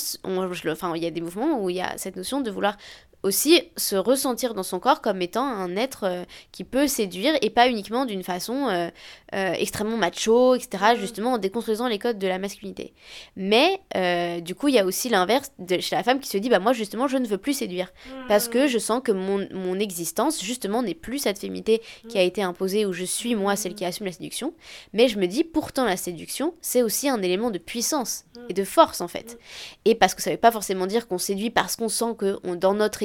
enfin, 0.67 0.95
il 0.97 1.03
y 1.03 1.07
a 1.07 1.11
des 1.11 1.21
mouvements 1.21 1.63
où 1.63 1.71
il 1.71 1.77
y 1.77 1.81
a 1.81 1.97
cette 1.97 2.17
notion 2.17 2.41
de 2.41 2.51
vouloir 2.51 2.77
aussi 3.29 3.63
se 3.77 3.95
ressentir 3.95 4.55
dans 4.55 4.63
son 4.63 4.81
corps 4.81 5.01
comme 5.01 5.23
étant 5.23 5.45
un 5.45 5.77
être 5.77 6.05
euh, 6.05 6.25
qui 6.51 6.65
peut 6.65 6.89
séduire 6.89 7.35
et 7.43 7.51
pas 7.51 7.69
uniquement 7.69 8.07
d'une 8.07 8.25
façon 8.25 8.69
euh, 8.69 8.89
euh, 9.35 9.53
extrêmement 9.53 9.97
macho, 9.97 10.55
etc., 10.55 10.95
mm. 10.95 10.97
justement 10.99 11.35
en 11.35 11.39
déconstruisant 11.39 11.87
les 11.87 11.99
codes 11.99 12.19
de 12.19 12.27
la 12.27 12.39
masculinité. 12.39 12.95
Mais 13.37 13.81
du 14.41 14.55
coup, 14.55 14.69
il 14.69 14.75
y 14.75 14.79
a 14.79 14.85
aussi 14.85 15.09
l'inverse 15.09 15.53
chez 15.81 15.95
la 15.95 16.03
femme 16.03 16.21
qui 16.21 16.29
se 16.29 16.39
dit, 16.39 16.49
bah 16.49 16.59
moi 16.59 16.73
justement, 16.73 17.07
je 17.07 17.19
ne 17.19 17.27
veux 17.27 17.39
plus 17.39 17.53
séduire 17.53 17.93
parce 18.27 18.49
que 18.49 18.65
mm. 18.65 18.69
je 18.69 18.79
sens 18.79 19.03
que 19.05 19.13
mon, 19.13 19.47
mon 19.53 19.79
existence, 19.79 20.43
justement, 20.43 20.83
n'est 20.83 20.95
plus 20.95 21.19
cette 21.19 21.39
féminité 21.39 21.83
qui 22.09 22.19
a 22.19 22.23
mm. 22.23 22.27
été 22.27 22.43
imposée 22.43 22.87
où 22.87 22.93
je 22.93 23.05
suis 23.05 23.35
moi 23.35 23.57
celle 23.57 23.75
qui 23.75 23.85
assume 23.85 24.07
la 24.07 24.13
séduction, 24.13 24.55
mais 24.95 25.09
je 25.09 25.19
me 25.19 25.27
dis, 25.27 25.45
pourtant 25.45 25.85
la 25.85 25.97
séduction, 25.97 26.55
c'est 26.63 26.83
aussi 26.83 27.09
un 27.09 27.21
élément 27.23 27.51
de 27.51 27.59
puissance 27.59 28.25
et 28.49 28.55
de 28.55 28.65
force 28.65 29.01
en 29.01 29.09
fait. 29.09 29.39
Et 29.85 29.95
parce 29.95 30.15
que 30.15 30.23
ça 30.23 30.31
ne 30.31 30.37
veut 30.37 30.41
pas 30.41 30.51
forcément 30.51 30.87
dire 30.87 31.07
qu'on 31.07 31.19
séduit 31.19 31.51
parce 31.51 31.77
qu'on 31.77 31.89
sent 31.89 32.15
que 32.17 32.39
on, 32.45 32.55
dans 32.55 32.75
notre 32.75 33.03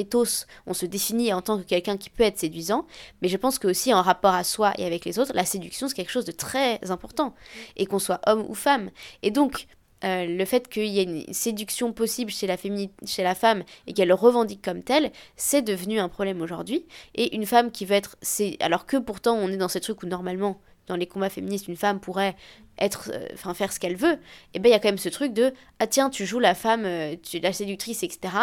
on 0.65 0.73
se 0.73 0.85
définit 0.85 1.33
en 1.33 1.41
tant 1.41 1.57
que 1.57 1.63
quelqu'un 1.63 1.97
qui 1.97 2.09
peut 2.09 2.23
être 2.23 2.39
séduisant, 2.39 2.85
mais 3.21 3.27
je 3.27 3.37
pense 3.37 3.59
que 3.59 3.67
aussi 3.67 3.93
en 3.93 4.01
rapport 4.01 4.33
à 4.33 4.43
soi 4.43 4.73
et 4.77 4.85
avec 4.85 5.05
les 5.05 5.19
autres, 5.19 5.31
la 5.33 5.45
séduction 5.45 5.87
c'est 5.87 5.95
quelque 5.95 6.11
chose 6.11 6.25
de 6.25 6.31
très 6.31 6.79
important, 6.91 7.33
et 7.75 7.85
qu'on 7.85 7.99
soit 7.99 8.21
homme 8.27 8.45
ou 8.47 8.53
femme. 8.53 8.89
Et 9.21 9.31
donc, 9.31 9.67
euh, 10.03 10.25
le 10.25 10.45
fait 10.45 10.67
qu'il 10.67 10.87
y 10.87 10.99
ait 10.99 11.03
une 11.03 11.33
séduction 11.33 11.93
possible 11.93 12.29
chez 12.29 12.45
la, 12.45 13.35
femme 13.35 13.63
et 13.87 13.93
qu'elle 13.93 14.09
le 14.09 14.13
revendique 14.13 14.61
comme 14.61 14.83
telle, 14.83 15.11
c'est 15.37 15.61
devenu 15.61 15.99
un 15.99 16.09
problème 16.09 16.41
aujourd'hui. 16.41 16.85
Et 17.15 17.35
une 17.35 17.45
femme 17.45 17.71
qui 17.71 17.85
veut 17.85 17.95
être... 17.95 18.17
Alors 18.59 18.85
que 18.85 18.97
pourtant 18.97 19.35
on 19.35 19.47
est 19.47 19.57
dans 19.57 19.69
ce 19.69 19.79
truc 19.79 20.03
où 20.03 20.05
normalement, 20.05 20.59
dans 20.87 20.97
les 20.97 21.07
combats 21.07 21.29
féministes, 21.29 21.69
une 21.69 21.77
femme 21.77 22.01
pourrait 22.01 22.35
être 22.77 23.11
euh, 23.13 23.53
faire 23.53 23.71
ce 23.71 23.79
qu'elle 23.79 23.95
veut 23.95 24.13
et 24.13 24.55
eh 24.55 24.59
ben 24.59 24.69
il 24.69 24.71
y 24.71 24.75
a 24.75 24.79
quand 24.79 24.87
même 24.87 24.97
ce 24.97 25.09
truc 25.09 25.33
de 25.33 25.53
ah 25.79 25.87
tiens 25.87 26.09
tu 26.09 26.25
joues 26.25 26.39
la 26.39 26.55
femme 26.55 26.85
euh, 26.85 27.15
tu 27.21 27.37
es 27.37 27.39
la 27.39 27.53
séductrice 27.53 28.03
etc 28.03 28.33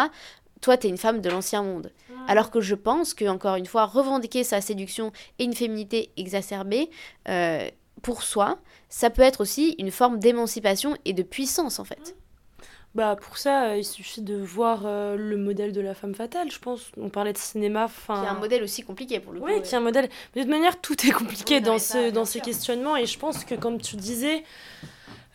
toi, 0.61 0.77
t'es 0.77 0.87
une 0.87 0.97
femme 0.97 1.21
de 1.21 1.29
l'ancien 1.29 1.63
monde. 1.63 1.91
Alors 2.27 2.51
que 2.51 2.61
je 2.61 2.75
pense 2.75 3.13
que, 3.13 3.25
encore 3.25 3.55
une 3.55 3.65
fois, 3.65 3.85
revendiquer 3.85 4.43
sa 4.43 4.61
séduction 4.61 5.11
et 5.39 5.43
une 5.43 5.55
féminité 5.55 6.11
exacerbée 6.17 6.89
euh, 7.27 7.67
pour 8.03 8.21
soi, 8.21 8.59
ça 8.89 9.09
peut 9.09 9.23
être 9.23 9.41
aussi 9.41 9.75
une 9.79 9.91
forme 9.91 10.19
d'émancipation 10.19 10.95
et 11.05 11.13
de 11.13 11.23
puissance, 11.23 11.79
en 11.79 11.83
fait. 11.83 12.15
Bah 12.93 13.15
pour 13.15 13.37
ça, 13.37 13.69
euh, 13.69 13.77
il 13.77 13.85
suffit 13.85 14.21
de 14.21 14.35
voir 14.35 14.81
euh, 14.85 15.15
le 15.15 15.37
modèle 15.37 15.71
de 15.71 15.79
la 15.79 15.95
femme 15.95 16.13
fatale, 16.13 16.51
je 16.51 16.59
pense. 16.59 16.91
On 16.97 17.09
parlait 17.09 17.31
de 17.31 17.37
cinéma, 17.37 17.85
enfin. 17.85 18.19
Qui 18.19 18.25
est 18.25 18.29
un 18.29 18.39
modèle 18.39 18.63
aussi 18.63 18.83
compliqué 18.83 19.21
pour 19.21 19.31
le 19.31 19.39
coup. 19.39 19.45
Oui, 19.45 19.61
qui 19.61 19.73
est 19.73 19.77
un 19.77 19.81
modèle. 19.81 20.09
Mais 20.35 20.41
de 20.41 20.45
toute 20.45 20.51
manière, 20.53 20.79
tout 20.81 21.07
est 21.07 21.11
compliqué 21.11 21.61
dans 21.61 21.79
ce 21.79 22.11
dans 22.11 22.25
ces 22.25 22.41
questionnements, 22.41 22.97
et 22.97 23.05
je 23.05 23.17
pense 23.17 23.45
que 23.45 23.55
comme 23.55 23.79
tu 23.79 23.95
disais, 23.95 24.43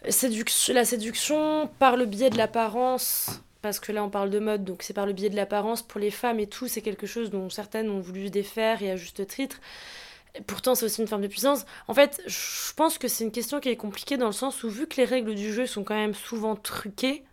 la 0.04 0.84
séduction 0.84 1.70
par 1.78 1.96
le 1.96 2.04
biais 2.04 2.28
de 2.28 2.36
l'apparence 2.36 3.40
parce 3.62 3.80
que 3.80 3.92
là 3.92 4.04
on 4.04 4.10
parle 4.10 4.30
de 4.30 4.38
mode, 4.38 4.64
donc 4.64 4.82
c'est 4.82 4.94
par 4.94 5.06
le 5.06 5.12
biais 5.12 5.30
de 5.30 5.36
l'apparence 5.36 5.82
pour 5.82 6.00
les 6.00 6.10
femmes 6.10 6.40
et 6.40 6.46
tout, 6.46 6.68
c'est 6.68 6.82
quelque 6.82 7.06
chose 7.06 7.30
dont 7.30 7.50
certaines 7.50 7.90
ont 7.90 8.00
voulu 8.00 8.30
défaire 8.30 8.82
et 8.82 8.90
à 8.90 8.96
juste 8.96 9.26
titre. 9.26 9.60
Pourtant, 10.46 10.74
c'est 10.74 10.84
aussi 10.84 11.00
une 11.00 11.08
forme 11.08 11.22
de 11.22 11.28
puissance. 11.28 11.64
En 11.88 11.94
fait, 11.94 12.22
je 12.26 12.72
pense 12.74 12.98
que 12.98 13.08
c'est 13.08 13.24
une 13.24 13.32
question 13.32 13.58
qui 13.60 13.70
est 13.70 13.76
compliquée 13.76 14.16
dans 14.18 14.26
le 14.26 14.32
sens 14.32 14.62
où, 14.64 14.68
vu 14.68 14.86
que 14.86 14.96
les 14.96 15.06
règles 15.06 15.34
du 15.34 15.52
jeu 15.52 15.66
sont 15.66 15.82
quand 15.82 15.94
même 15.94 16.14
souvent 16.14 16.56
truquées, 16.56 17.24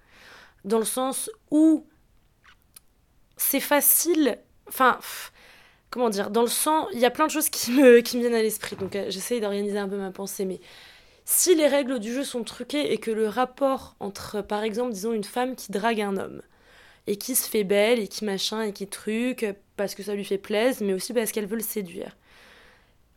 dans 0.63 0.79
le 0.79 0.85
sens 0.85 1.29
où 1.51 1.85
c'est 3.35 3.59
facile. 3.59 4.39
Enfin, 4.67 4.99
comment 5.89 6.09
dire 6.09 6.29
Dans 6.29 6.43
le 6.43 6.47
sens, 6.47 6.87
il 6.93 6.99
y 6.99 7.05
a 7.05 7.11
plein 7.11 7.25
de 7.25 7.31
choses 7.31 7.49
qui 7.49 7.71
me, 7.71 7.99
qui 7.99 8.17
me 8.17 8.21
viennent 8.21 8.35
à 8.35 8.41
l'esprit. 8.41 8.75
Donc, 8.77 8.95
euh, 8.95 9.09
j'essaye 9.09 9.41
d'organiser 9.41 9.77
un 9.77 9.89
peu 9.89 9.97
ma 9.97 10.11
pensée, 10.11 10.45
mais 10.45 10.61
si 11.25 11.55
les 11.55 11.67
règles 11.67 11.99
du 11.99 12.13
jeu 12.13 12.23
sont 12.23 12.43
truquées 12.43 12.93
et 12.93 12.97
que 12.97 13.11
le 13.11 13.27
rapport 13.27 13.95
entre, 13.99 14.41
par 14.41 14.63
exemple, 14.63 14.93
disons, 14.93 15.13
une 15.13 15.23
femme 15.23 15.55
qui 15.55 15.71
drague 15.71 16.01
un 16.01 16.17
homme, 16.17 16.41
et 17.07 17.17
qui 17.17 17.35
se 17.35 17.49
fait 17.49 17.63
belle, 17.63 17.99
et 17.99 18.07
qui 18.07 18.25
machin, 18.25 18.61
et 18.61 18.73
qui 18.73 18.87
truque, 18.87 19.45
parce 19.77 19.95
que 19.95 20.03
ça 20.03 20.15
lui 20.15 20.25
fait 20.25 20.37
plaisir, 20.37 20.85
mais 20.85 20.93
aussi 20.93 21.13
parce 21.13 21.31
qu'elle 21.31 21.47
veut 21.47 21.57
le 21.57 21.63
séduire. 21.63 22.15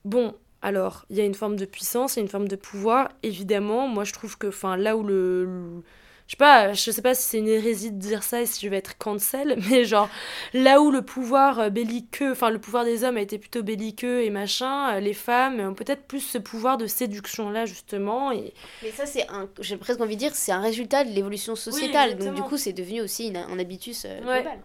Bon, 0.04 0.34
alors, 0.62 1.04
il 1.10 1.16
y 1.16 1.20
a 1.20 1.24
une 1.24 1.34
forme 1.34 1.56
de 1.56 1.64
puissance, 1.64 2.16
il 2.16 2.18
y 2.18 2.20
a 2.20 2.22
une 2.22 2.28
forme 2.28 2.48
de 2.48 2.56
pouvoir, 2.56 3.10
évidemment. 3.22 3.88
Moi, 3.88 4.04
je 4.04 4.12
trouve 4.12 4.38
que, 4.38 4.48
enfin, 4.48 4.76
là 4.76 4.96
où 4.96 5.02
le 5.02 5.82
je 6.26 6.32
sais 6.32 6.36
pas, 6.36 6.72
je 6.72 6.90
sais 6.90 7.02
pas 7.02 7.14
si 7.14 7.22
c'est 7.22 7.38
une 7.38 7.48
hérésie 7.48 7.92
de 7.92 7.98
dire 7.98 8.22
ça 8.22 8.42
et 8.42 8.46
si 8.46 8.64
je 8.64 8.68
vais 8.68 8.78
être 8.78 8.98
cancel, 8.98 9.56
mais 9.70 9.84
genre 9.84 10.08
là 10.52 10.80
où 10.80 10.90
le 10.90 11.02
pouvoir 11.02 11.60
euh, 11.60 11.70
belliqueux, 11.70 12.32
enfin 12.32 12.50
le 12.50 12.58
pouvoir 12.58 12.84
des 12.84 13.04
hommes 13.04 13.16
a 13.16 13.20
été 13.20 13.38
plutôt 13.38 13.62
belliqueux 13.62 14.22
et 14.24 14.30
machin, 14.30 14.96
euh, 14.96 15.00
les 15.00 15.14
femmes 15.14 15.60
ont 15.60 15.74
peut-être 15.74 16.02
plus 16.02 16.20
ce 16.20 16.38
pouvoir 16.38 16.78
de 16.78 16.86
séduction 16.86 17.50
là 17.50 17.64
justement. 17.64 18.32
Et... 18.32 18.52
Mais 18.82 18.90
ça 18.90 19.06
c'est 19.06 19.28
un, 19.28 19.48
j'ai 19.60 19.76
presque 19.76 20.00
envie 20.00 20.16
de 20.16 20.20
dire, 20.20 20.34
c'est 20.34 20.52
un 20.52 20.60
résultat 20.60 21.04
de 21.04 21.10
l'évolution 21.10 21.54
sociétale, 21.54 22.18
donc 22.18 22.34
du 22.34 22.42
coup 22.42 22.56
c'est 22.56 22.72
devenu 22.72 23.02
aussi 23.02 23.32
un 23.34 23.58
habitus 23.58 24.04
euh, 24.04 24.18
global. 24.20 24.58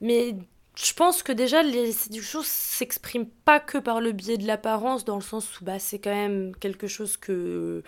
Mais 0.00 0.34
je 0.80 0.92
pense 0.92 1.24
que 1.24 1.32
déjà, 1.32 1.62
les 1.64 1.90
séductions 1.90 2.40
s'expriment 2.44 3.26
pas 3.44 3.58
que 3.58 3.78
par 3.78 4.00
le 4.00 4.12
biais 4.12 4.36
de 4.36 4.46
l'apparence, 4.46 5.04
dans 5.04 5.16
le 5.16 5.22
sens 5.22 5.60
où 5.60 5.64
bah, 5.64 5.80
c'est 5.80 5.98
quand 5.98 6.14
même 6.14 6.54
quelque 6.60 6.86
chose 6.86 7.16
que 7.16 7.82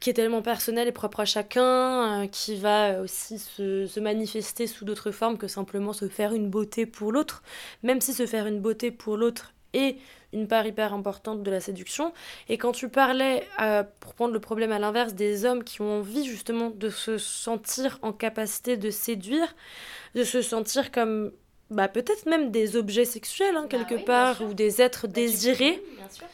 qui 0.00 0.10
est 0.10 0.14
tellement 0.14 0.42
personnel 0.42 0.86
et 0.88 0.92
propre 0.92 1.20
à 1.20 1.24
chacun, 1.24 2.22
euh, 2.22 2.26
qui 2.26 2.56
va 2.56 3.00
aussi 3.00 3.38
se, 3.38 3.86
se 3.86 4.00
manifester 4.00 4.66
sous 4.66 4.84
d'autres 4.84 5.10
formes 5.10 5.38
que 5.38 5.48
simplement 5.48 5.92
se 5.92 6.08
faire 6.08 6.32
une 6.32 6.48
beauté 6.50 6.86
pour 6.86 7.12
l'autre, 7.12 7.42
même 7.82 8.00
si 8.00 8.12
se 8.12 8.26
faire 8.26 8.46
une 8.46 8.60
beauté 8.60 8.90
pour 8.90 9.16
l'autre 9.16 9.52
est 9.74 9.96
une 10.32 10.46
part 10.46 10.66
hyper 10.66 10.92
importante 10.92 11.42
de 11.42 11.50
la 11.50 11.60
séduction. 11.60 12.12
Et 12.48 12.58
quand 12.58 12.72
tu 12.72 12.88
parlais, 12.88 13.46
euh, 13.60 13.82
pour 14.00 14.14
prendre 14.14 14.32
le 14.32 14.40
problème 14.40 14.72
à 14.72 14.78
l'inverse, 14.78 15.14
des 15.14 15.44
hommes 15.44 15.64
qui 15.64 15.80
ont 15.80 15.98
envie 16.00 16.24
justement 16.26 16.70
de 16.70 16.90
se 16.90 17.18
sentir 17.18 17.98
en 18.02 18.12
capacité 18.12 18.76
de 18.76 18.90
séduire, 18.90 19.54
de 20.14 20.24
se 20.24 20.42
sentir 20.42 20.90
comme 20.90 21.32
bah, 21.70 21.88
peut-être 21.88 22.26
même 22.26 22.50
des 22.50 22.76
objets 22.76 23.04
sexuels 23.04 23.56
hein, 23.56 23.66
quelque 23.68 23.94
Bah 23.94 23.96
oui, 23.96 23.96
bien 23.96 24.04
part, 24.04 24.42
ou 24.42 24.54
des 24.54 24.80
êtres 24.80 25.06
Bah, 25.06 25.12
désirés, 25.14 25.82
bien 25.96 26.08
sûr. 26.08 26.26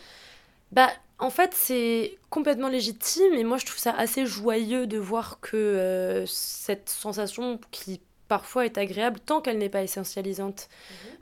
Bah, 0.75 0.91
en 1.21 1.31
fait, 1.31 1.55
c'est 1.55 2.19
complètement 2.31 2.69
légitime 2.69 3.33
et 3.35 3.45
moi 3.45 3.59
je 3.59 3.65
trouve 3.65 3.79
ça 3.79 3.93
assez 3.93 4.27
joyeux 4.27 4.89
de 4.89 4.99
voir 4.99 5.39
que 5.41 5.57
euh, 5.57 6.27
cette 6.27 6.89
sensation 6.89 7.61
qui 7.71 8.01
parfois 8.27 8.65
est 8.65 8.77
agréable 8.77 9.21
tant 9.21 9.41
qu'elle 9.41 9.59
n'est 9.59 9.69
pas 9.69 9.83
essentialisante 9.83 10.69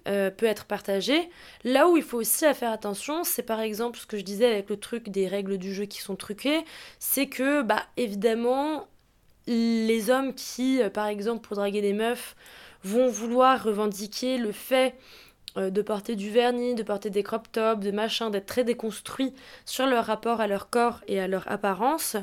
euh, 0.09 0.30
peut 0.30 0.46
être 0.46 0.64
partagée. 0.64 1.28
Là 1.64 1.86
où 1.88 1.98
il 1.98 2.03
faut 2.03 2.16
aussi 2.16 2.46
à 2.46 2.55
faire 2.55 2.70
attention, 2.70 3.24
c'est 3.24 3.42
par 3.42 3.61
exemple 3.61 3.98
ce 3.98 4.07
que 4.07 4.16
je 4.16 4.22
disais 4.22 4.46
avec 4.46 4.70
le 4.70 4.78
truc 4.78 5.11
des 5.11 5.28
règles 5.28 5.59
du 5.59 5.74
jeu 5.74 5.84
qui 5.84 6.00
sont 6.00 6.16
truquées, 6.16 6.64
c'est 6.98 7.26
que 7.26 7.61
bah 7.61 7.82
évidemment 7.98 8.88
les 9.46 10.09
hommes 10.09 10.32
qui 10.32 10.80
euh, 10.80 10.88
par 10.88 11.09
exemple 11.09 11.46
pour 11.46 11.57
draguer 11.57 11.82
des 11.82 11.92
meufs 11.92 12.34
vont 12.84 13.09
vouloir 13.09 13.62
revendiquer 13.62 14.38
le 14.38 14.53
fait 14.53 14.94
euh, 15.57 15.70
de 15.70 15.82
porter 15.82 16.16
du 16.16 16.30
vernis, 16.30 16.74
de 16.74 16.82
porter 16.82 17.11
des 17.11 17.22
crop 17.22 17.50
tops, 17.53 17.84
de 17.84 17.90
machin, 17.90 18.30
d'être 18.30 18.46
très 18.46 18.64
déconstruits 18.64 19.34
sur 19.64 19.86
leur 19.86 20.05
rapport 20.07 20.40
à 20.40 20.46
leur 20.46 20.70
corps 20.70 21.00
et 21.09 21.20
à 21.20 21.28
leur 21.28 21.50
apparence, 21.50 22.16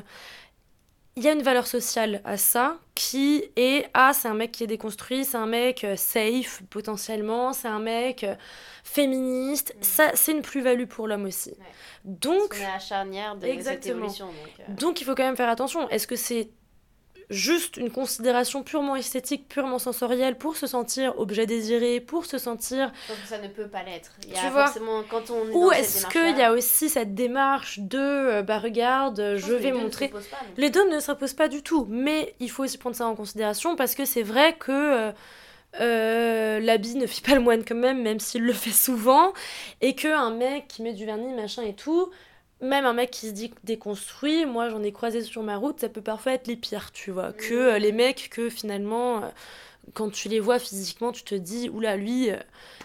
il 1.16 1.24
y 1.24 1.28
a 1.28 1.32
une 1.32 1.42
valeur 1.42 1.66
sociale 1.66 2.22
à 2.24 2.36
ça 2.36 2.78
qui 2.94 3.44
est 3.56 3.88
ah 3.94 4.12
c'est 4.14 4.28
un 4.28 4.34
mec 4.34 4.52
qui 4.52 4.64
est 4.64 4.68
déconstruit, 4.68 5.24
c'est 5.24 5.36
un 5.36 5.46
mec 5.46 5.82
euh, 5.84 5.96
safe 5.96 6.62
potentiellement, 6.70 7.52
c'est 7.52 7.68
un 7.68 7.80
mec 7.80 8.22
euh, 8.24 8.34
féministe, 8.84 9.74
Mm. 9.76 9.82
ça 9.82 10.10
c'est 10.14 10.32
une 10.32 10.42
plus-value 10.42 10.86
pour 10.86 11.08
l'homme 11.08 11.24
aussi. 11.26 11.50
Ouais. 11.50 11.56
Donc 12.04 12.54
On 12.58 12.62
est 12.62 12.64
à 12.66 12.78
charnière 12.78 13.34
de 13.36 13.42
cette 13.42 13.50
Exactement. 13.50 13.96
évolution. 13.96 14.26
Donc, 14.26 14.34
euh, 14.60 14.72
donc 14.72 15.00
il 15.00 15.04
faut 15.04 15.14
quand 15.14 15.24
même 15.24 15.36
faire 15.36 15.48
attention. 15.50 15.88
Est-ce 15.90 16.06
que 16.06 16.16
c'est 16.16 16.48
juste 17.30 17.76
une 17.76 17.90
considération 17.90 18.62
purement 18.62 18.96
esthétique, 18.96 19.48
purement 19.48 19.78
sensorielle 19.78 20.36
pour 20.36 20.56
se 20.56 20.66
sentir 20.66 21.18
objet 21.18 21.46
désiré, 21.46 22.00
pour 22.00 22.26
se 22.26 22.38
sentir 22.38 22.92
que 23.08 23.28
ça 23.28 23.38
ne 23.38 23.48
peut 23.48 23.68
pas 23.68 23.82
l'être. 23.84 24.10
Il 24.24 24.30
y 24.30 24.34
Tu 24.34 24.48
vois 24.48 24.66
forcément, 24.66 25.02
quand 25.08 25.30
on 25.30 25.48
est 25.48 25.52
ou 25.52 25.72
est-ce 25.72 26.06
qu'il 26.06 26.36
y 26.36 26.42
a 26.42 26.52
aussi 26.52 26.88
cette 26.88 27.14
démarche 27.14 27.78
de 27.78 27.98
euh, 27.98 28.42
bah 28.42 28.58
regarde, 28.58 29.36
je 29.36 29.52
vais 29.54 29.70
les 29.70 29.72
montrer 29.72 30.08
pas, 30.08 30.18
les 30.56 30.70
deux 30.70 30.88
ne 30.90 30.98
s'imposent 30.98 31.34
pas 31.34 31.48
du 31.48 31.62
tout, 31.62 31.86
mais 31.88 32.34
il 32.40 32.50
faut 32.50 32.64
aussi 32.64 32.78
prendre 32.78 32.96
ça 32.96 33.06
en 33.06 33.14
considération 33.14 33.76
parce 33.76 33.94
que 33.94 34.04
c'est 34.04 34.22
vrai 34.22 34.56
que 34.58 34.72
euh, 34.72 35.12
euh, 35.80 36.58
l'habit 36.58 36.96
ne 36.96 37.06
fit 37.06 37.20
pas 37.20 37.34
le 37.34 37.40
moine 37.40 37.64
quand 37.64 37.76
même, 37.76 38.02
même 38.02 38.18
s'il 38.18 38.42
le 38.42 38.52
fait 38.52 38.70
souvent, 38.70 39.32
et 39.80 39.94
que 39.94 40.08
un 40.08 40.30
mec 40.30 40.66
qui 40.66 40.82
met 40.82 40.92
du 40.92 41.06
vernis, 41.06 41.32
machin 41.32 41.62
et 41.62 41.74
tout, 41.74 42.10
même 42.60 42.84
un 42.86 42.92
mec 42.92 43.10
qui 43.10 43.28
se 43.28 43.32
dit 43.32 43.52
déconstruit, 43.64 44.46
moi 44.46 44.68
j'en 44.68 44.82
ai 44.82 44.92
croisé 44.92 45.22
sur 45.22 45.42
ma 45.42 45.56
route, 45.56 45.80
ça 45.80 45.88
peut 45.88 46.02
parfois 46.02 46.32
être 46.32 46.46
les 46.48 46.56
pires, 46.56 46.92
tu 46.92 47.10
vois, 47.10 47.32
que 47.32 47.54
euh, 47.54 47.78
les 47.78 47.92
mecs 47.92 48.28
que 48.30 48.50
finalement... 48.50 49.22
euh, 49.24 49.28
quand 49.94 50.10
tu 50.10 50.28
les 50.28 50.40
vois 50.40 50.58
physiquement, 50.58 51.12
tu 51.12 51.24
te 51.24 51.34
dis, 51.34 51.68
oula, 51.70 51.96
lui, 51.96 52.30
euh, 52.30 52.36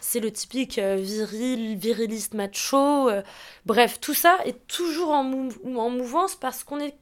c'est 0.02 0.20
le 0.20 0.32
typique 0.32 0.80
viril, 0.80 1.78
viriliste 1.78 2.34
macho. 2.34 3.10
bref, 3.66 4.00
tout 4.00 4.14
ça 4.14 4.38
est 4.46 4.66
toujours 4.68 5.10
en, 5.12 5.24
mou- 5.24 5.52
en 5.78 5.90
mouvance 5.90 6.36
parce 6.36 6.64
qu'on 6.64 6.80
est, 6.80 6.96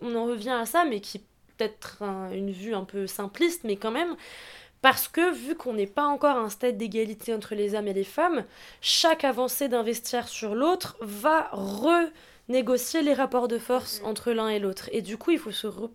on 0.00 0.14
en 0.16 0.26
revient 0.26 0.50
à 0.50 0.66
ça, 0.66 0.84
mais 0.84 1.00
qui 1.00 1.18
est 1.18 1.24
peut-être 1.56 2.02
un- 2.02 2.30
une 2.32 2.50
vue 2.52 2.74
un 2.74 2.84
peu 2.84 3.06
simpliste, 3.06 3.62
mais 3.64 3.76
quand 3.76 3.90
même, 3.90 4.16
parce 4.82 5.08
que 5.08 5.32
vu 5.32 5.54
qu'on 5.56 5.74
n'est 5.74 5.86
pas 5.86 6.06
encore 6.06 6.36
à 6.36 6.40
un 6.40 6.50
stade 6.50 6.76
d'égalité 6.78 7.34
entre 7.34 7.54
les 7.54 7.74
hommes 7.74 7.88
et 7.88 7.94
les 7.94 8.04
femmes, 8.04 8.44
chaque 8.82 9.24
avancée 9.24 9.68
d'un 9.68 9.84
vestiaire 9.84 10.28
sur 10.28 10.54
l'autre 10.56 10.96
va 11.00 11.48
renégocier 11.52 13.02
les 13.02 13.14
rapports 13.14 13.48
de 13.48 13.58
force 13.58 14.00
Mhm. 14.00 14.06
entre 14.08 14.32
l'un 14.32 14.48
et 14.48 14.58
l'autre. 14.58 14.88
Et 14.92 15.02
du 15.02 15.16
coup, 15.18 15.30
il 15.32 15.38
faut 15.38 15.52
se, 15.52 15.68
re- 15.68 15.90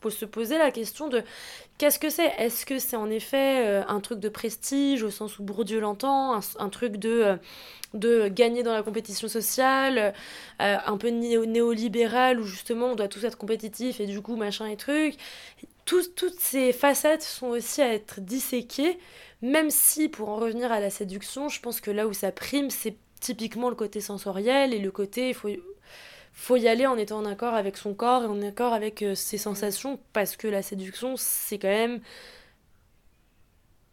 faut 0.00 0.10
se 0.10 0.24
poser 0.24 0.58
la 0.58 0.70
question 0.70 1.08
de 1.08 1.22
qu'est-ce 1.78 1.98
que 1.98 2.10
c'est? 2.10 2.32
Est-ce 2.38 2.66
que 2.66 2.78
c'est 2.78 2.96
en 2.96 3.10
effet 3.10 3.66
euh, 3.66 3.84
un 3.88 4.00
truc 4.00 4.20
de 4.20 4.28
prestige 4.28 5.02
au 5.04 5.10
sens 5.10 5.38
où 5.38 5.44
Bourdieu 5.44 5.80
l'entend, 5.80 6.34
un, 6.36 6.40
un 6.58 6.68
truc 6.70 6.96
de, 6.98 7.10
euh, 7.10 7.36
de 7.94 8.28
gagner 8.28 8.62
dans 8.64 8.74
la 8.74 8.82
compétition 8.82 9.28
sociale, 9.28 10.14
euh, 10.62 10.76
un 10.86 10.96
peu 10.98 11.08
néo- 11.10 11.46
néolibéral 11.46 12.40
où 12.40 12.44
justement 12.44 12.88
on 12.88 12.96
doit 12.96 13.08
tous 13.08 13.24
être 13.24 13.38
compétitifs 13.38 14.00
et 14.00 14.06
du 14.06 14.22
coup 14.22 14.36
machin 14.36 14.66
et 14.66 14.76
truc? 14.76 15.16
Toutes 15.88 16.38
ces 16.38 16.72
facettes 16.74 17.22
sont 17.22 17.46
aussi 17.48 17.80
à 17.80 17.94
être 17.94 18.20
disséquées, 18.20 18.98
même 19.40 19.70
si 19.70 20.10
pour 20.10 20.28
en 20.28 20.36
revenir 20.36 20.70
à 20.70 20.80
la 20.80 20.90
séduction, 20.90 21.48
je 21.48 21.60
pense 21.60 21.80
que 21.80 21.90
là 21.90 22.06
où 22.06 22.12
ça 22.12 22.30
prime, 22.30 22.68
c'est 22.68 22.96
typiquement 23.20 23.70
le 23.70 23.74
côté 23.74 24.00
sensoriel 24.00 24.74
et 24.74 24.78
le 24.78 24.90
côté 24.90 25.28
il 25.28 25.34
faut 25.34 25.48
faut 26.32 26.56
y 26.56 26.68
aller 26.68 26.86
en 26.86 26.96
étant 26.96 27.18
en 27.18 27.24
accord 27.24 27.54
avec 27.54 27.76
son 27.76 27.94
corps 27.94 28.22
et 28.22 28.26
en 28.26 28.40
accord 28.42 28.72
avec 28.72 29.02
euh, 29.02 29.16
ses 29.16 29.38
sensations 29.38 29.98
parce 30.12 30.36
que 30.36 30.46
la 30.46 30.62
séduction 30.62 31.14
c'est 31.16 31.58
quand 31.58 31.66
même 31.66 32.00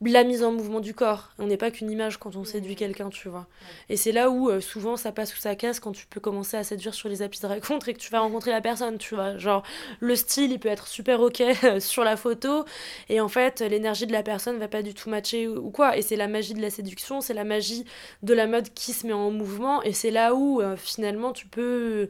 la 0.01 0.23
mise 0.23 0.43
en 0.43 0.51
mouvement 0.51 0.79
du 0.79 0.93
corps. 0.93 1.31
On 1.39 1.47
n'est 1.47 1.57
pas 1.57 1.71
qu'une 1.71 1.89
image 1.89 2.17
quand 2.17 2.35
on 2.35 2.43
séduit 2.43 2.75
quelqu'un, 2.75 3.09
tu 3.09 3.27
vois. 3.27 3.47
Et 3.89 3.97
c'est 3.97 4.11
là 4.11 4.29
où 4.29 4.49
euh, 4.49 4.61
souvent 4.61 4.97
ça 4.97 5.11
passe 5.11 5.33
ou 5.33 5.37
ça 5.37 5.55
casse 5.55 5.79
quand 5.79 5.91
tu 5.91 6.05
peux 6.05 6.19
commencer 6.19 6.57
à 6.57 6.63
séduire 6.63 6.93
sur 6.93 7.09
les 7.09 7.21
applis 7.21 7.39
de 7.41 7.47
rencontre 7.47 7.89
et 7.89 7.93
que 7.93 7.99
tu 7.99 8.11
vas 8.11 8.19
rencontrer 8.19 8.51
la 8.51 8.61
personne, 8.61 8.97
tu 8.97 9.15
vois. 9.15 9.37
Genre, 9.37 9.63
le 9.99 10.15
style, 10.15 10.51
il 10.51 10.59
peut 10.59 10.69
être 10.69 10.87
super 10.87 11.19
ok 11.21 11.41
euh, 11.63 11.79
sur 11.79 12.03
la 12.03 12.17
photo 12.17 12.65
et 13.09 13.19
en 13.19 13.29
fait, 13.29 13.61
l'énergie 13.61 14.07
de 14.07 14.13
la 14.13 14.23
personne 14.23 14.57
va 14.57 14.67
pas 14.67 14.81
du 14.81 14.93
tout 14.93 15.09
matcher 15.09 15.47
ou 15.47 15.65
ou 15.65 15.71
quoi. 15.71 15.97
Et 15.97 16.01
c'est 16.01 16.15
la 16.15 16.27
magie 16.27 16.53
de 16.53 16.61
la 16.61 16.69
séduction, 16.69 17.21
c'est 17.21 17.33
la 17.33 17.43
magie 17.43 17.85
de 18.23 18.33
la 18.33 18.47
mode 18.47 18.69
qui 18.73 18.93
se 18.93 19.07
met 19.07 19.13
en 19.13 19.31
mouvement 19.31 19.81
et 19.83 19.93
c'est 19.93 20.11
là 20.11 20.35
où 20.35 20.61
euh, 20.61 20.75
finalement 20.77 21.33
tu 21.33 21.47
peux 21.47 22.09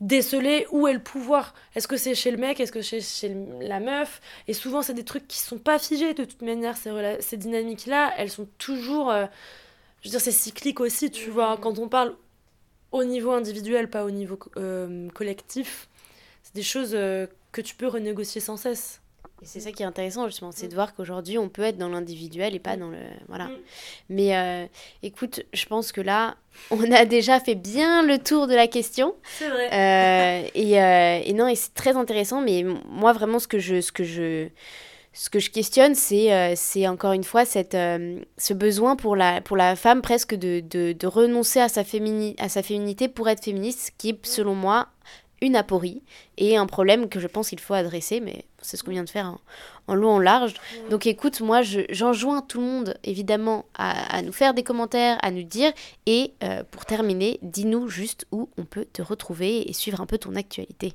déceler 0.00 0.66
où 0.70 0.86
est 0.88 0.92
le 0.92 1.02
pouvoir? 1.02 1.54
Est-ce 1.74 1.88
que 1.88 1.96
c'est 1.96 2.14
chez 2.14 2.30
le 2.30 2.36
mec, 2.38 2.60
est-ce 2.60 2.72
que 2.72 2.82
c'est 2.82 3.00
chez 3.00 3.36
la 3.60 3.80
meuf? 3.80 4.20
Et 4.48 4.54
souvent, 4.54 4.82
c'est 4.82 4.94
des 4.94 5.04
trucs 5.04 5.28
qui 5.28 5.38
sont 5.38 5.58
pas 5.58 5.78
figés 5.78 6.14
de 6.14 6.24
toute 6.24 6.42
manière. 6.42 6.76
Ces, 6.76 7.36
dynamiques-là, 7.36 8.12
elles 8.16 8.30
sont 8.30 8.48
toujours. 8.58 9.10
euh, 9.10 9.26
je 10.02 10.08
veux 10.08 10.12
dire, 10.12 10.20
c'est 10.20 10.32
cyclique 10.32 10.80
aussi, 10.80 11.10
tu 11.10 11.28
Mhm. 11.28 11.34
vois. 11.34 11.58
Quand 11.58 11.78
on 11.78 11.88
parle 11.88 12.16
au 12.92 13.04
niveau 13.04 13.32
individuel, 13.32 13.90
pas 13.90 14.04
au 14.04 14.10
niveau 14.10 14.38
euh, 14.56 15.08
collectif, 15.10 15.88
c'est 16.42 16.54
des 16.54 16.62
choses 16.62 16.92
euh, 16.94 17.26
que 17.52 17.60
tu 17.60 17.74
peux 17.76 17.86
renégocier 17.88 18.40
sans 18.40 18.56
cesse. 18.56 19.00
Et 19.42 19.46
c'est 19.46 19.60
ça 19.60 19.72
qui 19.72 19.82
est 19.82 19.86
intéressant 19.86 20.26
justement, 20.26 20.52
c'est 20.52 20.66
Mm. 20.66 20.70
de 20.70 20.74
voir 20.74 20.94
qu'aujourd'hui 20.94 21.38
on 21.38 21.48
peut 21.48 21.62
être 21.62 21.78
dans 21.78 21.88
l'individuel 21.88 22.54
et 22.54 22.58
pas 22.58 22.76
dans 22.76 22.88
le 22.88 22.98
voilà. 23.28 23.46
Mm. 23.46 23.56
Mais 24.10 24.36
euh, 24.36 24.66
écoute, 25.02 25.42
je 25.52 25.66
pense 25.66 25.92
que 25.92 26.00
là 26.00 26.36
on 26.70 26.90
a 26.92 27.04
déjà 27.04 27.40
fait 27.40 27.54
bien 27.54 28.02
le 28.02 28.18
tour 28.18 28.46
de 28.46 28.54
la 28.54 28.66
question 28.66 29.14
C'est 29.38 29.48
vrai. 29.48 29.68
Euh, 29.72 30.48
et, 30.54 30.82
euh, 30.82 31.20
et 31.24 31.32
non 31.32 31.48
et 31.48 31.54
c'est 31.54 31.74
très 31.74 31.96
intéressant. 31.96 32.40
Mais 32.40 32.64
moi 32.88 33.12
vraiment 33.12 33.38
ce 33.38 33.48
que 33.48 33.58
je 33.58 33.80
ce 33.80 33.92
que 33.92 34.04
je 34.04 34.48
ce 35.12 35.28
que 35.28 35.40
je 35.40 35.50
questionne, 35.50 35.96
c'est 35.96 36.54
c'est 36.54 36.86
encore 36.86 37.12
une 37.12 37.24
fois 37.24 37.44
cette, 37.44 37.72
ce 37.74 38.54
besoin 38.54 38.94
pour 38.94 39.16
la, 39.16 39.40
pour 39.40 39.56
la 39.56 39.74
femme 39.74 40.02
presque 40.02 40.36
de, 40.36 40.60
de, 40.60 40.92
de 40.92 41.06
renoncer 41.08 41.58
à 41.58 41.68
sa, 41.68 41.82
fémini 41.82 42.36
à 42.38 42.48
sa 42.48 42.62
féminité 42.62 43.08
pour 43.08 43.28
être 43.28 43.42
féministe, 43.42 43.86
ce 43.86 43.90
qui 43.98 44.10
est 44.10 44.24
selon 44.26 44.54
moi 44.54 44.86
une 45.40 45.56
aporie 45.56 46.02
et 46.36 46.56
un 46.56 46.66
problème 46.66 47.08
que 47.08 47.18
je 47.18 47.26
pense 47.26 47.48
qu'il 47.48 47.60
faut 47.60 47.74
adresser, 47.74 48.20
mais 48.20 48.44
c'est 48.62 48.76
ce 48.76 48.82
qu'on 48.84 48.90
vient 48.90 49.04
de 49.04 49.10
faire 49.10 49.26
en, 49.26 49.40
en 49.88 49.94
long, 49.94 50.10
en 50.12 50.18
large. 50.18 50.54
Donc 50.90 51.06
écoute, 51.06 51.40
moi 51.40 51.62
je- 51.62 51.80
j'enjoins 51.90 52.42
tout 52.42 52.60
le 52.60 52.66
monde 52.66 52.94
évidemment 53.04 53.64
à, 53.74 54.16
à 54.16 54.22
nous 54.22 54.32
faire 54.32 54.54
des 54.54 54.62
commentaires, 54.62 55.18
à 55.22 55.30
nous 55.30 55.42
dire, 55.42 55.72
et 56.06 56.32
euh, 56.44 56.62
pour 56.70 56.84
terminer, 56.86 57.38
dis-nous 57.42 57.88
juste 57.88 58.26
où 58.32 58.48
on 58.58 58.64
peut 58.64 58.86
te 58.92 59.02
retrouver 59.02 59.68
et 59.68 59.72
suivre 59.72 60.00
un 60.00 60.06
peu 60.06 60.18
ton 60.18 60.34
actualité. 60.36 60.92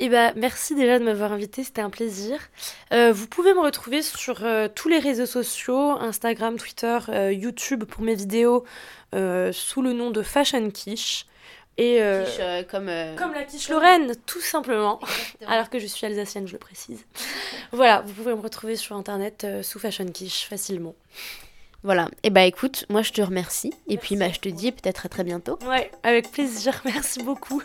Eh 0.00 0.08
ben, 0.08 0.32
merci 0.34 0.74
déjà 0.74 0.98
de 0.98 1.04
m'avoir 1.04 1.32
invité, 1.32 1.62
c'était 1.62 1.80
un 1.80 1.88
plaisir. 1.90 2.38
Euh, 2.92 3.12
vous 3.12 3.28
pouvez 3.28 3.54
me 3.54 3.60
retrouver 3.60 4.02
sur 4.02 4.42
euh, 4.44 4.66
tous 4.74 4.88
les 4.88 4.98
réseaux 4.98 5.24
sociaux, 5.26 5.90
Instagram, 6.00 6.56
Twitter, 6.58 6.98
YouTube 7.30 7.84
pour 7.84 8.02
mes 8.02 8.14
vidéos 8.16 8.64
sous 9.12 9.80
le 9.82 9.92
nom 9.92 10.10
de 10.10 10.22
Fashion 10.22 10.68
Quiche. 10.70 11.26
Et, 11.76 12.00
euh, 12.00 12.24
Quiche, 12.24 12.36
euh, 12.40 12.62
comme, 12.62 12.88
euh, 12.88 13.16
comme 13.16 13.32
la 13.32 13.42
quiche 13.42 13.68
Lorraine, 13.68 14.14
tout 14.26 14.40
simplement. 14.40 15.00
Exactement. 15.02 15.50
Alors 15.50 15.70
que 15.70 15.78
je 15.78 15.86
suis 15.86 16.06
alsacienne, 16.06 16.46
je 16.46 16.52
le 16.52 16.58
précise. 16.58 17.04
voilà, 17.72 18.02
vous 18.02 18.12
pouvez 18.12 18.34
me 18.34 18.40
retrouver 18.40 18.76
sur 18.76 18.94
internet 18.94 19.44
euh, 19.44 19.62
sous 19.62 19.78
Fashion 19.78 20.06
Quiche 20.06 20.46
facilement. 20.46 20.94
Voilà, 21.82 22.08
et 22.22 22.30
bah 22.30 22.44
écoute, 22.44 22.86
moi 22.88 23.02
je 23.02 23.12
te 23.12 23.20
remercie, 23.20 23.72
et 23.88 23.98
puis 23.98 24.16
bah, 24.16 24.30
je 24.32 24.40
te 24.40 24.48
dis 24.48 24.72
peut-être 24.72 25.04
à 25.04 25.08
très 25.10 25.24
bientôt. 25.24 25.58
Ouais, 25.68 25.90
avec 26.02 26.30
plaisir, 26.30 26.80
merci 26.84 27.22
beaucoup. 27.22 27.62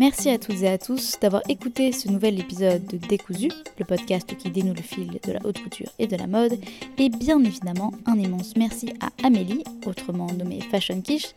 Merci 0.00 0.30
à 0.30 0.38
toutes 0.38 0.62
et 0.62 0.68
à 0.68 0.78
tous 0.78 1.18
d'avoir 1.20 1.42
écouté 1.50 1.92
ce 1.92 2.08
nouvel 2.08 2.40
épisode 2.40 2.86
de 2.86 2.96
Décousu, 2.96 3.50
le 3.78 3.84
podcast 3.84 4.34
qui 4.34 4.48
dénoue 4.48 4.72
le 4.72 4.80
fil 4.80 5.20
de 5.22 5.32
la 5.32 5.40
haute 5.44 5.62
couture 5.62 5.90
et 5.98 6.06
de 6.06 6.16
la 6.16 6.26
mode. 6.26 6.58
Et 6.96 7.10
bien 7.10 7.38
évidemment, 7.44 7.92
un 8.06 8.18
immense 8.18 8.56
merci 8.56 8.94
à 9.02 9.10
Amélie, 9.26 9.62
autrement 9.84 10.28
nommée 10.28 10.60
Fashion 10.70 11.02
Quiche, 11.02 11.34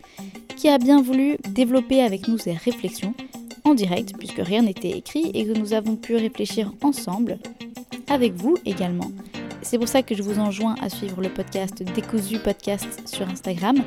qui 0.56 0.70
a 0.70 0.78
bien 0.78 1.02
voulu 1.02 1.36
développer 1.50 2.02
avec 2.02 2.30
nous 2.30 2.38
ses 2.38 2.54
réflexions 2.54 3.14
en 3.66 3.74
direct, 3.74 4.14
puisque 4.18 4.40
rien 4.40 4.62
n'était 4.62 4.98
écrit 4.98 5.30
et 5.34 5.46
que 5.46 5.60
nous 5.60 5.74
avons 5.74 5.98
pu 5.98 6.16
réfléchir 6.16 6.72
ensemble, 6.82 7.40
avec 8.08 8.32
vous 8.32 8.58
également. 8.66 9.12
C'est 9.64 9.78
pour 9.78 9.88
ça 9.88 10.04
que 10.04 10.14
je 10.14 10.22
vous 10.22 10.40
enjoins 10.40 10.76
à 10.82 10.90
suivre 10.90 11.22
le 11.22 11.30
podcast 11.30 11.82
Décousu 11.82 12.38
Podcast 12.38 13.08
sur 13.08 13.28
Instagram 13.30 13.78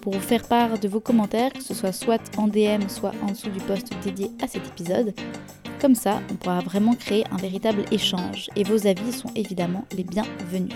pour 0.00 0.14
vous 0.14 0.20
faire 0.20 0.42
part 0.48 0.78
de 0.78 0.88
vos 0.88 0.98
commentaires, 0.98 1.52
que 1.52 1.62
ce 1.62 1.74
soit 1.74 1.92
soit 1.92 2.22
en 2.38 2.48
DM, 2.48 2.88
soit 2.88 3.12
en 3.22 3.32
dessous 3.32 3.50
du 3.50 3.60
post 3.60 3.92
dédié 4.02 4.30
à 4.42 4.48
cet 4.48 4.66
épisode. 4.66 5.14
Comme 5.78 5.94
ça, 5.94 6.20
on 6.30 6.34
pourra 6.34 6.60
vraiment 6.60 6.94
créer 6.94 7.24
un 7.30 7.36
véritable 7.36 7.84
échange 7.92 8.48
et 8.56 8.64
vos 8.64 8.86
avis 8.86 9.12
sont 9.12 9.30
évidemment 9.36 9.84
les 9.94 10.04
bienvenus. 10.04 10.72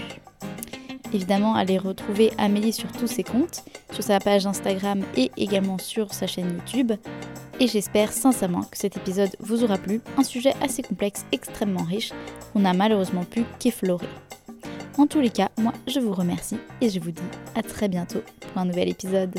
Évidemment, 1.14 1.54
allez 1.54 1.78
retrouver 1.78 2.30
Amélie 2.36 2.74
sur 2.74 2.92
tous 2.92 3.08
ses 3.08 3.24
comptes, 3.24 3.64
sur 3.92 4.04
sa 4.04 4.20
page 4.20 4.46
Instagram 4.46 5.02
et 5.16 5.30
également 5.38 5.78
sur 5.78 6.12
sa 6.12 6.26
chaîne 6.26 6.52
YouTube. 6.58 6.92
Et 7.60 7.66
j'espère 7.66 8.12
sincèrement 8.12 8.62
que 8.62 8.76
cet 8.76 8.98
épisode 8.98 9.34
vous 9.40 9.64
aura 9.64 9.78
plu, 9.78 10.02
un 10.18 10.22
sujet 10.22 10.52
assez 10.62 10.82
complexe, 10.82 11.24
extrêmement 11.32 11.82
riche, 11.82 12.12
qu'on 12.52 12.60
n'a 12.60 12.74
malheureusement 12.74 13.24
pu 13.24 13.44
qu'effleurer. 13.58 14.06
En 14.98 15.06
tous 15.06 15.20
les 15.20 15.30
cas, 15.30 15.48
moi, 15.58 15.72
je 15.86 16.00
vous 16.00 16.12
remercie 16.12 16.58
et 16.80 16.90
je 16.90 17.00
vous 17.00 17.10
dis 17.10 17.22
à 17.54 17.62
très 17.62 17.88
bientôt 17.88 18.22
pour 18.40 18.60
un 18.60 18.64
nouvel 18.64 18.88
épisode. 18.88 19.34